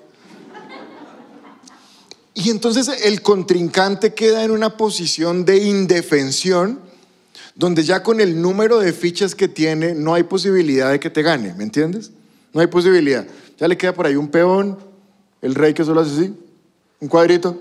Y 2.34 2.50
entonces 2.50 2.88
el 3.04 3.22
contrincante 3.22 4.14
queda 4.14 4.44
en 4.44 4.50
una 4.50 4.76
posición 4.76 5.44
de 5.44 5.58
indefensión, 5.58 6.80
donde 7.54 7.82
ya 7.82 8.02
con 8.02 8.20
el 8.20 8.40
número 8.40 8.78
de 8.78 8.92
fichas 8.92 9.34
que 9.34 9.48
tiene 9.48 9.94
no 9.94 10.14
hay 10.14 10.22
posibilidad 10.22 10.90
de 10.90 11.00
que 11.00 11.10
te 11.10 11.22
gane, 11.22 11.54
¿me 11.54 11.64
entiendes? 11.64 12.12
No 12.52 12.60
hay 12.60 12.68
posibilidad. 12.68 13.26
Ya 13.58 13.68
le 13.68 13.76
queda 13.76 13.92
por 13.92 14.06
ahí 14.06 14.16
un 14.16 14.28
peón, 14.28 14.78
el 15.42 15.54
rey 15.54 15.74
que 15.74 15.84
solo 15.84 16.00
hace 16.00 16.12
así, 16.12 16.34
un 17.00 17.08
cuadrito. 17.08 17.58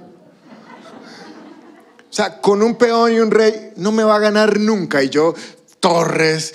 O 2.10 2.14
sea, 2.14 2.40
con 2.42 2.62
un 2.62 2.76
peón 2.76 3.14
y 3.14 3.20
un 3.20 3.32
rey 3.32 3.72
no 3.76 3.92
me 3.92 4.04
va 4.04 4.16
a 4.16 4.20
ganar 4.20 4.60
nunca. 4.60 5.04
Y 5.04 5.10
yo, 5.10 5.36
torres, 5.80 6.54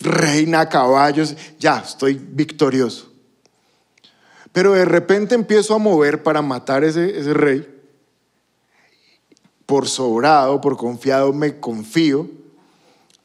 reina, 0.00 0.68
caballos, 0.68 1.34
ya, 1.58 1.82
estoy 1.86 2.14
victorioso. 2.14 3.13
Pero 4.54 4.72
de 4.74 4.84
repente 4.84 5.34
empiezo 5.34 5.74
a 5.74 5.78
mover 5.78 6.22
para 6.22 6.40
matar 6.40 6.84
ese, 6.84 7.18
ese 7.18 7.34
rey. 7.34 7.68
Por 9.66 9.88
sobrado, 9.88 10.60
por 10.60 10.76
confiado, 10.76 11.32
me 11.32 11.58
confío, 11.58 12.30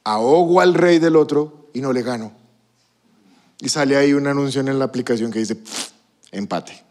ahogo 0.03 0.59
al 0.59 0.73
rey 0.73 0.97
del 0.97 1.15
otro 1.15 1.69
y 1.71 1.81
no 1.81 1.93
le 1.93 2.01
gano. 2.01 2.31
Y 3.61 3.69
sale 3.69 3.95
ahí 3.95 4.13
un 4.13 4.25
anuncio 4.25 4.59
en 4.59 4.79
la 4.79 4.85
aplicación 4.85 5.31
que 5.31 5.37
dice, 5.37 5.55
empate. 6.31 6.83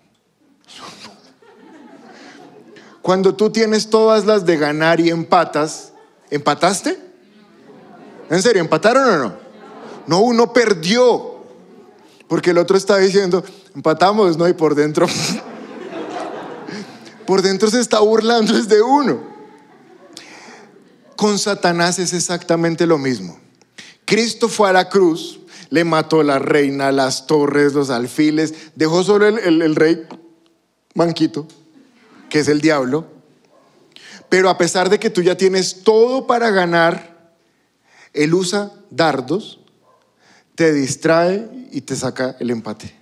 Cuando 3.02 3.34
tú 3.34 3.50
tienes 3.50 3.90
todas 3.90 4.24
las 4.24 4.46
de 4.46 4.56
ganar 4.56 5.00
y 5.00 5.10
empatas, 5.10 5.92
¿empataste? 6.30 6.96
¿En 8.30 8.40
serio, 8.40 8.62
empataron 8.62 9.08
o 9.08 9.16
no? 9.16 9.34
No, 10.06 10.20
uno 10.20 10.52
perdió. 10.52 11.37
Porque 12.28 12.50
el 12.50 12.58
otro 12.58 12.76
está 12.76 12.98
diciendo, 12.98 13.42
empatamos, 13.74 14.36
¿no? 14.36 14.46
Y 14.46 14.52
por 14.52 14.74
dentro, 14.74 15.06
por 17.26 17.40
dentro 17.40 17.70
se 17.70 17.80
está 17.80 18.00
burlando 18.00 18.52
de 18.62 18.82
uno. 18.82 19.20
Con 21.16 21.38
Satanás 21.38 21.98
es 21.98 22.12
exactamente 22.12 22.86
lo 22.86 22.98
mismo. 22.98 23.38
Cristo 24.04 24.48
fue 24.48 24.68
a 24.68 24.72
la 24.72 24.88
cruz, 24.88 25.40
le 25.70 25.84
mató 25.84 26.22
la 26.22 26.38
reina, 26.38 26.92
las 26.92 27.26
torres, 27.26 27.72
los 27.72 27.90
alfiles, 27.90 28.54
dejó 28.74 29.02
solo 29.02 29.26
el, 29.26 29.62
el 29.62 29.74
rey 29.74 30.06
manquito, 30.94 31.46
que 32.28 32.40
es 32.40 32.48
el 32.48 32.60
diablo. 32.60 33.06
Pero 34.28 34.50
a 34.50 34.58
pesar 34.58 34.90
de 34.90 34.98
que 34.98 35.10
tú 35.10 35.22
ya 35.22 35.36
tienes 35.36 35.82
todo 35.82 36.26
para 36.26 36.50
ganar, 36.50 37.32
él 38.12 38.34
usa 38.34 38.70
dardos 38.90 39.60
te 40.58 40.72
distrae 40.72 41.68
y 41.70 41.82
te 41.82 41.94
saca 41.94 42.34
el 42.40 42.50
empate. 42.50 42.92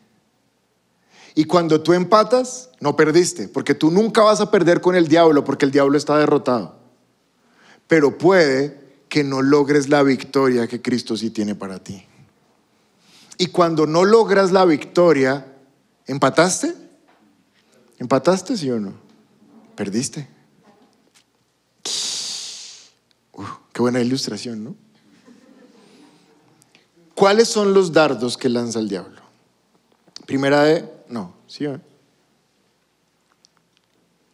Y 1.35 1.47
cuando 1.47 1.83
tú 1.83 1.95
empatas, 1.95 2.69
no 2.81 2.97
perdiste, 2.97 3.49
porque 3.49 3.75
tú 3.75 3.91
nunca 3.91 4.21
vas 4.21 4.43
a 4.43 4.51
perder 4.51 4.83
con 4.83 4.95
el 4.95 5.09
diablo, 5.09 5.43
porque 5.43 5.65
el 5.65 5.71
diablo 5.71 5.97
está 5.97 6.19
derrotado. 6.19 6.77
Pero 7.87 8.19
puede 8.19 8.79
que 9.09 9.25
no 9.25 9.41
logres 9.41 9.89
la 9.89 10.03
victoria 10.03 10.67
que 10.67 10.83
Cristo 10.83 11.17
sí 11.17 11.31
tiene 11.31 11.55
para 11.55 11.79
ti. 11.79 12.05
Y 13.39 13.47
cuando 13.47 13.87
no 13.87 14.05
logras 14.05 14.53
la 14.53 14.67
victoria, 14.67 15.47
¿empataste? 16.07 16.75
¿Empataste, 17.97 18.59
sí 18.59 18.71
o 18.71 18.79
no? 18.79 18.93
Perdiste. 19.75 20.29
qué 23.73 23.81
buena 23.81 24.01
ilustración, 24.01 24.63
¿no? 24.63 24.86
¿Cuáles 27.17 27.49
son 27.49 27.73
los 27.73 27.93
dardos 27.93 28.37
que 28.37 28.51
lanza 28.51 28.79
el 28.79 28.91
diablo? 28.91 29.23
Primera 30.27 30.65
de, 30.65 30.87
no, 31.09 31.33
sí, 31.47 31.65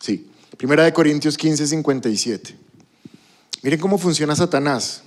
sí. 0.00 0.28
Primera 0.58 0.82
de 0.82 0.92
Corintios 0.92 1.38
15, 1.38 1.68
57. 1.68 2.58
Miren 3.62 3.78
cómo 3.78 3.98
funciona 3.98 4.34
Satanás. 4.34 5.04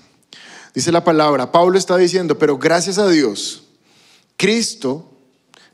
Dice 0.73 0.89
la 0.89 1.03
palabra, 1.03 1.51
Pablo 1.51 1.77
está 1.77 1.97
diciendo, 1.97 2.39
pero 2.39 2.57
gracias 2.57 2.97
a 2.97 3.09
Dios, 3.09 3.65
Cristo 4.37 5.11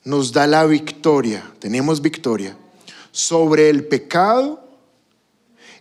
nos 0.04 0.32
da 0.32 0.48
la 0.48 0.66
victoria, 0.66 1.54
tenemos 1.60 2.02
victoria 2.02 2.58
sobre 3.12 3.70
el 3.70 3.86
pecado 3.86 4.68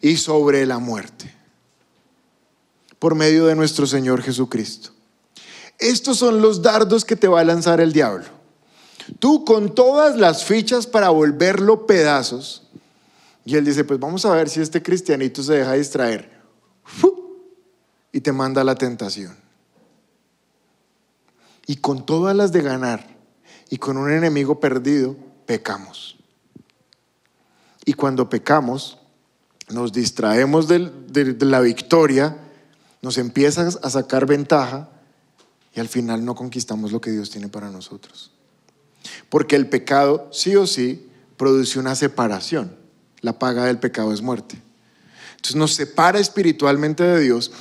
y 0.02 0.18
sobre 0.18 0.66
la 0.66 0.78
muerte, 0.78 1.34
por 2.98 3.14
medio 3.14 3.46
de 3.46 3.54
nuestro 3.54 3.86
Señor 3.86 4.20
Jesucristo. 4.20 4.99
Estos 5.81 6.18
son 6.18 6.43
los 6.43 6.61
dardos 6.61 7.05
que 7.07 7.16
te 7.16 7.26
va 7.26 7.41
a 7.41 7.45
lanzar 7.45 7.81
el 7.81 7.93
diablo. 7.93 8.26
Tú 9.18 9.45
con 9.45 9.74
todas 9.74 10.16
las 10.16 10.45
fichas 10.45 10.87
para 10.87 11.09
volverlo 11.09 11.87
pedazos. 11.87 12.68
Y 13.47 13.57
él 13.57 13.64
dice, 13.64 13.85
pues 13.85 13.99
vamos 13.99 14.26
a 14.26 14.35
ver 14.35 14.51
si 14.51 14.61
este 14.61 14.83
cristianito 14.83 15.43
se 15.43 15.55
deja 15.55 15.72
distraer. 15.72 16.31
Y 18.12 18.20
te 18.20 18.33
manda 18.33 18.62
la 18.62 18.74
tentación. 18.74 19.35
Y 21.66 21.76
con 21.76 22.05
todas 22.05 22.37
las 22.37 22.53
de 22.53 22.61
ganar 22.61 23.07
y 23.70 23.78
con 23.78 23.97
un 23.97 24.11
enemigo 24.11 24.61
perdido, 24.61 25.16
pecamos. 25.47 26.18
Y 27.87 27.95
cuando 27.95 28.28
pecamos, 28.28 28.99
nos 29.70 29.93
distraemos 29.93 30.68
de, 30.68 30.91
de 31.09 31.47
la 31.47 31.61
victoria, 31.61 32.37
nos 33.01 33.16
empiezas 33.16 33.78
a 33.83 33.89
sacar 33.89 34.26
ventaja 34.26 34.91
y 35.74 35.80
al 35.80 35.88
final 35.88 36.24
no 36.24 36.34
conquistamos 36.34 36.92
lo 36.92 37.00
que 37.00 37.10
Dios 37.10 37.30
tiene 37.30 37.48
para 37.48 37.70
nosotros. 37.70 38.32
Porque 39.28 39.56
el 39.56 39.68
pecado 39.68 40.28
sí 40.32 40.56
o 40.56 40.66
sí 40.66 41.08
produce 41.36 41.78
una 41.78 41.94
separación. 41.94 42.76
La 43.20 43.38
paga 43.38 43.64
del 43.64 43.78
pecado 43.78 44.12
es 44.12 44.22
muerte. 44.22 44.60
Entonces 45.36 45.56
nos 45.56 45.74
separa 45.74 46.18
espiritualmente 46.18 47.02
de 47.02 47.20
Dios. 47.20 47.52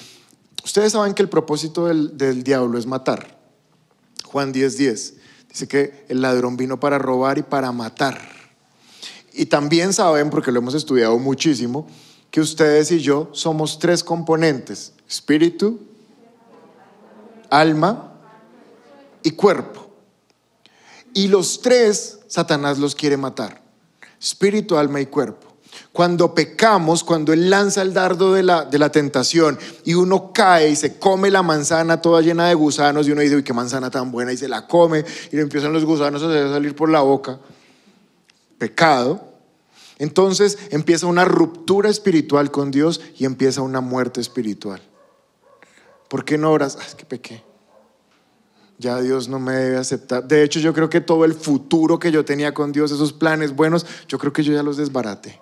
Ustedes 0.64 0.94
saben 0.94 1.14
que 1.14 1.22
el 1.22 1.30
propósito 1.30 1.86
del, 1.86 2.44
diablo 2.44 2.78
es 2.78 2.86
matar. 2.86 3.40
Juan 4.26 4.54
10:10 4.54 4.78
10, 4.78 5.14
dice 5.50 5.68
que 5.68 6.06
el 6.10 6.22
ladrón 6.22 6.58
vino 6.58 6.80
para 6.80 6.98
robar 6.98 7.38
y 7.38 7.44
para 7.44 7.72
matar. 7.72 8.20
Y 9.34 9.46
también 9.46 9.94
saben, 9.94 10.30
porque 10.30 10.52
lo 10.52 10.60
hemos 10.60 10.74
estudiado 10.74 11.18
muchísimo, 11.18 11.88
que 12.32 12.42
ustedes 12.42 12.92
y 12.92 13.00
yo 13.00 13.30
somos 13.32 13.80
tres 13.80 14.04
componentes, 14.04 14.94
espíritu, 15.08 15.80
alma 17.50 18.14
y 19.24 19.32
cuerpo. 19.32 19.90
Y 21.14 21.28
los 21.28 21.62
tres, 21.62 22.20
Satanás 22.28 22.78
los 22.78 22.96
quiere 22.96 23.18
matar. 23.18 23.62
Espíritu, 24.20 24.78
alma 24.78 25.02
y 25.02 25.08
cuerpo. 25.08 25.48
Cuando 25.92 26.34
pecamos, 26.34 27.04
cuando 27.04 27.34
Él 27.34 27.50
lanza 27.50 27.82
el 27.82 27.94
dardo 27.94 28.34
de 28.34 28.44
la, 28.44 28.66
de 28.66 28.78
la 28.78 28.92
tentación 28.92 29.58
y 29.84 29.96
uno 29.96 30.32
cae 30.34 30.70
y 30.70 30.76
se 30.76 31.00
come 31.00 31.32
la 31.32 31.42
manzana 31.42 32.02
toda 32.02 32.22
llena 32.22 32.48
de 32.48 32.54
gusanos 32.54 33.08
y 33.08 33.12
uno 33.12 33.22
dice, 33.22 33.36
uy, 33.36 33.44
qué 33.44 33.54
manzana 33.54 33.90
tan 33.90 34.12
buena 34.12 34.32
y 34.32 34.38
se 34.38 34.48
la 34.48 34.68
come 34.68 35.04
y 35.32 35.36
le 35.36 35.42
empiezan 35.42 35.74
los 35.74 35.86
gusanos 35.86 36.22
a 36.22 36.50
salir 36.52 36.76
por 36.76 36.90
la 36.90 37.02
boca. 37.02 37.40
Pecado. 38.58 39.30
Entonces 39.98 40.58
empieza 40.70 41.08
una 41.08 41.26
ruptura 41.26 41.90
espiritual 41.90 42.52
con 42.52 42.72
Dios 42.72 43.02
y 43.18 43.26
empieza 43.26 43.62
una 43.62 43.82
muerte 43.82 44.22
espiritual. 44.22 44.82
¿Por 46.10 46.26
qué 46.26 46.38
no 46.38 46.52
oras? 46.52 46.78
Ah, 46.80 46.86
es 46.86 46.96
que 46.96 47.06
pequé. 47.06 47.44
ya 48.78 49.00
Dios 49.02 49.30
no 49.30 49.40
me 49.40 49.54
debe 49.54 49.78
aceptar. 49.78 50.28
De 50.28 50.44
hecho, 50.44 50.60
yo 50.60 50.74
creo 50.74 50.90
que 50.90 51.02
todo 51.02 51.24
el 51.26 51.34
futuro 51.34 52.00
que 52.00 52.12
yo 52.12 52.26
tenía 52.26 52.54
con 52.54 52.72
Dios, 52.72 52.92
esos 52.92 53.14
planes 53.14 53.56
buenos, 53.56 53.86
yo 54.08 54.18
creo 54.18 54.34
que 54.34 54.44
yo 54.44 54.54
ya 54.54 54.64
los 54.64 54.78
desbarate. 54.78 55.40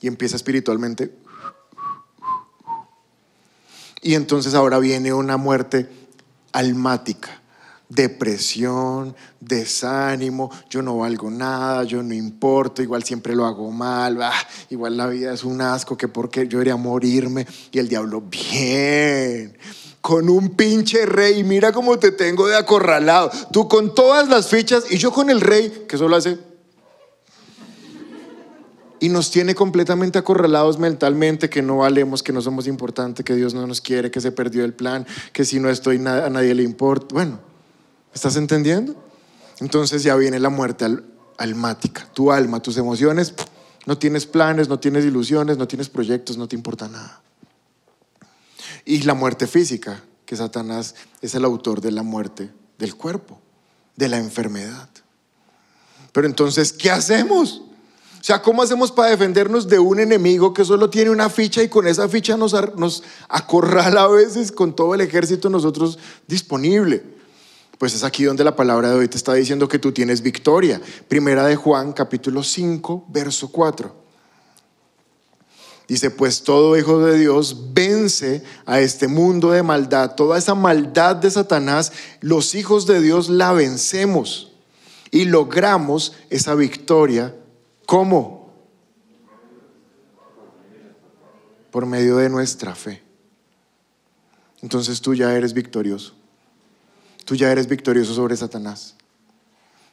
Y 0.00 0.06
empieza 0.06 0.36
espiritualmente. 0.36 1.12
Y 4.00 4.14
entonces 4.14 4.54
ahora 4.54 4.78
viene 4.78 5.12
una 5.12 5.36
muerte 5.36 5.90
almática 6.52 7.42
depresión, 7.88 9.16
desánimo, 9.40 10.50
yo 10.68 10.82
no 10.82 10.98
valgo 10.98 11.30
nada, 11.30 11.84
yo 11.84 12.02
no 12.02 12.14
importo, 12.14 12.82
igual 12.82 13.02
siempre 13.02 13.34
lo 13.34 13.46
hago 13.46 13.70
mal, 13.70 14.18
igual 14.68 14.96
la 14.96 15.06
vida 15.06 15.32
es 15.32 15.44
un 15.44 15.60
asco, 15.60 15.96
que 15.96 16.08
porque 16.08 16.46
yo 16.46 16.58
debería 16.58 16.76
morirme. 16.76 17.46
Y 17.72 17.78
el 17.78 17.88
diablo, 17.88 18.20
bien, 18.20 19.56
con 20.00 20.28
un 20.28 20.50
pinche 20.50 21.06
rey, 21.06 21.42
mira 21.44 21.72
cómo 21.72 21.98
te 21.98 22.12
tengo 22.12 22.46
de 22.46 22.56
acorralado, 22.56 23.30
tú 23.52 23.68
con 23.68 23.94
todas 23.94 24.28
las 24.28 24.48
fichas 24.48 24.84
y 24.90 24.98
yo 24.98 25.12
con 25.12 25.30
el 25.30 25.40
rey, 25.40 25.86
que 25.88 25.96
solo 25.96 26.16
hace... 26.16 26.38
Y 29.00 29.10
nos 29.10 29.30
tiene 29.30 29.54
completamente 29.54 30.18
acorralados 30.18 30.76
mentalmente, 30.76 31.48
que 31.48 31.62
no 31.62 31.76
valemos, 31.78 32.24
que 32.24 32.32
no 32.32 32.42
somos 32.42 32.66
importantes, 32.66 33.24
que 33.24 33.36
Dios 33.36 33.54
no 33.54 33.64
nos 33.64 33.80
quiere, 33.80 34.10
que 34.10 34.20
se 34.20 34.32
perdió 34.32 34.64
el 34.64 34.74
plan, 34.74 35.06
que 35.32 35.44
si 35.44 35.60
no 35.60 35.70
estoy 35.70 35.98
a 35.98 36.28
nadie 36.28 36.52
le 36.52 36.64
importa. 36.64 37.06
Bueno, 37.14 37.38
¿Estás 38.18 38.34
entendiendo? 38.34 38.96
Entonces 39.60 40.02
ya 40.02 40.16
viene 40.16 40.40
la 40.40 40.48
muerte 40.48 40.84
almática. 41.36 42.08
Tu 42.14 42.32
alma, 42.32 42.60
tus 42.60 42.76
emociones, 42.76 43.32
no 43.86 43.96
tienes 43.96 44.26
planes, 44.26 44.68
no 44.68 44.80
tienes 44.80 45.04
ilusiones, 45.04 45.56
no 45.56 45.68
tienes 45.68 45.88
proyectos, 45.88 46.36
no 46.36 46.48
te 46.48 46.56
importa 46.56 46.88
nada. 46.88 47.22
Y 48.84 49.02
la 49.02 49.14
muerte 49.14 49.46
física, 49.46 50.02
que 50.26 50.34
Satanás 50.34 50.96
es 51.22 51.36
el 51.36 51.44
autor 51.44 51.80
de 51.80 51.92
la 51.92 52.02
muerte 52.02 52.50
del 52.76 52.96
cuerpo, 52.96 53.38
de 53.94 54.08
la 54.08 54.18
enfermedad. 54.18 54.88
Pero 56.10 56.26
entonces, 56.26 56.72
¿qué 56.72 56.90
hacemos? 56.90 57.62
O 58.20 58.24
sea, 58.24 58.42
¿cómo 58.42 58.62
hacemos 58.62 58.90
para 58.90 59.10
defendernos 59.10 59.68
de 59.68 59.78
un 59.78 60.00
enemigo 60.00 60.52
que 60.52 60.64
solo 60.64 60.90
tiene 60.90 61.10
una 61.10 61.30
ficha 61.30 61.62
y 61.62 61.68
con 61.68 61.86
esa 61.86 62.08
ficha 62.08 62.36
nos, 62.36 62.52
nos 62.76 63.04
acorrala 63.28 64.02
a 64.02 64.08
veces 64.08 64.50
con 64.50 64.74
todo 64.74 64.96
el 64.96 65.02
ejército 65.02 65.48
nosotros 65.48 66.00
disponible? 66.26 67.16
Pues 67.78 67.94
es 67.94 68.02
aquí 68.02 68.24
donde 68.24 68.42
la 68.42 68.56
palabra 68.56 68.90
de 68.90 68.96
hoy 68.96 69.08
te 69.08 69.16
está 69.16 69.34
diciendo 69.34 69.68
que 69.68 69.78
tú 69.78 69.92
tienes 69.92 70.20
victoria. 70.20 70.80
Primera 71.06 71.46
de 71.46 71.54
Juan, 71.54 71.92
capítulo 71.92 72.42
5, 72.42 73.06
verso 73.08 73.52
4. 73.52 74.08
Dice, 75.86 76.10
pues 76.10 76.42
todo 76.42 76.76
hijo 76.76 76.98
de 76.98 77.16
Dios 77.16 77.72
vence 77.72 78.42
a 78.66 78.80
este 78.80 79.06
mundo 79.06 79.52
de 79.52 79.62
maldad. 79.62 80.16
Toda 80.16 80.36
esa 80.36 80.56
maldad 80.56 81.16
de 81.16 81.30
Satanás, 81.30 81.92
los 82.20 82.56
hijos 82.56 82.84
de 82.86 83.00
Dios 83.00 83.28
la 83.28 83.52
vencemos 83.52 84.52
y 85.12 85.26
logramos 85.26 86.14
esa 86.30 86.56
victoria. 86.56 87.34
¿Cómo? 87.86 88.52
Por 91.70 91.86
medio 91.86 92.16
de 92.16 92.28
nuestra 92.28 92.74
fe. 92.74 93.02
Entonces 94.62 95.00
tú 95.00 95.14
ya 95.14 95.32
eres 95.32 95.54
victorioso 95.54 96.17
tú 97.28 97.34
ya 97.34 97.52
eres 97.52 97.68
victorioso 97.68 98.14
sobre 98.14 98.34
Satanás. 98.38 98.94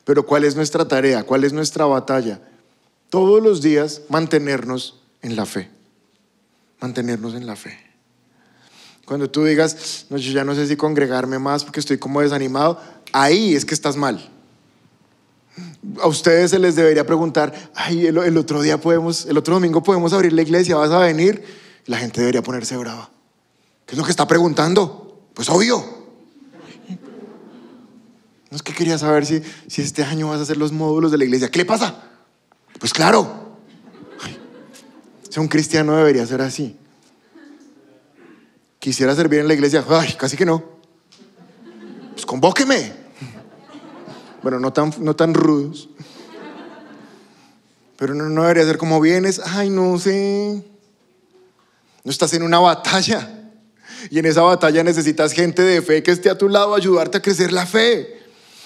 Pero 0.05 0.25
¿cuál 0.25 0.45
es 0.45 0.55
nuestra 0.55 0.87
tarea? 0.87 1.23
¿Cuál 1.23 1.43
es 1.43 1.51
nuestra 1.51 1.83
batalla? 1.83 2.39
Todos 3.09 3.43
los 3.43 3.61
días 3.61 4.03
mantenernos 4.07 5.01
en 5.21 5.35
la 5.35 5.45
fe. 5.45 5.69
Mantenernos 6.79 7.33
en 7.33 7.45
la 7.45 7.57
fe. 7.57 7.77
Cuando 9.03 9.29
tú 9.29 9.43
digas, 9.43 10.05
no, 10.09 10.15
yo 10.15 10.31
ya 10.31 10.45
no 10.45 10.55
sé 10.55 10.65
si 10.65 10.77
congregarme 10.77 11.37
más 11.37 11.65
porque 11.65 11.81
estoy 11.81 11.97
como 11.97 12.21
desanimado, 12.21 12.79
ahí 13.11 13.53
es 13.53 13.65
que 13.65 13.73
estás 13.73 13.97
mal. 13.97 14.31
A 15.99 16.07
ustedes 16.07 16.51
se 16.51 16.59
les 16.59 16.77
debería 16.77 17.05
preguntar, 17.05 17.53
ay, 17.75 18.07
el, 18.07 18.17
el 18.17 18.37
otro 18.37 18.61
día 18.61 18.79
podemos, 18.79 19.25
el 19.25 19.37
otro 19.37 19.55
domingo 19.55 19.83
podemos 19.83 20.13
abrir 20.13 20.31
la 20.31 20.41
iglesia, 20.41 20.77
vas 20.77 20.91
a 20.91 20.99
venir. 20.99 21.43
La 21.85 21.97
gente 21.97 22.21
debería 22.21 22.41
ponerse 22.41 22.77
brava. 22.77 23.09
¿Qué 23.85 23.95
es 23.95 23.97
lo 23.97 24.05
que 24.05 24.11
está 24.11 24.25
preguntando? 24.25 25.27
Pues 25.33 25.49
obvio. 25.49 26.04
Es 28.55 28.63
que 28.63 28.73
quería 28.73 28.97
saber 28.97 29.25
si, 29.25 29.41
si 29.67 29.81
este 29.81 30.03
año 30.03 30.29
vas 30.29 30.39
a 30.39 30.43
hacer 30.43 30.55
los 30.55 30.71
módulos 30.71 31.11
de 31.11 31.17
la 31.17 31.25
iglesia. 31.25 31.51
¿Qué 31.51 31.59
le 31.59 31.65
pasa? 31.65 32.01
Pues 32.79 32.93
claro. 32.93 33.57
si 35.29 35.39
un 35.39 35.49
cristiano 35.49 35.95
debería 35.97 36.25
ser 36.25 36.41
así. 36.41 36.77
Quisiera 38.79 39.13
servir 39.13 39.41
en 39.41 39.49
la 39.49 39.53
iglesia. 39.53 39.83
Ay, 39.89 40.13
casi 40.13 40.37
que 40.37 40.45
no. 40.45 40.63
Pues 42.13 42.25
convóqueme. 42.25 42.93
Bueno, 44.41 44.59
no 44.59 44.71
tan, 44.71 44.93
no 44.99 45.15
tan 45.15 45.33
rudos. 45.33 45.89
Pero 47.97 48.13
no, 48.13 48.29
no 48.29 48.43
debería 48.43 48.63
ser 48.63 48.77
como 48.77 49.01
vienes. 49.01 49.41
Ay, 49.43 49.69
no 49.69 49.99
sé. 49.99 50.63
No 52.05 52.11
estás 52.11 52.33
en 52.33 52.43
una 52.43 52.59
batalla. 52.59 53.51
Y 54.09 54.19
en 54.19 54.25
esa 54.27 54.43
batalla 54.43 54.83
necesitas 54.83 55.33
gente 55.33 55.61
de 55.61 55.81
fe 55.81 56.03
que 56.03 56.11
esté 56.11 56.29
a 56.29 56.37
tu 56.37 56.47
lado 56.47 56.73
ayudarte 56.75 57.17
a 57.17 57.21
crecer 57.21 57.51
la 57.51 57.65
fe. 57.65 58.24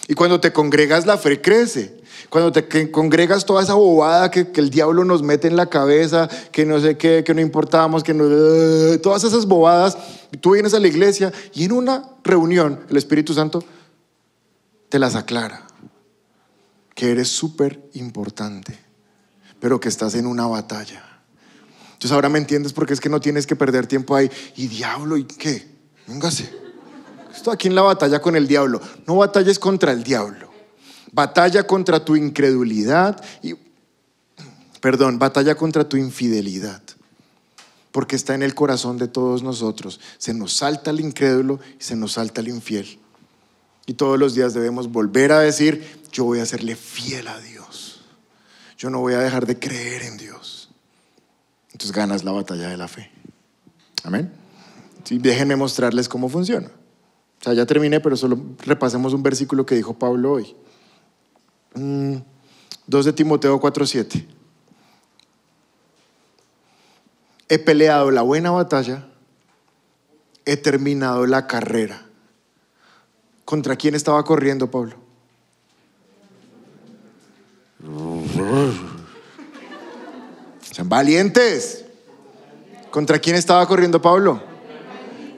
Y 0.10 0.16
cuando 0.16 0.40
te 0.40 0.52
congregas, 0.52 1.06
la 1.06 1.20
fe 1.20 1.40
crece. 1.40 2.02
Cuando 2.32 2.52
te 2.52 2.90
congregas 2.90 3.46
toda 3.46 3.62
esa 3.62 3.76
bobada 3.76 4.32
que, 4.32 4.50
el 4.56 4.72
diablo 4.72 5.06
nos 5.06 5.22
mete 5.22 5.48
en 5.48 5.56
la 5.56 5.68
cabeza, 5.68 6.28
que 6.52 6.66
no 6.66 6.80
sé 6.80 6.98
qué, 6.98 7.24
que 7.24 7.36
no 7.36 7.42
importamos, 7.42 8.04
que 8.04 8.16
no... 8.16 8.26
Todas 9.02 9.24
esas 9.24 9.46
bobadas, 9.46 10.00
tú 10.42 10.54
vienes 10.54 10.74
a 10.74 10.80
la 10.80 10.88
iglesia 10.88 11.32
y 11.54 11.64
en 11.64 11.74
una 11.74 12.10
reunión 12.24 12.80
el 12.90 12.98
Espíritu 12.98 13.36
Santo 13.36 13.64
te 14.90 14.98
las 14.98 15.14
aclara. 15.14 15.68
Que 16.96 17.12
eres 17.12 17.28
súper 17.28 17.80
importante, 17.94 18.80
pero 19.60 19.80
que 19.80 19.90
estás 19.90 20.16
en 20.16 20.26
una 20.26 20.48
batalla. 20.48 21.04
Entonces 21.94 22.12
ahora 22.12 22.30
me 22.30 22.40
entiendes 22.40 22.74
porque 22.74 22.94
es 22.94 23.00
que 23.00 23.10
no 23.10 23.22
tienes 23.22 23.46
que 23.46 23.56
perder 23.56 23.86
tiempo 23.86 24.16
ahí. 24.16 24.32
¿Y 24.56 24.70
diablo? 24.70 25.18
¿Y 25.18 25.26
qué? 25.26 25.68
Véngase. 26.08 26.69
Estoy 27.40 27.54
aquí 27.54 27.70
en 27.70 27.76
la 27.76 27.84
batalla 27.84 28.20
con 28.20 28.36
el 28.36 28.50
diablo. 28.50 28.82
No 29.08 29.16
batalles 29.16 29.60
contra 29.60 29.94
el 29.94 30.04
diablo. 30.04 30.52
Batalla 31.14 31.66
contra 31.66 32.04
tu 32.04 32.18
incredulidad 32.18 33.24
y, 33.42 33.56
perdón, 34.82 35.20
batalla 35.20 35.56
contra 35.56 35.88
tu 35.88 35.96
infidelidad. 35.96 36.82
Porque 37.94 38.18
está 38.18 38.36
en 38.36 38.44
el 38.44 38.56
corazón 38.56 38.98
de 38.98 39.08
todos 39.08 39.42
nosotros. 39.42 40.02
Se 40.18 40.34
nos 40.34 40.52
salta 40.52 40.92
el 40.92 41.00
incrédulo 41.00 41.62
y 41.80 41.84
se 41.84 41.96
nos 41.96 42.12
salta 42.12 42.42
el 42.42 42.50
infiel. 42.50 43.00
Y 43.86 43.94
todos 43.94 44.20
los 44.20 44.36
días 44.36 44.54
debemos 44.54 44.92
volver 44.92 45.32
a 45.32 45.40
decir, 45.40 46.02
yo 46.12 46.26
voy 46.26 46.40
a 46.40 46.46
serle 46.46 46.76
fiel 46.76 47.30
a 47.30 47.40
Dios. 47.40 48.02
Yo 48.78 48.90
no 48.90 49.00
voy 49.00 49.14
a 49.14 49.20
dejar 49.20 49.46
de 49.46 49.58
creer 49.58 50.04
en 50.04 50.18
Dios. 50.18 50.70
Entonces 51.72 51.94
ganas 51.94 52.26
la 52.26 52.34
batalla 52.34 52.68
de 52.68 52.76
la 52.76 52.90
fe. 52.90 53.10
Amén. 54.04 54.30
Sí, 55.06 55.20
déjenme 55.20 55.56
mostrarles 55.56 56.10
cómo 56.10 56.28
funciona. 56.28 56.70
O 57.40 57.44
sea, 57.44 57.54
ya 57.54 57.66
terminé, 57.66 58.00
pero 58.00 58.18
solo 58.18 58.38
repasemos 58.66 59.14
un 59.14 59.24
versículo 59.24 59.66
que 59.66 59.76
dijo 59.76 59.94
Pablo 59.94 60.34
hoy. 60.34 60.56
2 61.74 61.82
mm, 61.82 62.22
de 62.88 63.14
Timoteo 63.14 63.60
4:7. 63.60 64.26
He 67.48 67.60
peleado 67.60 68.12
la 68.12 68.22
buena 68.22 68.52
batalla, 68.52 69.08
he 70.46 70.58
terminado 70.58 71.26
la 71.26 71.48
carrera. 71.48 72.06
¿Contra 73.46 73.76
quién 73.76 73.96
estaba 73.96 74.24
corriendo 74.24 74.70
Pablo? 74.70 74.98
Valientes. 80.84 81.86
¿Contra 82.92 83.20
quién 83.20 83.36
estaba 83.36 83.66
corriendo 83.68 84.02
Pablo? 84.02 84.42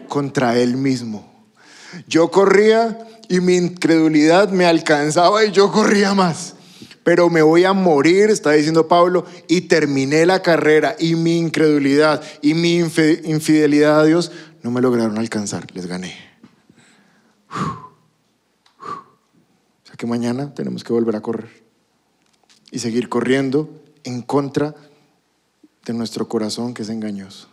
Contra 0.07 0.57
él 0.57 0.77
mismo. 0.77 1.30
Yo 2.07 2.31
corría 2.31 2.97
y 3.27 3.39
mi 3.39 3.55
incredulidad 3.55 4.49
me 4.49 4.65
alcanzaba 4.65 5.45
y 5.45 5.51
yo 5.51 5.71
corría 5.71 6.13
más. 6.13 6.55
Pero 7.03 7.29
me 7.29 7.41
voy 7.41 7.63
a 7.63 7.73
morir, 7.73 8.29
está 8.29 8.51
diciendo 8.51 8.87
Pablo, 8.87 9.25
y 9.47 9.61
terminé 9.61 10.25
la 10.25 10.41
carrera 10.41 10.95
y 10.99 11.15
mi 11.15 11.37
incredulidad 11.37 12.21
y 12.41 12.53
mi 12.53 12.77
infidelidad 12.77 14.01
a 14.01 14.05
Dios 14.05 14.31
no 14.61 14.69
me 14.69 14.81
lograron 14.81 15.17
alcanzar, 15.17 15.65
les 15.73 15.87
gané. 15.87 16.15
O 18.79 19.85
sea 19.85 19.95
que 19.97 20.05
mañana 20.05 20.53
tenemos 20.53 20.83
que 20.83 20.93
volver 20.93 21.15
a 21.15 21.21
correr 21.21 21.49
y 22.69 22.79
seguir 22.79 23.09
corriendo 23.09 23.69
en 24.03 24.21
contra 24.21 24.75
de 25.85 25.93
nuestro 25.93 26.27
corazón 26.27 26.73
que 26.73 26.83
es 26.83 26.89
engañoso. 26.89 27.50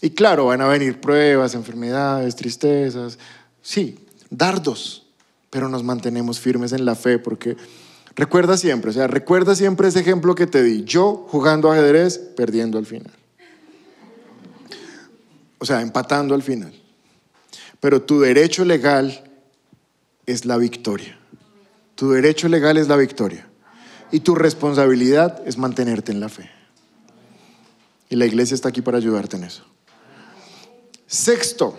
Y 0.00 0.10
claro, 0.10 0.46
van 0.46 0.62
a 0.62 0.68
venir 0.68 1.00
pruebas, 1.00 1.54
enfermedades, 1.54 2.34
tristezas, 2.34 3.18
sí, 3.60 3.98
dardos, 4.30 5.06
pero 5.50 5.68
nos 5.68 5.82
mantenemos 5.82 6.40
firmes 6.40 6.72
en 6.72 6.84
la 6.84 6.94
fe 6.94 7.18
porque 7.18 7.56
recuerda 8.14 8.56
siempre, 8.56 8.90
o 8.90 8.92
sea, 8.94 9.06
recuerda 9.06 9.54
siempre 9.54 9.88
ese 9.88 10.00
ejemplo 10.00 10.34
que 10.34 10.46
te 10.46 10.62
di, 10.62 10.84
yo 10.84 11.26
jugando 11.28 11.70
ajedrez, 11.70 12.18
perdiendo 12.18 12.78
al 12.78 12.86
final. 12.86 13.12
O 15.58 15.66
sea, 15.66 15.82
empatando 15.82 16.34
al 16.34 16.42
final. 16.42 16.72
pero 17.80 18.02
tu 18.02 18.20
derecho 18.20 18.64
legal 18.64 19.24
es 20.26 20.44
la 20.44 20.56
victoria. 20.58 21.18
Tu 21.94 22.10
derecho 22.10 22.48
legal 22.48 22.76
es 22.76 22.88
la 22.88 22.96
victoria. 22.96 23.46
Y 24.10 24.20
tu 24.20 24.34
responsabilidad 24.34 25.42
es 25.46 25.58
mantenerte 25.58 26.12
en 26.12 26.20
la 26.20 26.28
fe. 26.28 26.50
Y 28.08 28.16
la 28.16 28.26
iglesia 28.26 28.54
está 28.54 28.68
aquí 28.68 28.82
para 28.82 28.98
ayudarte 28.98 29.36
en 29.36 29.44
eso. 29.44 29.64
Sexto, 31.10 31.76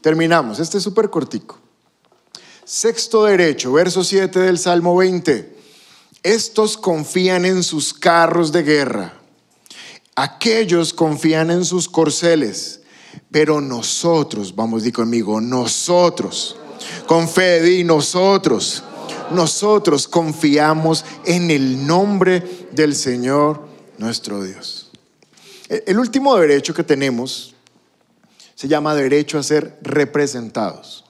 terminamos. 0.00 0.58
Este 0.58 0.78
es 0.78 0.82
súper 0.82 1.10
cortico. 1.10 1.58
Sexto 2.64 3.24
derecho, 3.24 3.74
verso 3.74 4.02
7 4.02 4.38
del 4.38 4.58
Salmo 4.58 4.96
20. 4.96 5.54
Estos 6.22 6.78
confían 6.78 7.44
en 7.44 7.62
sus 7.62 7.92
carros 7.92 8.52
de 8.52 8.62
guerra. 8.62 9.12
Aquellos 10.16 10.94
confían 10.94 11.50
en 11.50 11.66
sus 11.66 11.90
corceles. 11.90 12.80
Pero 13.30 13.60
nosotros, 13.60 14.56
vamos, 14.56 14.82
di 14.82 14.92
conmigo, 14.92 15.42
nosotros, 15.42 16.56
con 17.06 17.28
fe, 17.28 17.60
di 17.60 17.84
nosotros, 17.84 18.82
nosotros 19.30 20.08
confiamos 20.08 21.04
en 21.26 21.50
el 21.50 21.86
nombre 21.86 22.68
del 22.72 22.96
Señor 22.96 23.62
nuestro 23.98 24.42
Dios. 24.42 24.90
El 25.68 25.98
último 25.98 26.34
derecho 26.36 26.72
que 26.72 26.82
tenemos 26.82 27.54
se 28.60 28.68
llama 28.68 28.94
derecho 28.94 29.38
a 29.38 29.42
ser 29.42 29.78
representados. 29.80 31.06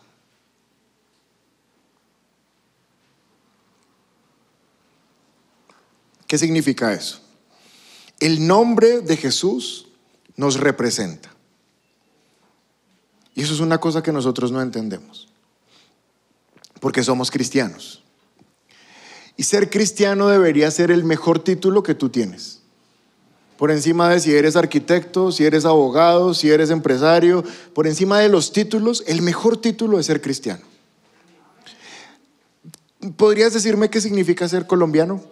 ¿Qué 6.29 6.39
significa 6.39 6.93
eso? 6.93 7.21
El 8.21 8.47
nombre 8.47 9.01
de 9.01 9.17
Jesús 9.17 9.89
nos 10.37 10.61
representa. 10.61 11.35
Y 13.35 13.43
eso 13.43 13.53
es 13.53 13.59
una 13.59 13.79
cosa 13.79 14.01
que 14.01 14.13
nosotros 14.13 14.53
no 14.53 14.63
entendemos, 14.63 15.29
porque 16.79 17.03
somos 17.03 17.33
cristianos. 17.33 18.05
Y 19.37 19.43
ser 19.43 19.71
cristiano 19.71 20.29
debería 20.29 20.71
ser 20.71 20.93
el 20.93 21.03
mejor 21.03 21.43
título 21.43 21.83
que 21.83 21.97
tú 21.97 22.11
tienes. 22.11 22.60
Por 23.61 23.71
encima 23.71 24.09
de 24.09 24.21
si 24.21 24.35
eres 24.35 24.57
arquitecto, 24.57 25.31
si 25.31 25.45
eres 25.45 25.67
abogado, 25.67 26.33
si 26.33 26.49
eres 26.49 26.71
empresario, 26.71 27.45
por 27.75 27.87
encima 27.87 28.19
de 28.19 28.31
los 28.31 28.55
títulos, 28.55 29.05
el 29.07 29.21
mejor 29.21 29.61
título 29.61 29.99
es 29.99 30.07
ser 30.07 30.23
cristiano. 30.23 30.63
¿Podrías 33.19 33.53
decirme 33.53 33.91
qué 33.91 34.01
significa 34.01 34.49
ser 34.49 34.67
colombiano? 34.67 35.23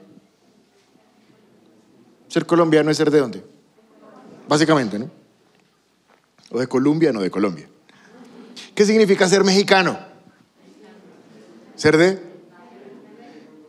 Ser 2.29 2.45
colombiano 2.45 2.91
es 2.91 2.99
ser 2.99 3.11
de 3.11 3.19
dónde? 3.19 3.43
Básicamente, 4.47 4.99
¿no? 4.99 5.11
O 6.51 6.61
de 6.61 6.67
Colombia, 6.67 7.15
no 7.15 7.23
de 7.23 7.31
Colombia. 7.31 7.67
¿Qué 8.75 8.85
significa 8.85 9.27
ser 9.27 9.43
mexicano? 9.43 9.99
¿Ser 11.77 11.97
de? 11.97 12.23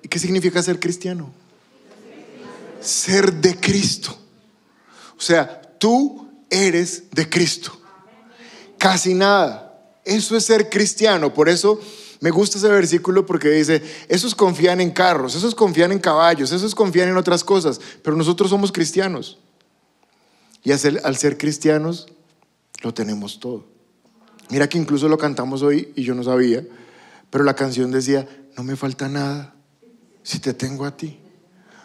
¿Y 0.03 0.09
qué 0.09 0.19
significa 0.19 0.61
ser 0.61 0.81
cristiano? 0.81 1.31
Ser 2.81 3.31
de 3.35 3.55
Cristo. 3.55 4.18
O 5.19 5.21
sea, 5.21 5.61
tú 5.77 6.29
eres 6.49 7.11
de 7.11 7.29
Cristo. 7.29 7.77
Casi 8.77 9.13
nada. 9.13 9.77
Eso 10.05 10.37
es 10.37 10.45
ser 10.45 10.69
cristiano. 10.69 11.33
Por 11.33 11.49
eso 11.49 11.79
me 12.21 12.31
gusta 12.31 12.57
ese 12.57 12.69
versículo 12.69 13.25
porque 13.25 13.49
dice, 13.49 13.83
esos 14.07 14.33
confían 14.33 14.79
en 14.79 14.91
carros, 14.91 15.35
esos 15.35 15.53
confían 15.53 15.91
en 15.91 15.99
caballos, 15.99 16.53
esos 16.53 16.73
confían 16.73 17.09
en 17.09 17.17
otras 17.17 17.43
cosas, 17.43 17.79
pero 18.01 18.15
nosotros 18.15 18.49
somos 18.49 18.71
cristianos. 18.71 19.37
Y 20.63 20.71
al 20.71 21.17
ser 21.17 21.37
cristianos, 21.37 22.07
lo 22.81 22.93
tenemos 22.93 23.39
todo. 23.39 23.65
Mira 24.49 24.67
que 24.67 24.77
incluso 24.77 25.07
lo 25.07 25.17
cantamos 25.17 25.61
hoy 25.61 25.91
y 25.95 26.03
yo 26.03 26.15
no 26.15 26.23
sabía, 26.23 26.65
pero 27.29 27.43
la 27.43 27.55
canción 27.55 27.91
decía, 27.91 28.27
no 28.57 28.63
me 28.63 28.75
falta 28.75 29.07
nada 29.07 29.53
si 30.23 30.39
te 30.39 30.53
tengo 30.53 30.85
a 30.85 30.95
ti, 30.95 31.19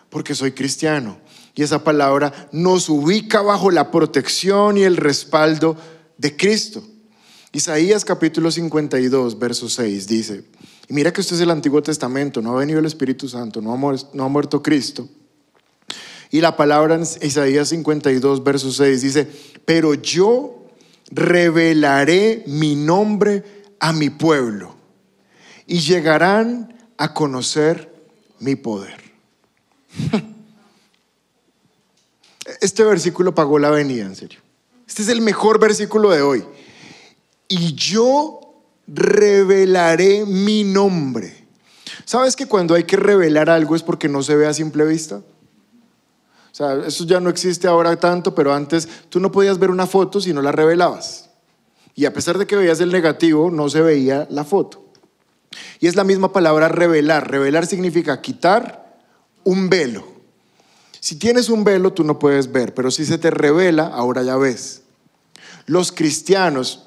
porque 0.09 0.35
soy 0.35 0.53
cristiano. 0.53 1.19
Y 1.55 1.63
esa 1.63 1.85
palabra 1.85 2.49
nos 2.53 2.89
ubica 2.89 3.41
bajo 3.41 3.71
la 3.71 3.91
protección 3.91 4.77
y 4.77 4.83
el 4.83 4.97
respaldo 4.97 5.77
de 6.19 6.37
Cristo. 6.37 6.83
Isaías 7.53 8.05
capítulo 8.05 8.51
52, 8.51 9.39
verso 9.39 9.69
6 9.69 10.09
dice, 10.09 10.45
y 10.89 10.93
mira 10.93 11.13
que 11.13 11.21
esto 11.21 11.37
es 11.37 11.41
el 11.41 11.51
Antiguo 11.51 11.81
Testamento, 11.83 12.43
no 12.43 12.57
ha 12.57 12.59
venido 12.59 12.81
el 12.81 12.87
Espíritu 12.87 13.29
Santo, 13.29 13.61
no 13.63 13.73
ha, 13.73 13.97
no 14.13 14.25
ha 14.25 14.29
muerto 14.29 14.61
Cristo. 14.61 15.09
Y 16.33 16.41
la 16.41 16.57
palabra 16.57 16.97
en 16.97 17.03
Isaías 17.03 17.69
52, 17.69 18.43
verso 18.43 18.73
6 18.73 19.03
dice, 19.03 19.29
pero 19.65 19.95
yo 19.95 20.67
revelaré 21.13 22.43
mi 22.49 22.75
nombre 22.75 23.45
a 23.79 23.93
mi 23.93 24.11
pueblo 24.11 24.75
y 25.69 25.79
llegarán 25.79 26.75
a 26.99 27.15
conocer 27.15 27.95
mi 28.41 28.57
poder. 28.57 29.01
Este 32.61 32.85
versículo 32.85 33.35
pagó 33.35 33.59
la 33.59 33.71
venida, 33.71 34.05
en 34.05 34.17
serio. 34.17 34.41
Este 34.87 35.03
es 35.03 35.09
el 35.09 35.21
mejor 35.21 35.59
versículo 35.59 36.11
de 36.11 36.23
hoy 36.23 36.45
y 37.49 37.75
yo 37.75 38.41
revelaré 38.87 40.25
mi 40.27 40.65
nombre. 40.65 41.45
¿Sabes 42.05 42.37
que 42.37 42.47
cuando 42.47 42.75
hay 42.75 42.85
que 42.85 42.97
revelar 42.97 43.49
algo 43.49 43.77
es 43.77 43.83
porque 43.83 44.09
no 44.09 44.23
se 44.23 44.37
ve 44.37 44.47
a 44.47 44.55
simple 44.55 44.85
vista? 44.85 45.17
O 45.17 46.57
sea, 46.57 46.87
eso 46.87 47.05
ya 47.05 47.21
no 47.21 47.31
existe 47.31 47.67
ahora 47.67 47.97
tanto, 47.97 48.35
pero 48.35 48.53
antes 48.53 48.89
tú 49.09 49.21
no 49.21 49.33
podías 49.33 49.59
ver 49.59 49.71
una 49.71 49.87
foto 49.87 50.21
si 50.21 50.33
no 50.33 50.43
la 50.43 50.53
revelabas. 50.53 51.31
Y 51.95 52.05
a 52.05 52.13
pesar 52.13 52.39
de 52.39 52.47
que 52.47 52.57
veías 52.57 52.81
el 52.81 52.93
negativo, 52.93 53.51
no 53.51 53.69
se 53.69 53.81
veía 53.81 54.27
la 54.31 54.45
foto. 54.45 54.85
Y 55.81 55.87
es 55.87 55.97
la 55.97 56.05
misma 56.05 56.33
palabra 56.33 56.69
revelar. 56.69 57.31
Revelar 57.31 57.67
significa 57.67 58.21
quitar 58.21 58.99
un 59.45 59.69
velo. 59.69 60.14
Si 61.05 61.17
tienes 61.17 61.51
un 61.51 61.65
velo, 61.65 61.93
tú 61.93 62.03
no 62.03 62.19
puedes 62.19 62.51
ver, 62.51 62.73
pero 62.73 62.91
si 62.91 63.05
se 63.05 63.19
te 63.19 63.31
revela, 63.31 63.89
ahora 63.89 64.23
ya 64.23 64.39
ves. 64.39 64.85
Los 65.67 65.93
cristianos 65.93 66.87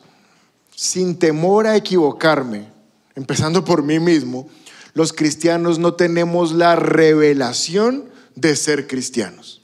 sin 0.76 1.20
temor 1.20 1.68
a 1.68 1.76
equivocarme, 1.76 2.68
empezando 3.14 3.64
por 3.64 3.84
mí 3.84 4.00
mismo, 4.00 4.50
los 4.96 5.14
cristianos 5.14 5.78
no 5.78 5.94
tenemos 5.94 6.52
la 6.52 6.76
revelación 6.76 8.06
de 8.34 8.56
ser 8.56 8.88
cristianos. 8.88 9.62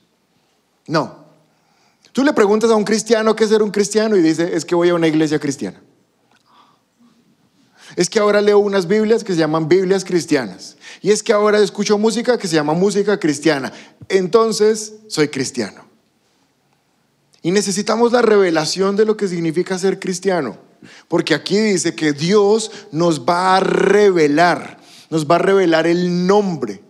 No. 0.85 1.25
Tú 2.11 2.23
le 2.23 2.31
preguntas 2.33 2.69
a 2.69 2.75
un 2.75 2.83
cristiano 2.83 3.35
qué 3.35 3.45
es 3.45 3.49
ser 3.49 3.63
un 3.63 3.71
cristiano 3.71 4.15
y 4.15 4.21
dice, 4.21 4.55
es 4.55 4.65
que 4.65 4.75
voy 4.75 4.89
a 4.89 4.93
una 4.93 5.07
iglesia 5.07 5.39
cristiana. 5.39 5.81
Es 7.95 8.09
que 8.09 8.19
ahora 8.19 8.41
leo 8.41 8.59
unas 8.59 8.87
Biblias 8.87 9.23
que 9.23 9.33
se 9.33 9.39
llaman 9.39 9.67
Biblias 9.67 10.03
cristianas. 10.03 10.77
Y 11.01 11.11
es 11.11 11.21
que 11.21 11.33
ahora 11.33 11.59
escucho 11.59 11.97
música 11.97 12.37
que 12.37 12.47
se 12.47 12.55
llama 12.55 12.73
música 12.73 13.19
cristiana. 13.19 13.71
Entonces, 14.09 14.93
soy 15.07 15.27
cristiano. 15.27 15.85
Y 17.41 17.51
necesitamos 17.51 18.11
la 18.11 18.21
revelación 18.21 18.95
de 18.95 19.05
lo 19.05 19.17
que 19.17 19.27
significa 19.27 19.77
ser 19.77 19.99
cristiano. 19.99 20.57
Porque 21.07 21.35
aquí 21.35 21.57
dice 21.57 21.93
que 21.93 22.13
Dios 22.13 22.71
nos 22.91 23.21
va 23.21 23.57
a 23.57 23.59
revelar, 23.59 24.79
nos 25.09 25.27
va 25.27 25.35
a 25.35 25.39
revelar 25.39 25.85
el 25.85 26.25
nombre. 26.25 26.81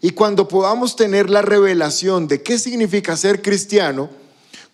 Y 0.00 0.10
cuando 0.10 0.48
podamos 0.48 0.96
tener 0.96 1.30
la 1.30 1.42
revelación 1.42 2.28
de 2.28 2.42
qué 2.42 2.58
significa 2.58 3.16
ser 3.16 3.40
cristiano, 3.40 4.10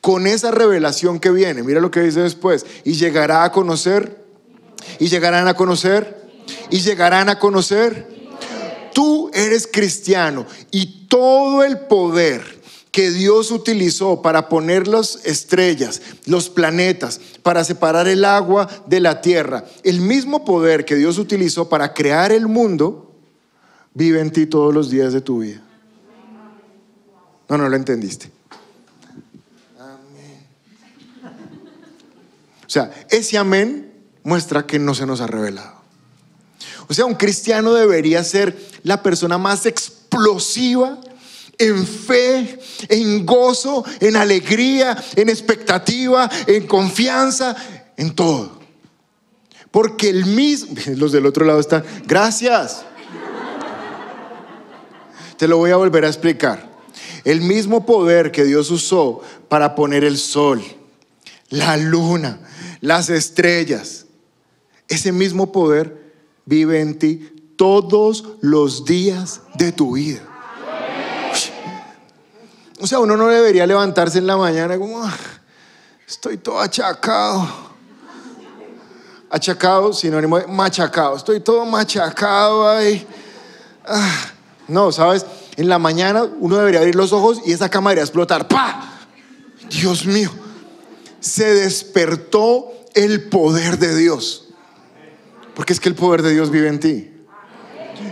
con 0.00 0.26
esa 0.26 0.50
revelación 0.50 1.18
que 1.18 1.30
viene, 1.30 1.62
mira 1.62 1.80
lo 1.80 1.90
que 1.90 2.00
dice 2.00 2.20
después, 2.20 2.64
y 2.84 2.92
llegará 2.92 3.44
a 3.44 3.52
conocer, 3.52 4.24
y 4.98 5.08
llegarán 5.08 5.48
a 5.48 5.54
conocer, 5.54 6.28
y 6.70 6.80
llegarán 6.80 7.28
a 7.28 7.38
conocer. 7.38 8.18
Tú 8.94 9.30
eres 9.32 9.68
cristiano 9.70 10.46
y 10.70 11.06
todo 11.08 11.62
el 11.62 11.78
poder 11.80 12.58
que 12.90 13.10
Dios 13.10 13.50
utilizó 13.50 14.22
para 14.22 14.48
poner 14.48 14.88
las 14.88 15.24
estrellas, 15.24 16.02
los 16.26 16.48
planetas, 16.48 17.20
para 17.42 17.62
separar 17.62 18.08
el 18.08 18.24
agua 18.24 18.68
de 18.86 19.00
la 19.00 19.20
tierra, 19.20 19.64
el 19.84 20.00
mismo 20.00 20.44
poder 20.44 20.84
que 20.84 20.96
Dios 20.96 21.18
utilizó 21.18 21.68
para 21.68 21.94
crear 21.94 22.32
el 22.32 22.48
mundo, 22.48 23.14
vive 23.94 24.20
en 24.20 24.32
ti 24.32 24.46
todos 24.46 24.74
los 24.74 24.90
días 24.90 25.12
de 25.12 25.20
tu 25.20 25.40
vida. 25.40 25.62
No, 27.48 27.56
no 27.56 27.68
lo 27.68 27.76
entendiste. 27.76 28.30
Amén. 29.78 30.46
O 32.66 32.70
sea, 32.70 32.90
ese 33.08 33.38
amén 33.38 33.87
muestra 34.24 34.66
que 34.66 34.78
no 34.78 34.94
se 34.94 35.06
nos 35.06 35.20
ha 35.20 35.26
revelado. 35.26 35.78
O 36.88 36.94
sea, 36.94 37.04
un 37.04 37.14
cristiano 37.14 37.74
debería 37.74 38.24
ser 38.24 38.56
la 38.82 39.02
persona 39.02 39.38
más 39.38 39.66
explosiva 39.66 40.98
en 41.58 41.86
fe, 41.86 42.60
en 42.88 43.26
gozo, 43.26 43.84
en 44.00 44.16
alegría, 44.16 44.96
en 45.16 45.28
expectativa, 45.28 46.30
en 46.46 46.66
confianza, 46.66 47.54
en 47.96 48.14
todo. 48.14 48.58
Porque 49.70 50.08
el 50.08 50.24
mismo, 50.24 50.74
los 50.96 51.12
del 51.12 51.26
otro 51.26 51.44
lado 51.44 51.60
están, 51.60 51.84
gracias. 52.06 52.84
Te 55.36 55.46
lo 55.46 55.58
voy 55.58 55.70
a 55.70 55.76
volver 55.76 56.04
a 56.04 56.08
explicar. 56.08 56.68
El 57.24 57.42
mismo 57.42 57.84
poder 57.84 58.32
que 58.32 58.44
Dios 58.44 58.70
usó 58.70 59.20
para 59.48 59.74
poner 59.74 60.04
el 60.04 60.16
sol, 60.16 60.62
la 61.50 61.76
luna, 61.76 62.40
las 62.80 63.10
estrellas, 63.10 64.06
ese 64.88 65.12
mismo 65.12 65.52
poder 65.52 66.12
vive 66.46 66.80
en 66.80 66.98
ti 66.98 67.52
todos 67.56 68.24
los 68.40 68.84
días 68.84 69.42
de 69.54 69.72
tu 69.72 69.92
vida. 69.92 70.20
O 72.80 72.86
sea, 72.86 73.00
uno 73.00 73.16
no 73.16 73.28
debería 73.28 73.66
levantarse 73.66 74.18
en 74.18 74.26
la 74.26 74.36
mañana 74.36 74.78
como, 74.78 75.02
ah, 75.02 75.16
estoy 76.06 76.38
todo 76.38 76.60
achacado. 76.60 77.68
Achacado, 79.30 79.92
sinónimo 79.92 80.38
de 80.38 80.46
machacado. 80.46 81.16
Estoy 81.16 81.40
todo 81.40 81.66
machacado 81.66 82.68
ahí. 82.68 83.06
Ah, 83.84 84.30
no, 84.68 84.92
¿sabes? 84.92 85.26
En 85.56 85.68
la 85.68 85.78
mañana 85.78 86.24
uno 86.38 86.56
debería 86.56 86.80
abrir 86.80 86.94
los 86.94 87.12
ojos 87.12 87.40
y 87.44 87.52
esa 87.52 87.68
cama 87.68 87.90
debería 87.90 88.04
explotar. 88.04 88.46
¡Pa! 88.46 88.92
Dios 89.68 90.06
mío. 90.06 90.30
Se 91.20 91.52
despertó 91.52 92.70
el 92.94 93.28
poder 93.28 93.78
de 93.78 93.96
Dios. 93.96 94.47
Porque 95.58 95.72
es 95.72 95.80
que 95.80 95.88
el 95.88 95.96
poder 95.96 96.22
de 96.22 96.32
Dios 96.32 96.52
vive 96.52 96.68
en 96.68 96.78
ti. 96.78 97.10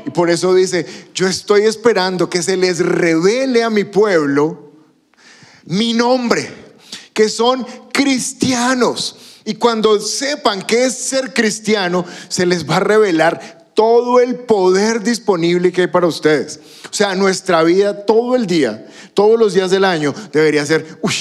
Y 0.05 0.11
por 0.11 0.31
eso 0.31 0.53
dice, 0.53 0.85
yo 1.15 1.29
estoy 1.29 1.63
esperando 1.63 2.29
que 2.29 2.43
se 2.43 2.57
les 2.57 2.81
revele 2.81 3.63
a 3.63 3.71
mi 3.71 3.85
pueblo 3.85 4.73
mi 5.67 5.93
nombre, 5.93 6.51
que 7.13 7.29
son 7.29 7.65
cristianos. 7.93 9.17
Y 9.45 9.55
cuando 9.55 10.01
sepan 10.01 10.61
qué 10.63 10.87
es 10.87 10.99
ser 10.99 11.33
cristiano, 11.33 12.05
se 12.27 12.47
les 12.47 12.69
va 12.69 12.79
a 12.79 12.81
revelar 12.81 13.69
todo 13.75 14.19
el 14.19 14.41
poder 14.41 15.05
disponible 15.05 15.71
que 15.71 15.83
hay 15.83 15.87
para 15.87 16.09
ustedes. 16.09 16.59
O 16.91 16.95
sea, 16.95 17.15
nuestra 17.15 17.63
vida 17.63 18.07
todo 18.07 18.35
el 18.35 18.49
día, 18.49 18.89
todos 19.15 19.39
los 19.39 19.55
días 19.55 19.71
del 19.71 19.85
año, 19.85 20.13
debería 20.33 20.67
ser, 20.67 20.99
uy, 21.01 21.15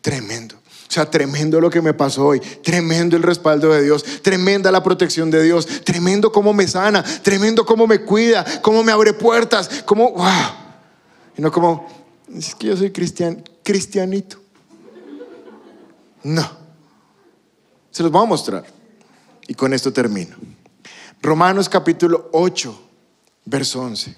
tremendo. 0.00 0.49
O 0.90 0.92
sea, 0.92 1.08
tremendo 1.08 1.60
lo 1.60 1.70
que 1.70 1.80
me 1.80 1.94
pasó 1.94 2.26
hoy, 2.26 2.40
tremendo 2.40 3.16
el 3.16 3.22
respaldo 3.22 3.70
de 3.70 3.84
Dios, 3.84 4.04
tremenda 4.22 4.72
la 4.72 4.82
protección 4.82 5.30
de 5.30 5.40
Dios, 5.40 5.84
tremendo 5.84 6.32
cómo 6.32 6.52
me 6.52 6.66
sana, 6.66 7.04
tremendo 7.22 7.64
cómo 7.64 7.86
me 7.86 8.00
cuida, 8.00 8.44
cómo 8.60 8.82
me 8.82 8.90
abre 8.90 9.12
puertas, 9.12 9.84
cómo, 9.86 10.10
wow. 10.10 10.26
Y 11.38 11.42
no 11.42 11.52
como, 11.52 11.86
es 12.34 12.56
que 12.56 12.66
yo 12.66 12.76
soy 12.76 12.90
cristian, 12.90 13.40
cristianito. 13.62 14.38
No. 16.24 16.50
Se 17.92 18.02
los 18.02 18.10
voy 18.10 18.24
a 18.24 18.26
mostrar. 18.26 18.64
Y 19.46 19.54
con 19.54 19.72
esto 19.72 19.92
termino. 19.92 20.34
Romanos 21.22 21.68
capítulo 21.68 22.30
8, 22.32 22.82
verso 23.44 23.80
11. 23.80 24.16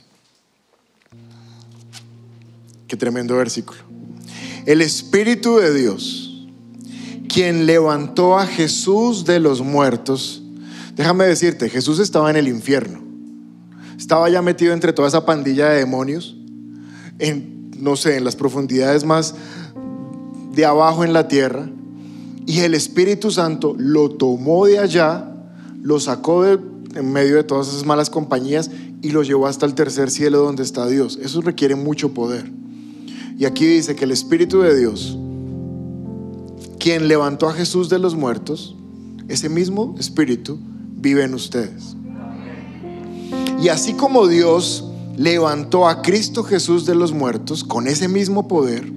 Qué 2.89 2.97
tremendo 2.97 3.37
versículo. 3.37 3.81
El 4.65 4.81
Espíritu 4.81 5.59
de 5.59 5.75
Dios 5.75 6.31
quien 7.33 7.65
levantó 7.65 8.39
a 8.39 8.47
Jesús 8.47 9.25
de 9.25 9.41
los 9.41 9.63
muertos, 9.63 10.43
déjame 10.95 11.25
decirte, 11.25 11.71
Jesús 11.71 11.99
estaba 11.99 12.29
en 12.29 12.37
el 12.37 12.47
infierno. 12.47 13.01
Estaba 13.97 14.29
ya 14.29 14.43
metido 14.43 14.75
entre 14.75 14.93
toda 14.93 15.09
esa 15.09 15.25
pandilla 15.25 15.71
de 15.71 15.79
demonios, 15.79 16.37
en, 17.19 17.71
no 17.79 17.97
sé, 17.97 18.19
en 18.19 18.25
las 18.25 18.37
profundidades 18.37 19.05
más 19.05 19.35
de 20.53 20.67
abajo 20.67 21.05
en 21.05 21.15
la 21.15 21.27
tierra. 21.27 21.71
Y 22.45 22.61
el 22.61 22.75
Espíritu 22.75 23.31
Santo 23.31 23.75
lo 23.79 24.11
tomó 24.11 24.67
de 24.67 24.79
allá, 24.79 25.35
lo 25.81 26.01
sacó 26.01 26.43
de, 26.43 26.59
en 26.95 27.13
medio 27.13 27.37
de 27.37 27.45
todas 27.45 27.69
esas 27.69 27.87
malas 27.87 28.11
compañías 28.11 28.71
y 29.01 29.11
lo 29.11 29.23
llevó 29.23 29.47
hasta 29.47 29.65
el 29.65 29.75
tercer 29.75 30.11
cielo 30.11 30.41
donde 30.41 30.65
está 30.65 30.87
Dios. 30.87 31.19
Eso 31.23 31.41
requiere 31.41 31.77
mucho 31.77 32.13
poder. 32.13 32.51
Y 33.39 33.47
aquí 33.47 33.65
dice 33.65 33.97
que 33.97 34.05
el 34.05 34.11
Espíritu 34.11 34.61
de 34.61 34.79
Dios 34.79 35.17
quien 36.83 37.07
levantó 37.07 37.49
a 37.49 37.53
Jesús 37.53 37.89
de 37.89 38.01
los 38.01 38.17
muertos, 38.17 38.75
ese 39.29 39.49
mismo 39.49 39.95
espíritu 40.01 40.59
vive 40.97 41.23
en 41.23 41.33
ustedes. 41.33 41.95
Y 43.63 43.69
así 43.69 43.93
como 43.93 44.27
Dios 44.27 44.91
levantó 45.17 45.87
a 45.87 46.03
Cristo 46.03 46.43
Jesús 46.43 46.85
de 46.85 46.97
los 46.97 47.13
muertos 47.13 47.63
con 47.63 47.87
ese 47.87 48.09
mismo 48.09 48.49
poder, 48.49 48.93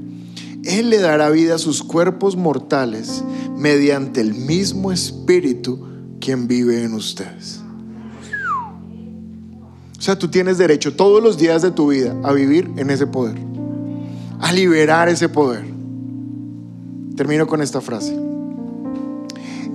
Él 0.64 0.90
le 0.90 0.98
dará 0.98 1.30
vida 1.30 1.56
a 1.56 1.60
sus 1.60 1.84
cuerpos 1.84 2.36
mortales 2.36 3.24
mediante 3.56 4.20
el 4.20 4.34
mismo 4.34 4.92
espíritu 4.92 5.80
quien 6.20 6.48
vive 6.48 6.84
en 6.84 6.96
ustedes. 6.96 7.62
O 9.96 10.02
sea, 10.02 10.18
tú 10.18 10.28
tienes 10.30 10.58
derecho 10.58 10.96
todos 10.96 11.22
los 11.22 11.38
días 11.38 11.62
de 11.62 11.70
tu 11.70 11.90
vida 11.90 12.16
a 12.24 12.34
vivir 12.34 12.68
en 12.78 12.90
ese 12.90 13.06
poder, 13.06 13.38
a 14.40 14.52
liberar 14.54 15.08
ese 15.08 15.30
poder. 15.30 15.75
Termino 17.16 17.48
con 17.48 17.62
esta 17.62 17.82
frase. 17.82 18.14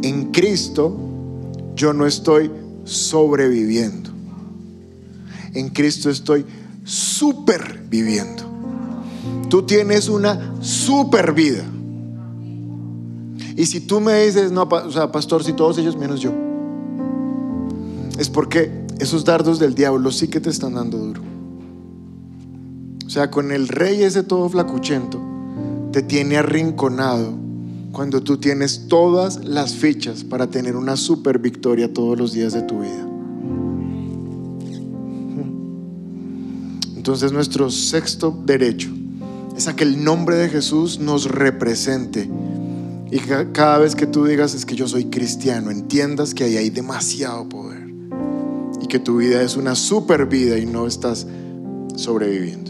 En 0.02 0.30
Cristo 0.32 0.96
yo 1.74 1.92
no 1.92 2.06
estoy 2.06 2.50
sobreviviendo. 2.84 4.10
En 5.54 5.70
Cristo 5.70 6.10
estoy 6.10 6.44
superviviendo. 6.84 8.44
Tú 9.48 9.62
tienes 9.62 10.08
una 10.08 10.54
super 10.60 11.32
vida. 11.32 11.64
Y 13.56 13.66
si 13.66 13.80
tú 13.80 14.00
me 14.00 14.24
dices, 14.24 14.52
no, 14.52 14.62
o 14.62 14.90
sea, 14.90 15.10
pastor, 15.10 15.44
si 15.44 15.52
todos 15.52 15.76
ellos 15.78 15.96
menos 15.96 16.20
yo, 16.20 16.32
es 18.18 18.28
porque 18.28 18.86
esos 18.98 19.24
dardos 19.24 19.58
del 19.58 19.74
diablo 19.74 20.12
sí 20.12 20.28
que 20.28 20.40
te 20.40 20.50
están 20.50 20.74
dando 20.74 20.98
duro. 20.98 21.22
O 23.06 23.10
sea, 23.10 23.30
con 23.30 23.50
el 23.50 23.68
rey 23.68 24.02
ese 24.02 24.22
todo 24.22 24.48
flacuchento, 24.48 25.20
te 25.92 26.02
tiene 26.02 26.36
arrinconado 26.36 27.34
cuando 27.92 28.22
tú 28.22 28.38
tienes 28.38 28.86
todas 28.88 29.44
las 29.44 29.74
fichas 29.74 30.22
para 30.24 30.46
tener 30.48 30.76
una 30.76 30.96
super 30.96 31.38
victoria 31.38 31.92
todos 31.92 32.18
los 32.18 32.32
días 32.32 32.52
de 32.52 32.62
tu 32.62 32.80
vida. 32.80 33.06
Entonces 36.96 37.32
nuestro 37.32 37.70
sexto 37.70 38.30
derecho 38.46 38.90
es 39.56 39.66
a 39.66 39.74
que 39.74 39.84
el 39.84 40.04
nombre 40.04 40.36
de 40.36 40.48
Jesús 40.48 41.00
nos 41.00 41.24
represente. 41.24 42.30
Y 43.10 43.18
cada 43.52 43.78
vez 43.78 43.96
que 43.96 44.06
tú 44.06 44.24
digas 44.24 44.54
es 44.54 44.64
que 44.64 44.76
yo 44.76 44.86
soy 44.86 45.06
cristiano, 45.06 45.70
entiendas 45.70 46.34
que 46.34 46.44
ahí 46.44 46.56
hay 46.56 46.70
demasiado 46.70 47.48
poder. 47.48 47.88
Y 48.80 48.86
que 48.86 49.00
tu 49.00 49.16
vida 49.16 49.42
es 49.42 49.56
una 49.56 49.74
super 49.74 50.26
vida 50.26 50.58
y 50.58 50.66
no 50.66 50.86
estás 50.86 51.26
sobreviviendo. 51.96 52.69